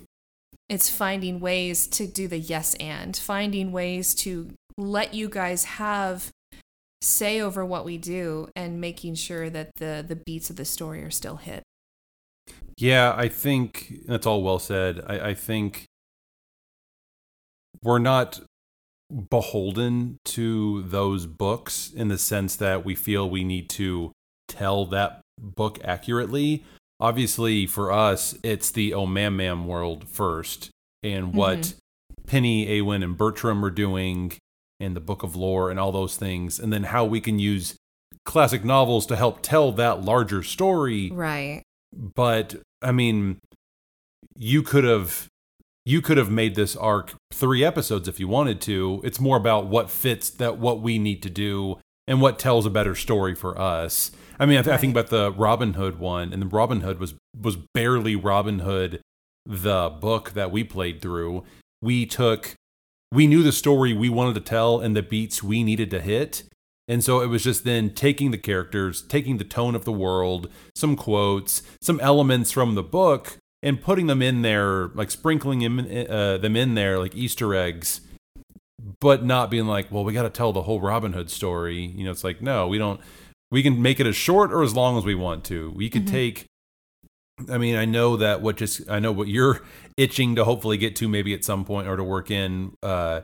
it's 0.70 0.90
finding 0.90 1.40
ways 1.40 1.88
to 1.88 2.08
do 2.08 2.28
the 2.28 2.38
yes 2.40 2.74
and 2.76 3.16
finding 3.16 3.72
ways 3.72 4.16
to 4.16 4.50
let 4.78 5.14
you 5.14 5.30
guys 5.30 5.64
have 5.66 6.30
say 7.02 7.40
over 7.42 7.66
what 7.66 7.84
we 7.86 7.98
do 7.98 8.50
and 8.56 8.80
making 8.82 9.14
sure 9.16 9.50
that 9.50 9.70
the 9.76 10.04
the 10.08 10.16
beats 10.16 10.50
of 10.50 10.56
the 10.56 10.66
story 10.66 11.04
are 11.04 11.12
still 11.12 11.36
hit 11.36 11.64
Yeah, 12.78 13.14
I 13.16 13.28
think 13.28 13.94
that's 14.08 14.26
all 14.26 14.44
well 14.44 14.60
said. 14.60 15.04
I, 15.08 15.30
I 15.30 15.34
think 15.34 15.86
we're 17.84 18.00
not 18.00 18.42
beholden 19.30 20.18
to 20.26 20.84
those 20.84 21.26
books 21.26 21.92
in 21.94 22.08
the 22.08 22.18
sense 22.18 22.56
that 22.56 22.84
we 22.84 22.96
feel 22.96 23.30
we 23.30 23.44
need 23.44 23.70
to 23.70 24.12
tell 24.48 24.86
that 24.88 25.22
book 25.40 25.80
accurately. 25.84 26.64
Obviously, 27.00 27.66
for 27.68 27.92
us, 27.92 28.36
it's 28.44 28.72
the 28.72 28.94
Oh 28.94 29.06
Mam 29.06 29.36
Mam 29.38 29.68
world 29.68 30.08
first, 30.08 30.70
and 31.04 31.34
what 31.34 31.60
Mhm. 31.60 31.76
Penny, 32.26 32.66
Awen, 32.68 33.04
and 33.04 33.18
Bertram 33.18 33.64
are 33.66 33.70
doing, 33.70 34.34
and 34.80 34.96
the 34.96 35.02
Book 35.02 35.22
of 35.24 35.36
Lore, 35.36 35.70
and 35.70 35.80
all 35.80 35.92
those 35.92 36.16
things, 36.16 36.60
and 36.60 36.72
then 36.72 36.84
how 36.84 37.04
we 37.04 37.20
can 37.20 37.40
use 37.40 37.76
classic 38.26 38.64
novels 38.64 39.06
to 39.08 39.16
help 39.18 39.42
tell 39.42 39.72
that 39.74 40.04
larger 40.04 40.42
story 40.42 41.12
right 41.12 41.62
but 41.96 42.56
I 42.82 42.92
mean, 42.92 43.40
you 44.38 44.64
could 44.64 44.84
have 44.84 45.28
you 45.86 46.02
could 46.02 46.18
have 46.18 46.30
made 46.32 46.56
this 46.56 46.76
arc 46.76 47.14
three 47.32 47.64
episodes 47.64 48.08
if 48.08 48.20
you 48.20 48.28
wanted 48.28 48.62
to. 48.62 49.02
It's 49.04 49.20
more 49.20 49.38
about 49.38 49.68
what 49.68 49.90
fits 49.90 50.30
that 50.30 50.58
what 50.58 50.82
we 50.82 50.98
need 50.98 51.22
to 51.24 51.30
do 51.30 51.80
and 52.08 52.22
what 52.22 52.40
tells 52.40 52.66
a 52.66 52.70
better 52.70 52.96
story 52.96 53.36
for 53.36 53.60
us. 53.60 54.12
I 54.40 54.46
mean, 54.46 54.58
I, 54.58 54.62
th- 54.62 54.74
I 54.74 54.78
think 54.78 54.92
about 54.92 55.08
the 55.08 55.32
Robin 55.32 55.74
Hood 55.74 56.00
one, 56.00 56.34
and 56.34 56.42
the 56.42 56.48
Robin 56.48 56.82
Hood 56.82 57.00
was 57.00 57.16
was 57.40 57.58
barely 57.74 58.16
Robin 58.16 58.60
Hood, 58.60 59.02
the 59.46 59.90
book 59.90 60.32
that 60.32 60.52
we 60.52 60.64
played 60.64 61.02
through. 61.02 61.44
We 61.82 62.06
took, 62.06 62.56
we 63.12 63.28
knew 63.28 63.44
the 63.44 63.52
story 63.52 63.94
we 63.94 64.10
wanted 64.10 64.36
to 64.36 64.42
tell 64.42 64.80
and 64.80 64.96
the 64.96 65.04
beats 65.04 65.44
we 65.44 65.64
needed 65.64 65.90
to 65.92 66.02
hit, 66.02 66.44
and 66.88 67.04
so 67.04 67.22
it 67.22 67.28
was 67.28 67.44
just 67.44 67.64
then 67.64 67.92
taking 67.92 68.32
the 68.32 68.38
characters, 68.38 69.02
taking 69.02 69.38
the 69.38 69.44
tone 69.44 69.76
of 69.76 69.86
the 69.86 69.92
world, 69.92 70.50
some 70.76 70.96
quotes, 70.96 71.62
some 71.82 72.00
elements 72.02 72.52
from 72.52 72.76
the 72.76 72.84
book, 72.84 73.38
and 73.62 73.82
putting 73.82 74.08
them 74.08 74.22
in 74.22 74.42
there, 74.42 74.90
like 74.90 75.10
sprinkling 75.10 75.60
them, 75.60 75.80
uh, 76.10 76.38
them 76.38 76.56
in 76.56 76.76
there 76.76 77.00
like 77.00 77.16
Easter 77.16 77.56
eggs, 77.56 78.02
but 79.00 79.24
not 79.24 79.50
being 79.50 79.66
like, 79.66 79.92
well, 79.92 80.04
we 80.04 80.12
got 80.12 80.24
to 80.24 80.30
tell 80.30 80.52
the 80.52 80.64
whole 80.64 80.82
Robin 80.82 81.14
Hood 81.14 81.30
story. 81.32 81.86
You 81.86 82.04
know, 82.04 82.12
it's 82.12 82.24
like, 82.24 82.42
no, 82.42 82.68
we 82.68 82.78
don't. 82.78 83.00
We 83.50 83.64
can 83.64 83.82
make 83.82 84.00
it 84.00 84.08
as 84.08 84.16
short 84.16 84.52
or 84.52 84.64
as 84.64 84.74
long 84.74 84.98
as 84.98 85.06
we 85.06 85.16
want 85.16 85.46
to. 85.46 85.72
We 85.76 85.90
could 85.90 86.08
take. 86.08 86.46
I 87.50 87.58
mean, 87.58 87.76
I 87.76 87.86
know 87.86 88.18
that 88.18 88.42
what 88.42 88.58
just 88.58 88.90
I 88.90 89.00
know 89.00 89.12
what 89.12 89.28
you're 89.28 89.62
itching 89.98 90.36
to 90.36 90.44
hopefully 90.44 90.78
get 90.78 90.96
to 90.98 91.08
maybe 91.08 91.34
at 91.34 91.46
some 91.46 91.64
point 91.64 91.88
or 91.88 91.96
to 91.96 92.04
work 92.04 92.30
in 92.30 92.74
uh, 92.84 93.22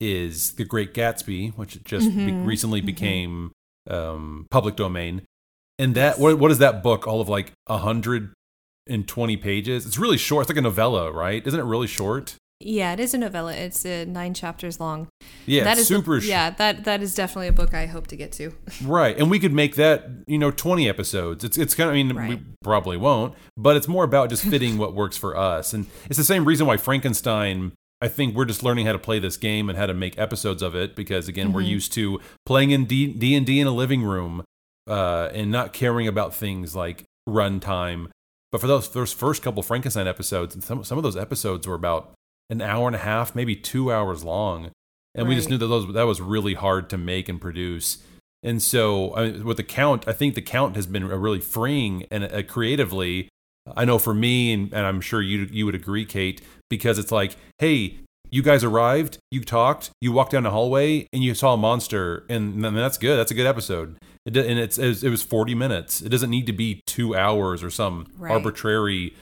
is 0.00 0.52
the 0.52 0.64
Great 0.64 0.94
Gatsby, 0.94 1.54
which 1.56 1.82
just 1.84 2.08
be- 2.08 2.32
Mhm, 2.32 2.46
recently 2.46 2.80
mhm. 2.82 2.86
became 2.86 3.52
um, 3.88 4.46
public 4.50 4.76
domain. 4.76 5.22
And 5.78 5.94
that 5.94 6.18
what 6.18 6.38
what 6.38 6.50
is 6.50 6.58
that 6.58 6.82
book? 6.82 7.06
All 7.06 7.20
of 7.20 7.28
like 7.28 7.52
a 7.66 7.78
hundred 7.78 8.32
and 8.86 9.06
twenty 9.08 9.36
pages. 9.36 9.86
It's 9.86 9.98
really 9.98 10.18
short. 10.18 10.42
It's 10.44 10.50
like 10.50 10.58
a 10.58 10.62
novella, 10.62 11.10
right? 11.12 11.44
Isn't 11.46 11.58
it 11.60 11.64
really 11.64 11.86
short? 11.86 12.36
yeah 12.62 12.92
it 12.92 13.00
is 13.00 13.14
a 13.14 13.16
novella 13.16 13.54
it's 13.54 13.86
uh, 13.86 14.04
nine 14.06 14.34
chapters 14.34 14.78
long 14.78 15.08
Yeah, 15.46 15.64
that 15.64 15.78
the- 15.78 15.82
super. 15.82 16.20
sh- 16.20 16.26
yeah 16.26 16.50
that 16.50 16.84
that 16.84 17.00
is 17.02 17.14
definitely 17.14 17.48
a 17.48 17.52
book 17.52 17.72
i 17.72 17.86
hope 17.86 18.06
to 18.08 18.16
get 18.16 18.32
to 18.32 18.52
Right, 18.84 19.16
and 19.18 19.30
we 19.30 19.38
could 19.38 19.54
make 19.54 19.76
that 19.76 20.04
you 20.26 20.36
know 20.36 20.50
twenty 20.50 20.86
episodes. 20.86 21.42
It's 21.42 21.56
it's 21.56 21.74
kind 21.74 21.88
of 21.88 21.94
I 21.94 22.02
mean 22.02 22.28
we 22.28 22.42
probably 22.62 22.98
won't, 22.98 23.32
but 23.56 23.76
it's 23.78 23.88
more 23.88 24.04
about 24.04 24.28
just 24.28 24.44
fitting 24.44 24.76
what 24.76 24.94
works 24.94 25.16
for 25.16 25.38
us, 25.38 25.72
and 25.72 25.86
it's 26.10 26.18
the 26.18 26.24
same 26.24 26.44
reason 26.44 26.66
why 26.66 26.76
Frankenstein. 26.76 27.72
I 28.00 28.08
think 28.08 28.34
we're 28.34 28.46
just 28.46 28.62
learning 28.62 28.86
how 28.86 28.92
to 28.92 28.98
play 28.98 29.18
this 29.18 29.36
game 29.36 29.68
and 29.68 29.76
how 29.78 29.86
to 29.86 29.94
make 29.94 30.18
episodes 30.18 30.62
of 30.62 30.74
it 30.74 30.96
because 30.96 31.28
again 31.28 31.52
we're 31.52 31.62
Mhm. 31.62 31.68
used 31.68 31.92
to 31.94 32.20
playing 32.46 32.70
in 32.70 32.84
D 32.86 33.06
D 33.08 33.34
and 33.34 33.44
D 33.44 33.60
in 33.60 33.66
a 33.66 33.72
living 33.72 34.02
room, 34.02 34.42
uh, 34.88 35.28
and 35.32 35.50
not 35.50 35.72
caring 35.72 36.08
about 36.08 36.34
things 36.34 36.74
like 36.74 37.04
runtime. 37.28 38.08
But 38.52 38.60
for 38.60 38.66
those 38.66 38.88
those 38.90 39.12
first 39.12 39.42
couple 39.42 39.62
Frankenstein 39.62 40.06
episodes, 40.08 40.64
some 40.64 40.82
some 40.84 40.98
of 40.98 41.04
those 41.04 41.16
episodes 41.16 41.66
were 41.66 41.74
about 41.74 42.12
an 42.48 42.60
hour 42.60 42.86
and 42.86 42.96
a 42.96 43.00
half, 43.00 43.34
maybe 43.34 43.54
two 43.54 43.92
hours 43.92 44.24
long, 44.24 44.70
and 45.14 45.28
we 45.28 45.34
just 45.36 45.48
knew 45.50 45.58
that 45.58 45.66
those 45.66 45.92
that 45.92 46.06
was 46.06 46.20
really 46.20 46.54
hard 46.54 46.88
to 46.90 46.98
make 46.98 47.28
and 47.28 47.40
produce. 47.40 47.98
And 48.42 48.62
so 48.62 49.10
I 49.12 49.30
with 49.32 49.58
the 49.58 49.62
count, 49.62 50.08
I 50.08 50.12
think 50.14 50.34
the 50.34 50.42
count 50.42 50.74
has 50.74 50.86
been 50.86 51.02
a 51.04 51.18
really 51.18 51.40
freeing 51.40 52.06
and 52.10 52.24
uh, 52.24 52.42
creatively. 52.42 53.28
I 53.76 53.84
know 53.84 53.98
for 53.98 54.14
me, 54.14 54.52
and, 54.52 54.72
and 54.72 54.86
I'm 54.86 55.00
sure 55.00 55.20
you 55.22 55.48
you 55.50 55.66
would 55.66 55.74
agree, 55.74 56.04
Kate, 56.04 56.40
because 56.68 56.98
it's 56.98 57.12
like, 57.12 57.36
hey, 57.58 57.98
you 58.30 58.42
guys 58.42 58.62
arrived, 58.62 59.18
you 59.30 59.42
talked, 59.42 59.90
you 60.00 60.12
walked 60.12 60.32
down 60.32 60.44
the 60.44 60.50
hallway, 60.50 61.06
and 61.12 61.22
you 61.24 61.34
saw 61.34 61.54
a 61.54 61.56
monster, 61.56 62.24
and, 62.28 62.64
then 62.64 62.74
that's 62.74 62.96
good. 62.98 63.16
That's 63.16 63.30
a 63.32 63.34
good 63.34 63.46
episode. 63.46 63.96
It, 64.24 64.36
and 64.36 64.58
it's 64.58 64.78
it 64.78 64.86
was, 64.86 65.04
it 65.04 65.10
was 65.10 65.22
40 65.22 65.54
minutes. 65.54 66.00
It 66.00 66.10
doesn't 66.10 66.30
need 66.30 66.46
to 66.46 66.52
be 66.52 66.82
two 66.86 67.16
hours 67.16 67.62
or 67.62 67.70
some 67.70 68.06
Right. 68.18 68.32
arbitrary 68.32 69.14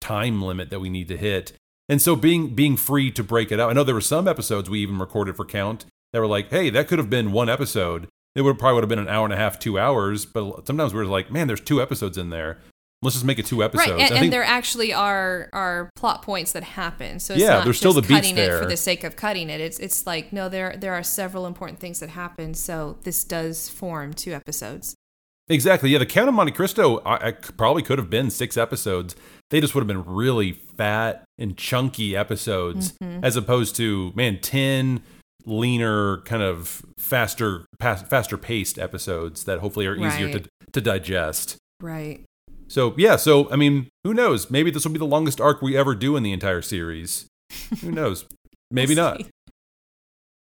time 0.00 0.42
limit 0.42 0.70
that 0.70 0.80
we 0.80 0.90
need 0.90 1.08
to 1.08 1.16
hit. 1.16 1.52
And 1.88 2.00
so 2.02 2.16
being 2.16 2.54
being 2.54 2.76
free 2.76 3.10
to 3.12 3.22
break 3.22 3.52
it 3.52 3.60
out. 3.60 3.70
I 3.70 3.72
know 3.72 3.84
there 3.84 3.94
were 3.94 4.00
some 4.00 4.26
episodes 4.28 4.68
we 4.68 4.80
even 4.80 4.98
recorded 4.98 5.36
for 5.36 5.44
count 5.44 5.84
that 6.12 6.20
were 6.20 6.26
like, 6.26 6.50
hey, 6.50 6.70
that 6.70 6.88
could 6.88 6.98
have 6.98 7.10
been 7.10 7.32
one 7.32 7.48
episode. 7.48 8.08
It 8.34 8.42
would 8.42 8.58
probably 8.58 8.74
would 8.76 8.84
have 8.84 8.88
been 8.88 8.98
an 8.98 9.08
hour 9.08 9.24
and 9.24 9.32
a 9.32 9.36
half, 9.36 9.58
two 9.58 9.78
hours. 9.78 10.24
But 10.26 10.66
sometimes 10.66 10.92
we're 10.94 11.04
like, 11.04 11.30
man, 11.30 11.46
there's 11.46 11.60
two 11.60 11.80
episodes 11.82 12.18
in 12.18 12.30
there. 12.30 12.58
Let's 13.02 13.14
just 13.16 13.24
make 13.24 13.38
it 13.38 13.46
two 13.46 13.62
episodes. 13.64 13.90
right 13.90 14.00
and, 14.00 14.14
I 14.14 14.22
and 14.24 14.32
there 14.32 14.44
actually 14.44 14.92
are 14.92 15.50
are 15.52 15.90
plot 15.96 16.22
points 16.22 16.52
that 16.52 16.62
happen 16.62 17.18
so 17.18 17.34
it's 17.34 17.42
Yeah, 17.42 17.54
not 17.54 17.64
there's 17.64 17.78
still 17.78 17.92
the 17.92 18.00
beats 18.02 18.12
cutting 18.28 18.38
it 18.38 18.58
for 18.58 18.66
the 18.66 18.76
sake 18.76 19.02
of 19.04 19.16
cutting 19.16 19.50
it 19.50 19.60
it's 19.60 19.78
it's 19.80 20.06
like 20.06 20.32
no 20.32 20.48
there 20.48 20.76
there 20.76 20.94
are 20.94 21.02
several 21.02 21.46
important 21.46 21.80
things 21.80 21.98
that 22.00 22.10
happen 22.10 22.54
so 22.54 22.96
this 23.02 23.24
does 23.24 23.68
form 23.68 24.12
two 24.14 24.32
episodes 24.32 24.94
Exactly. 25.48 25.90
Yeah, 25.90 25.98
the 25.98 26.06
Count 26.06 26.28
of 26.28 26.34
Monte 26.34 26.52
Cristo 26.52 26.98
I, 27.00 27.28
I 27.28 27.32
probably 27.32 27.82
could 27.82 27.98
have 27.98 28.08
been 28.08 28.30
six 28.30 28.56
episodes. 28.56 29.16
They 29.50 29.60
just 29.60 29.74
would 29.74 29.80
have 29.80 29.88
been 29.88 30.04
really 30.04 30.52
fat 30.52 31.24
and 31.36 31.56
chunky 31.58 32.16
episodes, 32.16 32.92
Mm-hmm. 33.02 33.24
as 33.24 33.36
opposed 33.36 33.74
to 33.76 34.12
man 34.14 34.38
ten 34.40 35.02
leaner, 35.44 36.18
kind 36.18 36.42
of 36.44 36.82
faster, 36.96 37.66
faster 37.80 38.38
paced 38.38 38.78
episodes 38.78 39.42
that 39.44 39.58
hopefully 39.58 39.86
are 39.86 39.96
easier 39.96 40.30
to 40.38 40.48
to 40.72 40.80
digest. 40.80 41.56
right 41.80 42.24
So 42.72 42.94
yeah, 42.96 43.16
so 43.16 43.50
I 43.52 43.56
mean, 43.56 43.88
who 44.02 44.14
knows? 44.14 44.50
Maybe 44.50 44.70
this 44.70 44.84
will 44.84 44.92
be 44.92 44.98
the 44.98 45.04
longest 45.04 45.42
arc 45.42 45.60
we 45.60 45.76
ever 45.76 45.94
do 45.94 46.16
in 46.16 46.22
the 46.22 46.32
entire 46.32 46.62
series. 46.62 47.26
Who 47.82 47.90
knows? 47.92 48.24
Maybe 48.70 48.94
We'll 48.94 49.04
not. 49.04 49.18
see. 49.18 49.26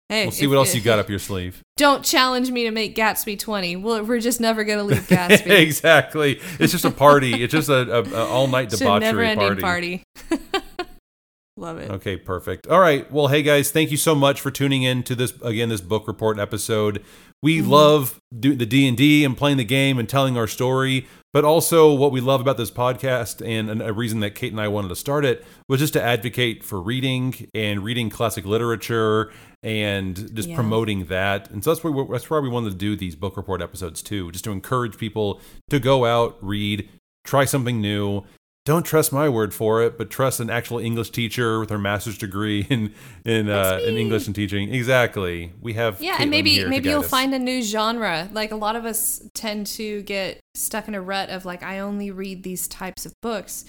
hey 0.08 0.24
We'll 0.24 0.32
see 0.32 0.46
if- 0.46 0.50
what 0.50 0.56
else 0.58 0.74
you 0.74 0.80
got 0.80 1.00
up 1.04 1.10
your 1.10 1.20
sleeve. 1.20 1.62
don't 1.76 2.06
challenge 2.06 2.50
me 2.50 2.64
to 2.64 2.72
make 2.72 2.96
gatsby 2.96 3.38
20 3.38 3.76
well 3.78 4.04
we're 4.06 4.20
just 4.22 4.40
never 4.40 4.64
gonna 4.64 4.84
leave 4.84 5.06
gatsby 5.10 5.60
exactly. 5.60 6.40
It's 6.60 6.72
just 6.72 6.86
a 6.86 6.92
party. 6.92 7.44
It's 7.44 7.52
just 7.52 7.68
a, 7.68 8.00
a, 8.00 8.04
a 8.04 8.26
all 8.26 8.48
night 8.48 8.66
it's 8.72 8.76
a 8.76 8.78
debauchery 8.78 9.02
never-ending 9.02 9.60
party. 9.60 10.02
party, 10.30 10.40
love 11.58 11.78
it 11.78 11.92
Okay, 11.92 12.16
perfect. 12.16 12.68
All 12.68 12.80
right. 12.80 13.12
Well, 13.12 13.28
hey 13.28 13.44
guys, 13.44 13.70
thank 13.70 13.92
you 13.92 13.98
so 13.98 14.16
much 14.16 14.40
for 14.40 14.50
tuning 14.50 14.84
in 14.84 15.04
to 15.04 15.16
this 15.16 15.34
again 15.42 15.68
this 15.68 15.82
book 15.82 16.08
report 16.08 16.40
episode. 16.40 17.04
We 17.42 17.60
Mm-hmm. 17.60 17.70
love 17.70 18.18
do, 18.40 18.56
the 18.56 18.66
D 18.66 18.88
and 18.88 18.96
D 18.96 19.26
and 19.26 19.36
playing 19.36 19.58
the 19.58 19.66
game 19.66 20.00
and 20.00 20.08
telling 20.08 20.38
our 20.38 20.48
story, 20.48 21.06
but 21.34 21.44
also 21.44 21.92
what 21.94 22.12
we 22.12 22.22
love 22.22 22.40
about 22.40 22.58
this 22.58 22.70
podcast 22.72 23.46
and 23.46 23.82
a 23.82 23.92
reason 23.92 24.20
that 24.22 24.36
Kate 24.36 24.52
and 24.52 24.62
I 24.62 24.68
wanted 24.68 24.90
to 24.90 24.96
start 24.96 25.26
it 25.26 25.44
was 25.68 25.80
just 25.80 25.94
to 25.94 26.02
advocate 26.02 26.64
for 26.64 26.80
reading 26.82 27.50
and 27.54 27.84
reading 27.84 28.10
classic 28.10 28.46
literature 28.46 29.32
and 29.64 30.34
just 30.36 30.50
Yeah. 30.50 30.56
promoting 30.56 31.06
that. 31.06 31.50
And 31.50 31.64
so 31.64 31.72
that's 31.74 31.84
why 31.84 31.90
we, 31.90 32.06
that's 32.12 32.30
why 32.30 32.40
we 32.40 32.50
wanted 32.50 32.70
to 32.72 32.76
do 32.78 32.96
these 32.96 33.16
book 33.16 33.36
report 33.36 33.62
episodes 33.62 34.02
too, 34.04 34.32
just 34.32 34.44
to 34.46 34.52
encourage 34.52 34.98
people 34.98 35.42
to 35.70 35.80
go 35.80 36.06
out, 36.06 36.38
read, 36.42 36.88
try 37.26 37.46
something 37.46 37.82
new. 37.82 38.24
Don't 38.66 38.84
trust 38.86 39.12
my 39.12 39.28
word 39.28 39.54
for 39.54 39.82
it, 39.84 39.98
but 39.98 40.10
trust 40.10 40.40
an 40.40 40.50
actual 40.50 40.80
English 40.80 41.10
teacher 41.10 41.60
with 41.60 41.70
her 41.70 41.78
master's 41.78 42.18
degree 42.18 42.62
in 42.70 42.94
in 43.26 43.50
uh, 43.50 43.80
in. 43.86 43.98
English 43.98 44.26
and 44.28 44.36
teaching. 44.36 44.74
Exactly. 44.74 45.52
We 45.62 45.74
have 45.74 46.02
Yeah, 46.02 46.16
Caitlin 46.16 46.22
and 46.22 46.30
maybe 46.32 46.66
maybe 46.66 46.90
you'll 46.90 47.02
us. 47.02 47.10
find 47.10 47.34
a 47.34 47.40
new 47.40 47.62
genre. 47.62 48.30
Like 48.32 48.52
a 48.52 48.56
lot 48.56 48.76
of 48.78 48.86
us 48.86 49.22
tend 49.34 49.68
to 49.68 50.02
get 50.04 50.40
stuck 50.56 50.88
in 50.88 50.96
a 50.96 51.02
rut 51.02 51.30
of 51.30 51.44
like 51.46 51.62
I 51.62 51.80
only 51.80 52.10
read 52.10 52.44
these 52.44 52.68
types 52.70 53.06
of 53.06 53.14
books. 53.22 53.66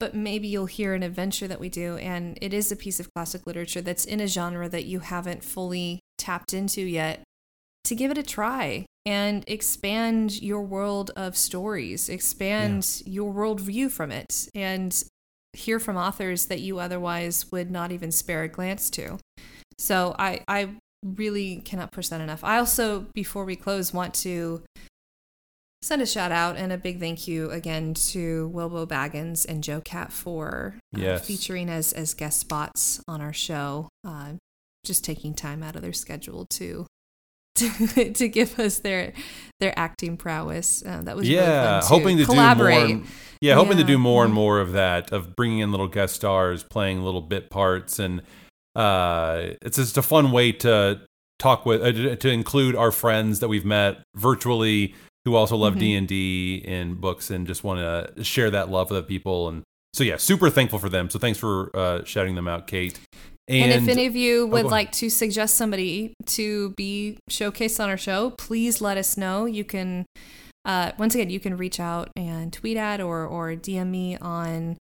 But 0.00 0.14
maybe 0.14 0.48
you'll 0.48 0.66
hear 0.66 0.92
an 0.92 1.02
adventure 1.02 1.48
that 1.48 1.60
we 1.60 1.68
do 1.70 1.96
and 1.96 2.36
it 2.42 2.52
is 2.52 2.70
a 2.70 2.76
piece 2.76 3.00
of 3.00 3.08
classic 3.14 3.46
literature 3.46 3.80
that's 3.80 4.04
in 4.04 4.20
a 4.20 4.26
genre 4.26 4.68
that 4.68 4.84
you 4.84 4.98
haven't 4.98 5.42
fully 5.44 6.00
tapped 6.18 6.52
into 6.52 6.82
yet. 6.82 7.22
To 7.84 7.94
give 7.94 8.10
it 8.10 8.18
a 8.18 8.22
try 8.22 8.86
and 9.06 9.44
expand 9.46 10.40
your 10.40 10.62
world 10.62 11.10
of 11.16 11.36
stories, 11.36 12.08
expand 12.08 13.02
your 13.04 13.32
worldview 13.32 13.90
from 13.90 14.10
it, 14.10 14.48
and 14.54 15.04
hear 15.52 15.78
from 15.78 15.96
authors 15.96 16.46
that 16.46 16.60
you 16.60 16.78
otherwise 16.78 17.52
would 17.52 17.70
not 17.70 17.92
even 17.92 18.10
spare 18.10 18.42
a 18.42 18.48
glance 18.48 18.90
to. 18.90 19.18
So 19.78 20.16
I, 20.18 20.40
I 20.48 20.70
really 21.04 21.56
cannot 21.56 21.92
push 21.92 22.08
that 22.08 22.20
enough. 22.20 22.42
I 22.42 22.58
also, 22.58 23.06
before 23.14 23.44
we 23.44 23.56
close, 23.56 23.92
want 23.92 24.14
to 24.14 24.62
send 25.82 26.00
a 26.00 26.06
shout 26.06 26.32
out 26.32 26.56
and 26.56 26.72
a 26.72 26.78
big 26.78 26.98
thank 26.98 27.28
you 27.28 27.50
again 27.50 27.92
to 27.92 28.50
Wilbo 28.54 28.86
Baggins 28.88 29.44
and 29.46 29.62
Joe 29.62 29.82
Cat 29.82 30.10
for 30.12 30.76
uh, 30.96 30.98
Yes. 30.98 31.26
featuring 31.26 31.68
as 31.68 31.92
as 31.92 32.14
guest 32.14 32.40
spots 32.40 33.02
on 33.06 33.20
our 33.20 33.34
show. 33.34 33.88
Uh, 34.02 34.32
just 34.84 35.04
taking 35.04 35.34
time 35.34 35.62
out 35.62 35.76
of 35.76 35.82
their 35.82 35.92
schedule 35.92 36.46
to 36.46 36.86
to, 37.94 38.12
to 38.12 38.28
give 38.28 38.58
us 38.58 38.78
their 38.80 39.12
their 39.60 39.78
acting 39.78 40.16
prowess. 40.16 40.82
Uh, 40.84 41.02
that 41.02 41.16
was 41.16 41.28
really 41.28 41.36
yeah, 41.40 41.80
fun 41.80 41.82
to 41.82 41.86
hoping 41.88 42.16
to 42.18 42.24
collaborate. 42.24 42.88
do 42.88 42.94
more. 42.96 43.06
Yeah, 43.40 43.54
hoping 43.54 43.76
to 43.76 43.84
do 43.84 43.98
more 43.98 44.24
and 44.24 44.32
more 44.32 44.58
of 44.60 44.72
that, 44.72 45.12
of 45.12 45.36
bringing 45.36 45.58
in 45.60 45.70
little 45.70 45.86
guest 45.88 46.14
stars, 46.16 46.62
playing 46.64 47.02
little 47.02 47.20
bit 47.20 47.50
parts, 47.50 47.98
and 47.98 48.22
uh, 48.74 49.50
it's 49.62 49.76
just 49.76 49.96
a 49.98 50.02
fun 50.02 50.32
way 50.32 50.50
to 50.52 51.00
talk 51.38 51.66
with, 51.66 51.82
uh, 51.82 52.16
to- 52.16 52.30
include 52.30 52.74
our 52.74 52.90
friends 52.90 53.40
that 53.40 53.48
we've 53.48 53.64
met 53.64 53.98
virtually 54.16 54.94
who 55.24 55.34
also 55.36 55.56
love 55.56 55.74
Mhm. 55.74 55.78
D 55.78 55.94
and 55.94 56.08
D 56.08 56.64
and 56.66 57.00
books, 57.00 57.30
and 57.30 57.46
just 57.46 57.62
want 57.64 57.80
to 58.16 58.24
share 58.24 58.50
that 58.50 58.70
love 58.70 58.90
with 58.90 58.98
the 58.98 59.06
people. 59.06 59.48
And 59.48 59.62
so, 59.92 60.04
yeah, 60.04 60.16
super 60.16 60.50
thankful 60.50 60.78
for 60.78 60.88
them. 60.88 61.08
So, 61.10 61.18
thanks 61.18 61.38
for 61.38 61.70
uh, 61.76 62.04
shouting 62.04 62.34
them 62.34 62.48
out, 62.48 62.66
Kate. 62.66 62.98
And, 63.46 63.72
if 63.72 63.88
any 63.88 64.06
of 64.06 64.16
you 64.16 64.44
Oh, 64.44 64.46
would 64.46 64.62
go 64.62 64.68
like 64.68 64.92
to 64.92 65.10
suggest 65.10 65.56
somebody 65.56 66.14
to 66.26 66.70
be 66.70 67.18
showcased 67.30 67.82
on 67.82 67.90
our 67.90 67.96
show, 67.98 68.30
please 68.30 68.80
let 68.80 68.96
us 68.96 69.16
know. 69.16 69.44
You 69.44 69.64
can, 69.64 70.06
uh, 70.64 70.92
once 70.98 71.14
again, 71.14 71.28
you 71.28 71.40
can 71.40 71.56
reach 71.56 71.78
out 71.78 72.10
and 72.16 72.52
tweet 72.52 72.76
at 72.76 73.00
or 73.00 73.26
or 73.26 73.50
DM 73.52 73.88
me 73.88 74.16
on 74.16 74.78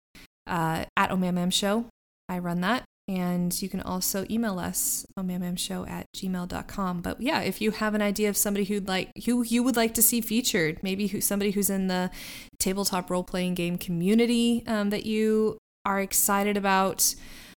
uh, 0.46 0.84
at 0.96 1.10
OMAMM 1.10 1.52
Show. 1.52 1.86
I 2.28 2.38
run 2.38 2.60
that. 2.60 2.84
And 3.08 3.60
you 3.60 3.68
can 3.68 3.80
also 3.80 4.24
email 4.30 4.60
us, 4.60 5.04
omammshow 5.18 5.88
at 5.90 6.06
gmail.com. 6.14 7.00
But 7.00 7.20
yeah, 7.20 7.40
if 7.40 7.60
you 7.60 7.72
have 7.72 7.96
an 7.96 8.02
idea 8.02 8.28
of 8.28 8.36
somebody 8.36 8.66
who'd 8.66 8.86
like 8.86 9.10
who 9.26 9.42
you 9.42 9.64
would 9.64 9.74
like 9.74 9.94
to 9.94 10.02
see 10.02 10.20
featured, 10.20 10.80
maybe 10.84 11.08
who, 11.08 11.20
somebody 11.20 11.50
who's 11.50 11.68
in 11.70 11.88
the 11.88 12.12
tabletop 12.60 13.10
role 13.10 13.24
playing 13.24 13.54
game 13.54 13.78
community 13.78 14.62
um, 14.68 14.90
that 14.90 15.06
you 15.06 15.58
are 15.84 16.00
excited 16.00 16.56
about, 16.56 17.16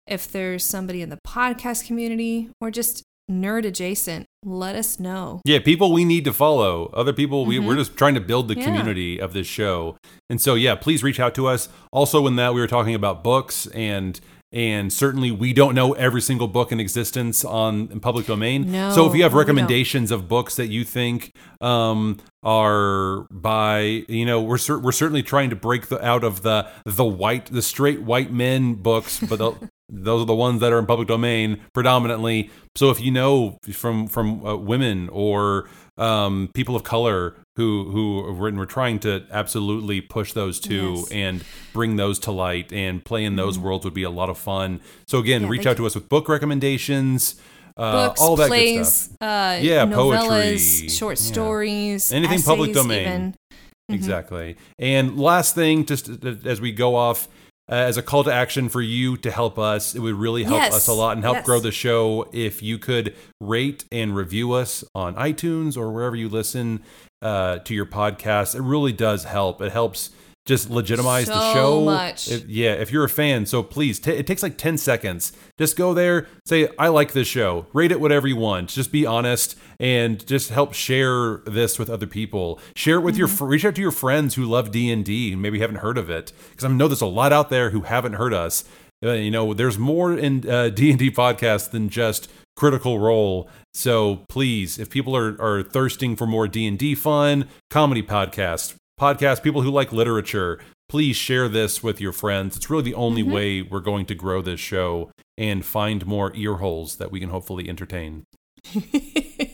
if 0.07 0.31
there's 0.31 0.63
somebody 0.63 1.01
in 1.01 1.09
the 1.09 1.19
podcast 1.27 1.85
community 1.85 2.49
or 2.59 2.71
just 2.71 3.03
nerd 3.29 3.65
adjacent, 3.65 4.25
let 4.43 4.75
us 4.75 4.99
know. 4.99 5.39
Yeah, 5.45 5.59
people 5.59 5.93
we 5.93 6.03
need 6.03 6.25
to 6.25 6.33
follow. 6.33 6.89
Other 6.93 7.13
people, 7.13 7.45
we, 7.45 7.57
Mhm. 7.59 7.65
we're 7.67 7.75
just 7.77 7.95
trying 7.95 8.15
to 8.15 8.19
build 8.21 8.47
the 8.49 8.57
Yeah. 8.57 8.65
community 8.65 9.21
of 9.21 9.31
this 9.33 9.47
show. 9.47 9.95
And 10.29 10.41
so, 10.41 10.55
yeah, 10.55 10.75
please 10.75 11.01
reach 11.01 11.19
out 11.19 11.33
to 11.35 11.47
us. 11.47 11.69
Also, 11.93 12.27
in 12.27 12.35
that 12.35 12.53
we 12.53 12.59
were 12.59 12.67
talking 12.67 12.95
about 12.95 13.23
books 13.23 13.67
and 13.67 14.19
and 14.53 14.91
certainly 14.91 15.31
we 15.31 15.53
don't 15.53 15.73
know 15.73 15.93
every 15.93 16.19
single 16.21 16.49
book 16.49 16.73
in 16.73 16.79
existence 16.81 17.45
on 17.45 17.87
in 17.89 18.01
public 18.01 18.25
domain. 18.27 18.69
No, 18.69 18.91
so 18.91 19.09
if 19.09 19.15
you 19.15 19.23
have 19.23 19.31
no, 19.31 19.37
we 19.37 19.45
don't. 19.45 19.55
recommendations 19.55 20.11
of 20.11 20.27
books 20.27 20.57
that 20.57 20.67
you 20.67 20.83
think 20.83 21.31
um, 21.61 22.17
are 22.43 23.25
by 23.31 24.03
you 24.09 24.25
know 24.25 24.41
we're 24.41 24.57
cer- 24.57 24.79
we're 24.79 24.91
certainly 24.91 25.23
trying 25.23 25.49
to 25.51 25.55
break 25.55 25.87
the 25.87 26.05
out 26.05 26.25
of 26.25 26.41
the 26.41 26.67
the 26.85 27.05
white 27.05 27.45
the 27.45 27.61
straight 27.61 28.01
white 28.01 28.33
men 28.33 28.73
books, 28.73 29.21
but 29.21 29.39
the, 29.39 29.53
those 29.91 30.21
are 30.21 30.25
the 30.25 30.33
ones 30.35 30.61
that 30.61 30.71
are 30.71 30.79
in 30.79 30.85
public 30.85 31.07
domain 31.09 31.59
predominantly. 31.73 32.49
So 32.75 32.89
if 32.89 33.01
you 33.01 33.11
know 33.11 33.57
from 33.73 34.07
from 34.07 34.45
uh, 34.45 34.55
women 34.55 35.09
or 35.09 35.67
um, 35.97 36.49
people 36.55 36.75
of 36.75 36.83
color 36.83 37.35
who 37.57 37.89
who 37.91 38.25
have 38.27 38.39
written, 38.39 38.57
we're 38.57 38.65
trying 38.65 38.99
to 38.99 39.25
absolutely 39.29 39.99
push 40.01 40.31
those 40.33 40.59
two 40.59 40.93
Yes. 40.95 41.11
and 41.11 41.43
bring 41.73 41.97
those 41.97 42.17
to 42.19 42.31
light 42.31 42.71
and 42.71 43.03
play 43.03 43.25
in 43.25 43.35
those 43.35 43.59
worlds 43.59 43.83
would 43.83 43.93
be 43.93 44.03
a 44.03 44.09
lot 44.09 44.29
of 44.29 44.37
fun. 44.37 44.79
So 45.07 45.19
again, 45.19 45.41
Mm-hmm. 45.41 45.45
Yeah, 45.51 45.57
reach 45.57 45.65
out 45.67 45.77
to 45.77 45.85
us 45.85 45.95
with 45.95 46.07
book 46.07 46.29
recommendations. 46.29 47.35
Uh, 47.77 48.07
Books, 48.09 48.21
all 48.21 48.35
that 48.35 48.49
good 48.49 48.85
stuff. 48.85 49.17
uh, 49.21 49.57
Yeah, 49.61 49.85
novellas, 49.85 50.27
poetry. 50.27 50.89
short 50.89 51.19
Yeah. 51.19 51.25
stories, 51.31 52.11
Anything 52.13 52.41
public 52.41 52.73
domain. 52.73 53.01
even. 53.01 53.21
Mm-hmm. 53.31 53.93
Exactly. 53.93 54.55
And 54.79 55.17
last 55.19 55.55
thing, 55.55 55.85
just 55.85 56.09
as 56.45 56.61
we 56.61 56.71
go 56.71 56.95
off, 56.95 57.27
uh, 57.71 57.75
as 57.75 57.95
a 57.97 58.01
call 58.03 58.23
to 58.25 58.33
action 58.33 58.67
for 58.69 58.81
you 58.81 59.15
to 59.17 59.31
help 59.31 59.57
us, 59.57 59.95
it 59.95 59.99
would 59.99 60.15
really 60.15 60.43
help 60.43 60.57
Yes. 60.59 60.73
us 60.75 60.87
a 60.87 60.93
lot 60.93 61.15
and 61.15 61.23
help 61.23 61.37
Yes. 61.37 61.45
grow 61.45 61.59
the 61.59 61.71
show 61.71 62.27
if 62.33 62.61
you 62.61 62.77
could 62.77 63.15
rate 63.39 63.85
and 63.91 64.13
review 64.15 64.51
us 64.51 64.83
on 64.93 65.15
iTunes 65.15 65.77
or 65.77 65.91
wherever 65.91 66.15
you 66.15 66.27
listen 66.29 66.81
uh, 67.21 67.59
to 67.59 67.73
your 67.73 67.85
podcast. 67.85 68.55
It 68.55 68.61
really 68.61 68.91
does 68.91 69.23
help. 69.25 69.61
It 69.61 69.71
helps 69.71 70.09
just 70.45 70.69
legitimize 70.69 71.27
the 71.27 71.53
show. 71.53 71.81
much. 71.85 72.29
If- 72.29 72.47
yeah, 72.47 72.73
if 72.73 72.91
you're 72.91 73.03
a 73.03 73.09
fan, 73.09 73.45
so 73.45 73.61
please, 73.61 73.99
ta 73.99 74.11
it 74.11 74.25
takes 74.25 74.41
like 74.41 74.57
10 74.57 74.77
seconds. 74.77 75.33
Just 75.57 75.77
go 75.77 75.93
there, 75.93 76.27
say, 76.45 76.67
I 76.79 76.87
like 76.87 77.11
this 77.13 77.27
show, 77.27 77.67
rate 77.73 77.91
it 77.91 78.01
whatever 78.01 78.27
you 78.27 78.35
want. 78.37 78.69
Just 78.69 78.91
be 78.91 79.05
honest 79.05 79.57
and 79.79 80.25
just 80.25 80.49
help 80.49 80.73
share 80.73 81.37
this 81.45 81.77
with 81.77 81.89
other 81.89 82.07
people. 82.07 82.59
Share 82.75 82.97
it 82.97 83.01
with 83.01 83.17
your, 83.17 83.27
reach 83.27 83.65
out 83.65 83.75
to 83.75 83.81
your 83.81 83.91
friends 83.91 84.35
who 84.35 84.45
love 84.45 84.71
D&D 84.71 85.33
and 85.33 85.41
maybe 85.41 85.59
haven't 85.59 85.77
heard 85.77 85.97
of 85.97 86.09
it. 86.09 86.31
Because 86.49 86.65
I 86.65 86.69
know 86.69 86.87
there's 86.87 87.01
a 87.01 87.05
lot 87.05 87.31
out 87.31 87.49
there 87.49 87.69
who 87.69 87.81
haven't 87.81 88.13
heard 88.13 88.33
us. 88.33 88.63
Uh, 89.03 89.13
you 89.13 89.31
know, 89.31 89.53
there's 89.53 89.77
more 89.79 90.13
in 90.17 90.47
uh, 90.49 90.69
D&D 90.73 91.11
podcasts 91.11 91.69
than 91.69 91.89
just 91.89 92.29
Critical 92.55 92.99
Role. 92.99 93.49
So 93.73 94.25
please, 94.29 94.77
if 94.77 94.89
people 94.89 95.15
are, 95.15 95.39
are 95.41 95.63
thirsting 95.63 96.15
for 96.15 96.27
more 96.27 96.47
D&D 96.47 96.95
fun, 96.95 97.47
comedy 97.69 98.03
podcasts, 98.03 98.75
podcast 99.01 99.41
people 99.43 99.61
who 99.63 99.71
like 99.71 99.91
literature 99.91 100.59
please 100.89 101.15
share 101.15 101.47
this 101.49 101.81
with 101.81 101.99
your 101.99 102.11
friends 102.11 102.55
it's 102.55 102.69
really 102.69 102.83
the 102.83 102.93
only 102.93 103.23
Mm-hmm. 103.23 103.31
way 103.33 103.61
we're 103.61 103.79
going 103.79 104.05
to 104.05 104.15
grow 104.15 104.41
this 104.41 104.59
show 104.59 105.09
and 105.37 105.65
find 105.65 106.05
more 106.05 106.31
ear 106.35 106.55
holes 106.55 106.97
that 106.97 107.11
we 107.11 107.19
can 107.19 107.29
hopefully 107.29 107.67
entertain 107.67 108.23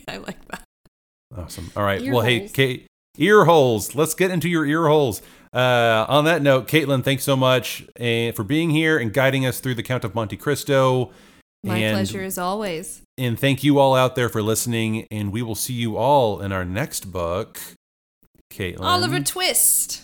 I 0.08 0.18
like 0.18 0.44
that. 0.48 0.64
awesome 1.38 1.72
all 1.76 1.84
right 1.84 2.02
Ear 2.02 2.14
well 2.14 2.22
hey 2.24 2.40
holes. 2.40 2.52
kate 2.52 2.88
ear 3.18 3.46
holes 3.46 3.96
let's 3.96 4.14
get 4.14 4.32
into 4.32 4.50
your 4.50 4.66
ear 4.66 4.88
holes 4.88 5.22
uh, 5.54 6.06
on 6.10 6.26
that 6.26 6.42
note 6.42 6.68
caitlin 6.68 7.04
thanks 7.04 7.24
so 7.24 7.36
much 7.36 7.84
uh, 8.00 8.32
for 8.34 8.44
being 8.44 8.70
here 8.70 8.98
and 8.98 9.14
guiding 9.14 9.46
us 9.46 9.60
through 9.60 9.76
the 9.76 9.84
count 9.84 10.04
of 10.04 10.14
monte 10.14 10.36
cristo 10.38 11.12
My 11.64 11.78
and, 11.78 11.96
pleasure 11.96 12.22
as 12.24 12.38
always. 12.38 13.02
and 13.18 13.40
thank 13.40 13.64
you 13.64 13.80
all 13.80 13.96
out 13.96 14.16
there 14.16 14.30
for 14.30 14.42
listening 14.42 15.08
and 15.10 15.32
we 15.32 15.42
will 15.42 15.56
see 15.56 15.74
you 15.74 15.98
all 15.98 16.42
in 16.42 16.52
our 16.52 16.66
next 16.66 17.12
book 17.12 17.60
caitlin 18.50 18.82
Oliver 18.82 19.20
Twist. 19.20 20.04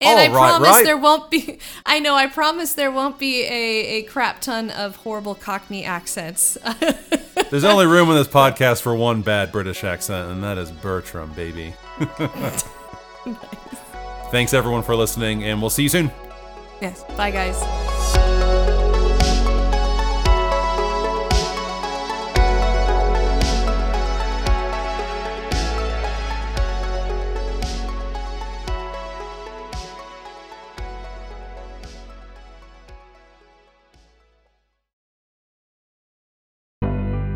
And 0.00 0.10
All 0.10 0.18
I 0.18 0.26
right, 0.26 0.32
promise 0.50 0.68
right. 0.68 0.84
there 0.84 0.96
won't 0.98 1.30
be. 1.30 1.58
I 1.86 1.98
know. 2.00 2.14
I 2.14 2.26
promise 2.26 2.74
there 2.74 2.90
won't 2.90 3.18
be 3.18 3.42
a, 3.44 3.98
a 3.98 4.02
crap 4.02 4.40
ton 4.40 4.70
of 4.70 4.96
horrible 4.96 5.34
Cockney 5.34 5.84
accents. 5.84 6.58
There's 7.50 7.64
only 7.64 7.86
room 7.86 8.10
in 8.10 8.16
this 8.16 8.28
podcast 8.28 8.82
for 8.82 8.94
one 8.94 9.22
bad 9.22 9.52
British 9.52 9.84
accent, 9.84 10.30
and 10.32 10.42
that 10.42 10.58
is 10.58 10.70
Bertram, 10.70 11.32
baby. 11.34 11.74
Thanks 14.30 14.52
everyone 14.52 14.82
for 14.82 14.96
listening, 14.96 15.44
and 15.44 15.60
we'll 15.60 15.70
see 15.70 15.84
you 15.84 15.88
soon. 15.88 16.10
yes. 16.80 17.04
Bye, 17.16 17.30
guys. 17.30 18.03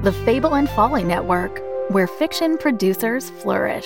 The 0.08 0.24
Fable 0.24 0.54
and 0.54 0.70
Folly 0.70 1.04
Network, 1.04 1.62
where 1.90 2.06
fiction 2.06 2.56
producers 2.56 3.28
flourish. 3.28 3.84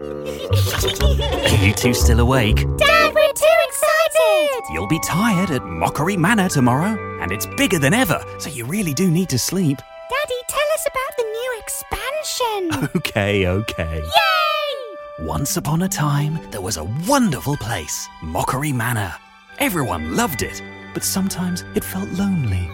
Are 0.00 1.62
you 1.62 1.74
two 1.74 1.92
still 1.92 2.20
awake? 2.20 2.56
Dad, 2.78 3.14
we're 3.14 3.32
too 3.34 3.58
excited! 3.66 4.62
You'll 4.72 4.86
be 4.86 4.98
tired 5.04 5.50
at 5.50 5.62
Mockery 5.62 6.16
Manor 6.16 6.48
tomorrow, 6.48 6.96
and 7.20 7.30
it's 7.30 7.44
bigger 7.58 7.78
than 7.78 7.92
ever, 7.92 8.24
so 8.38 8.48
you 8.48 8.64
really 8.64 8.94
do 8.94 9.10
need 9.10 9.28
to 9.28 9.38
sleep. 9.38 9.76
Daddy, 9.76 10.40
tell 10.48 10.68
us 10.72 10.86
about 10.86 11.16
the 11.18 11.24
new 11.24 11.58
expansion! 11.58 12.90
Okay, 12.96 13.46
okay. 13.46 13.98
Yay! 13.98 15.26
Once 15.26 15.58
upon 15.58 15.82
a 15.82 15.88
time, 15.90 16.38
there 16.50 16.62
was 16.62 16.78
a 16.78 16.84
wonderful 17.06 17.58
place, 17.58 18.08
Mockery 18.22 18.72
Manor. 18.72 19.12
Everyone 19.58 20.16
loved 20.16 20.40
it, 20.40 20.62
but 20.94 21.04
sometimes 21.04 21.62
it 21.74 21.84
felt 21.84 22.08
lonely. 22.12 22.70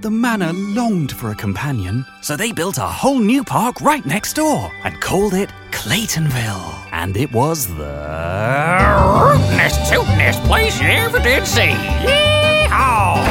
The 0.00 0.10
manor 0.10 0.54
longed 0.54 1.12
for 1.12 1.30
a 1.30 1.34
companion, 1.34 2.06
so 2.22 2.34
they 2.34 2.52
built 2.52 2.78
a 2.78 2.86
whole 2.86 3.18
new 3.18 3.44
park 3.44 3.82
right 3.82 4.04
next 4.06 4.32
door 4.32 4.72
and 4.82 4.98
called 4.98 5.34
it 5.34 5.50
Claytonville. 5.72 6.88
And 6.90 7.14
it 7.18 7.30
was 7.34 7.66
the 7.66 7.84
rootinest, 9.20 9.90
tootinest 9.90 10.42
place 10.46 10.80
you 10.80 10.88
ever 10.88 11.18
did 11.18 11.46
see. 11.46 11.74
Yeehaw! 12.00 13.22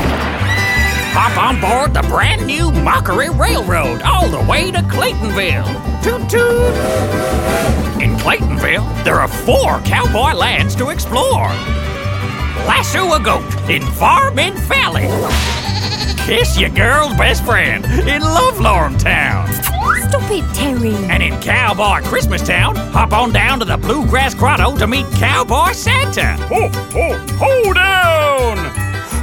Pop 1.11 1.37
on 1.39 1.59
board 1.59 1.95
the 1.95 2.07
brand 2.07 2.45
new 2.45 2.71
Mockery 2.71 3.31
Railroad 3.31 4.03
all 4.03 4.29
the 4.29 4.47
way 4.47 4.69
to 4.69 4.77
Claytonville. 4.83 5.65
Toot 6.03 6.29
toot! 6.29 6.75
In 7.99 8.15
Claytonville, 8.17 9.03
there 9.03 9.15
are 9.15 9.27
four 9.27 9.79
cowboy 9.79 10.37
lands 10.37 10.75
to 10.75 10.89
explore. 10.89 11.47
Lasso 12.67 13.11
a 13.13 13.19
goat 13.19 13.69
in 13.71 13.83
Farming 13.93 14.53
Valley. 14.67 15.07
Kiss 16.29 16.59
your 16.59 16.69
girl's 16.69 17.15
best 17.15 17.43
friend 17.43 17.83
in 17.85 18.21
Lovelorn 18.21 18.99
Town. 18.99 19.51
Stop 19.51 20.29
it, 20.29 20.45
Terry. 20.53 20.93
And 21.09 21.23
in 21.23 21.33
Cowboy 21.41 22.07
Christmas 22.07 22.43
Town, 22.43 22.75
hop 22.75 23.13
on 23.13 23.31
down 23.31 23.57
to 23.57 23.65
the 23.65 23.77
Bluegrass 23.77 24.35
Grotto 24.35 24.77
to 24.77 24.85
meet 24.85 25.07
Cowboy 25.13 25.71
Santa. 25.71 26.33
Ho, 26.43 26.67
ho, 26.67 27.17
ho 27.39 27.73
down! 27.73 28.59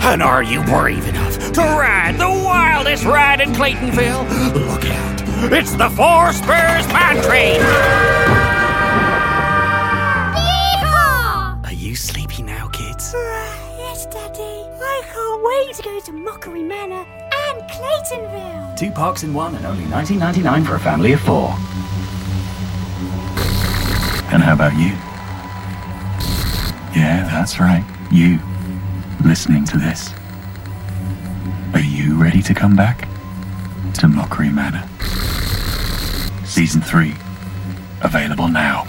And 0.02 0.20
are 0.20 0.42
you 0.42 0.64
brave 0.64 1.07
enough 1.07 1.52
to 1.52 1.61
ride 1.61 2.18
the 2.18 2.28
wildest 2.28 3.04
ride 3.04 3.40
in 3.40 3.52
Claytonville? 3.52 4.24
Look 4.54 4.84
out. 4.86 5.52
It's 5.52 5.76
the 5.76 5.88
Four 5.90 6.32
Spurs 6.32 6.88
Mine 6.92 7.22
Train. 7.22 8.36
To 15.64 15.82
go 15.82 16.00
to 16.00 16.12
Mockery 16.12 16.62
Manor 16.62 17.04
and 17.04 17.62
Claytonville. 17.70 18.76
Two 18.76 18.90
parks 18.90 19.22
in 19.22 19.32
one 19.32 19.54
and 19.54 19.64
only 19.64 19.84
19.99 19.84 20.66
for 20.66 20.74
a 20.74 20.80
family 20.80 21.12
of 21.12 21.20
four. 21.20 21.48
And 24.32 24.42
how 24.42 24.52
about 24.52 24.74
you? 24.74 24.90
Yeah, 26.94 27.24
that's 27.30 27.59
right. 27.59 27.84
You. 28.11 28.38
Listening 29.24 29.64
to 29.66 29.78
this. 29.78 30.12
Are 31.72 31.80
you 31.80 32.20
ready 32.20 32.42
to 32.42 32.54
come 32.54 32.76
back? 32.76 33.09
To 33.94 34.09
Mockery 34.09 34.50
Manor. 34.50 34.86
Season 36.44 36.80
3. 36.80 37.14
Available 38.02 38.48
now. 38.48 38.86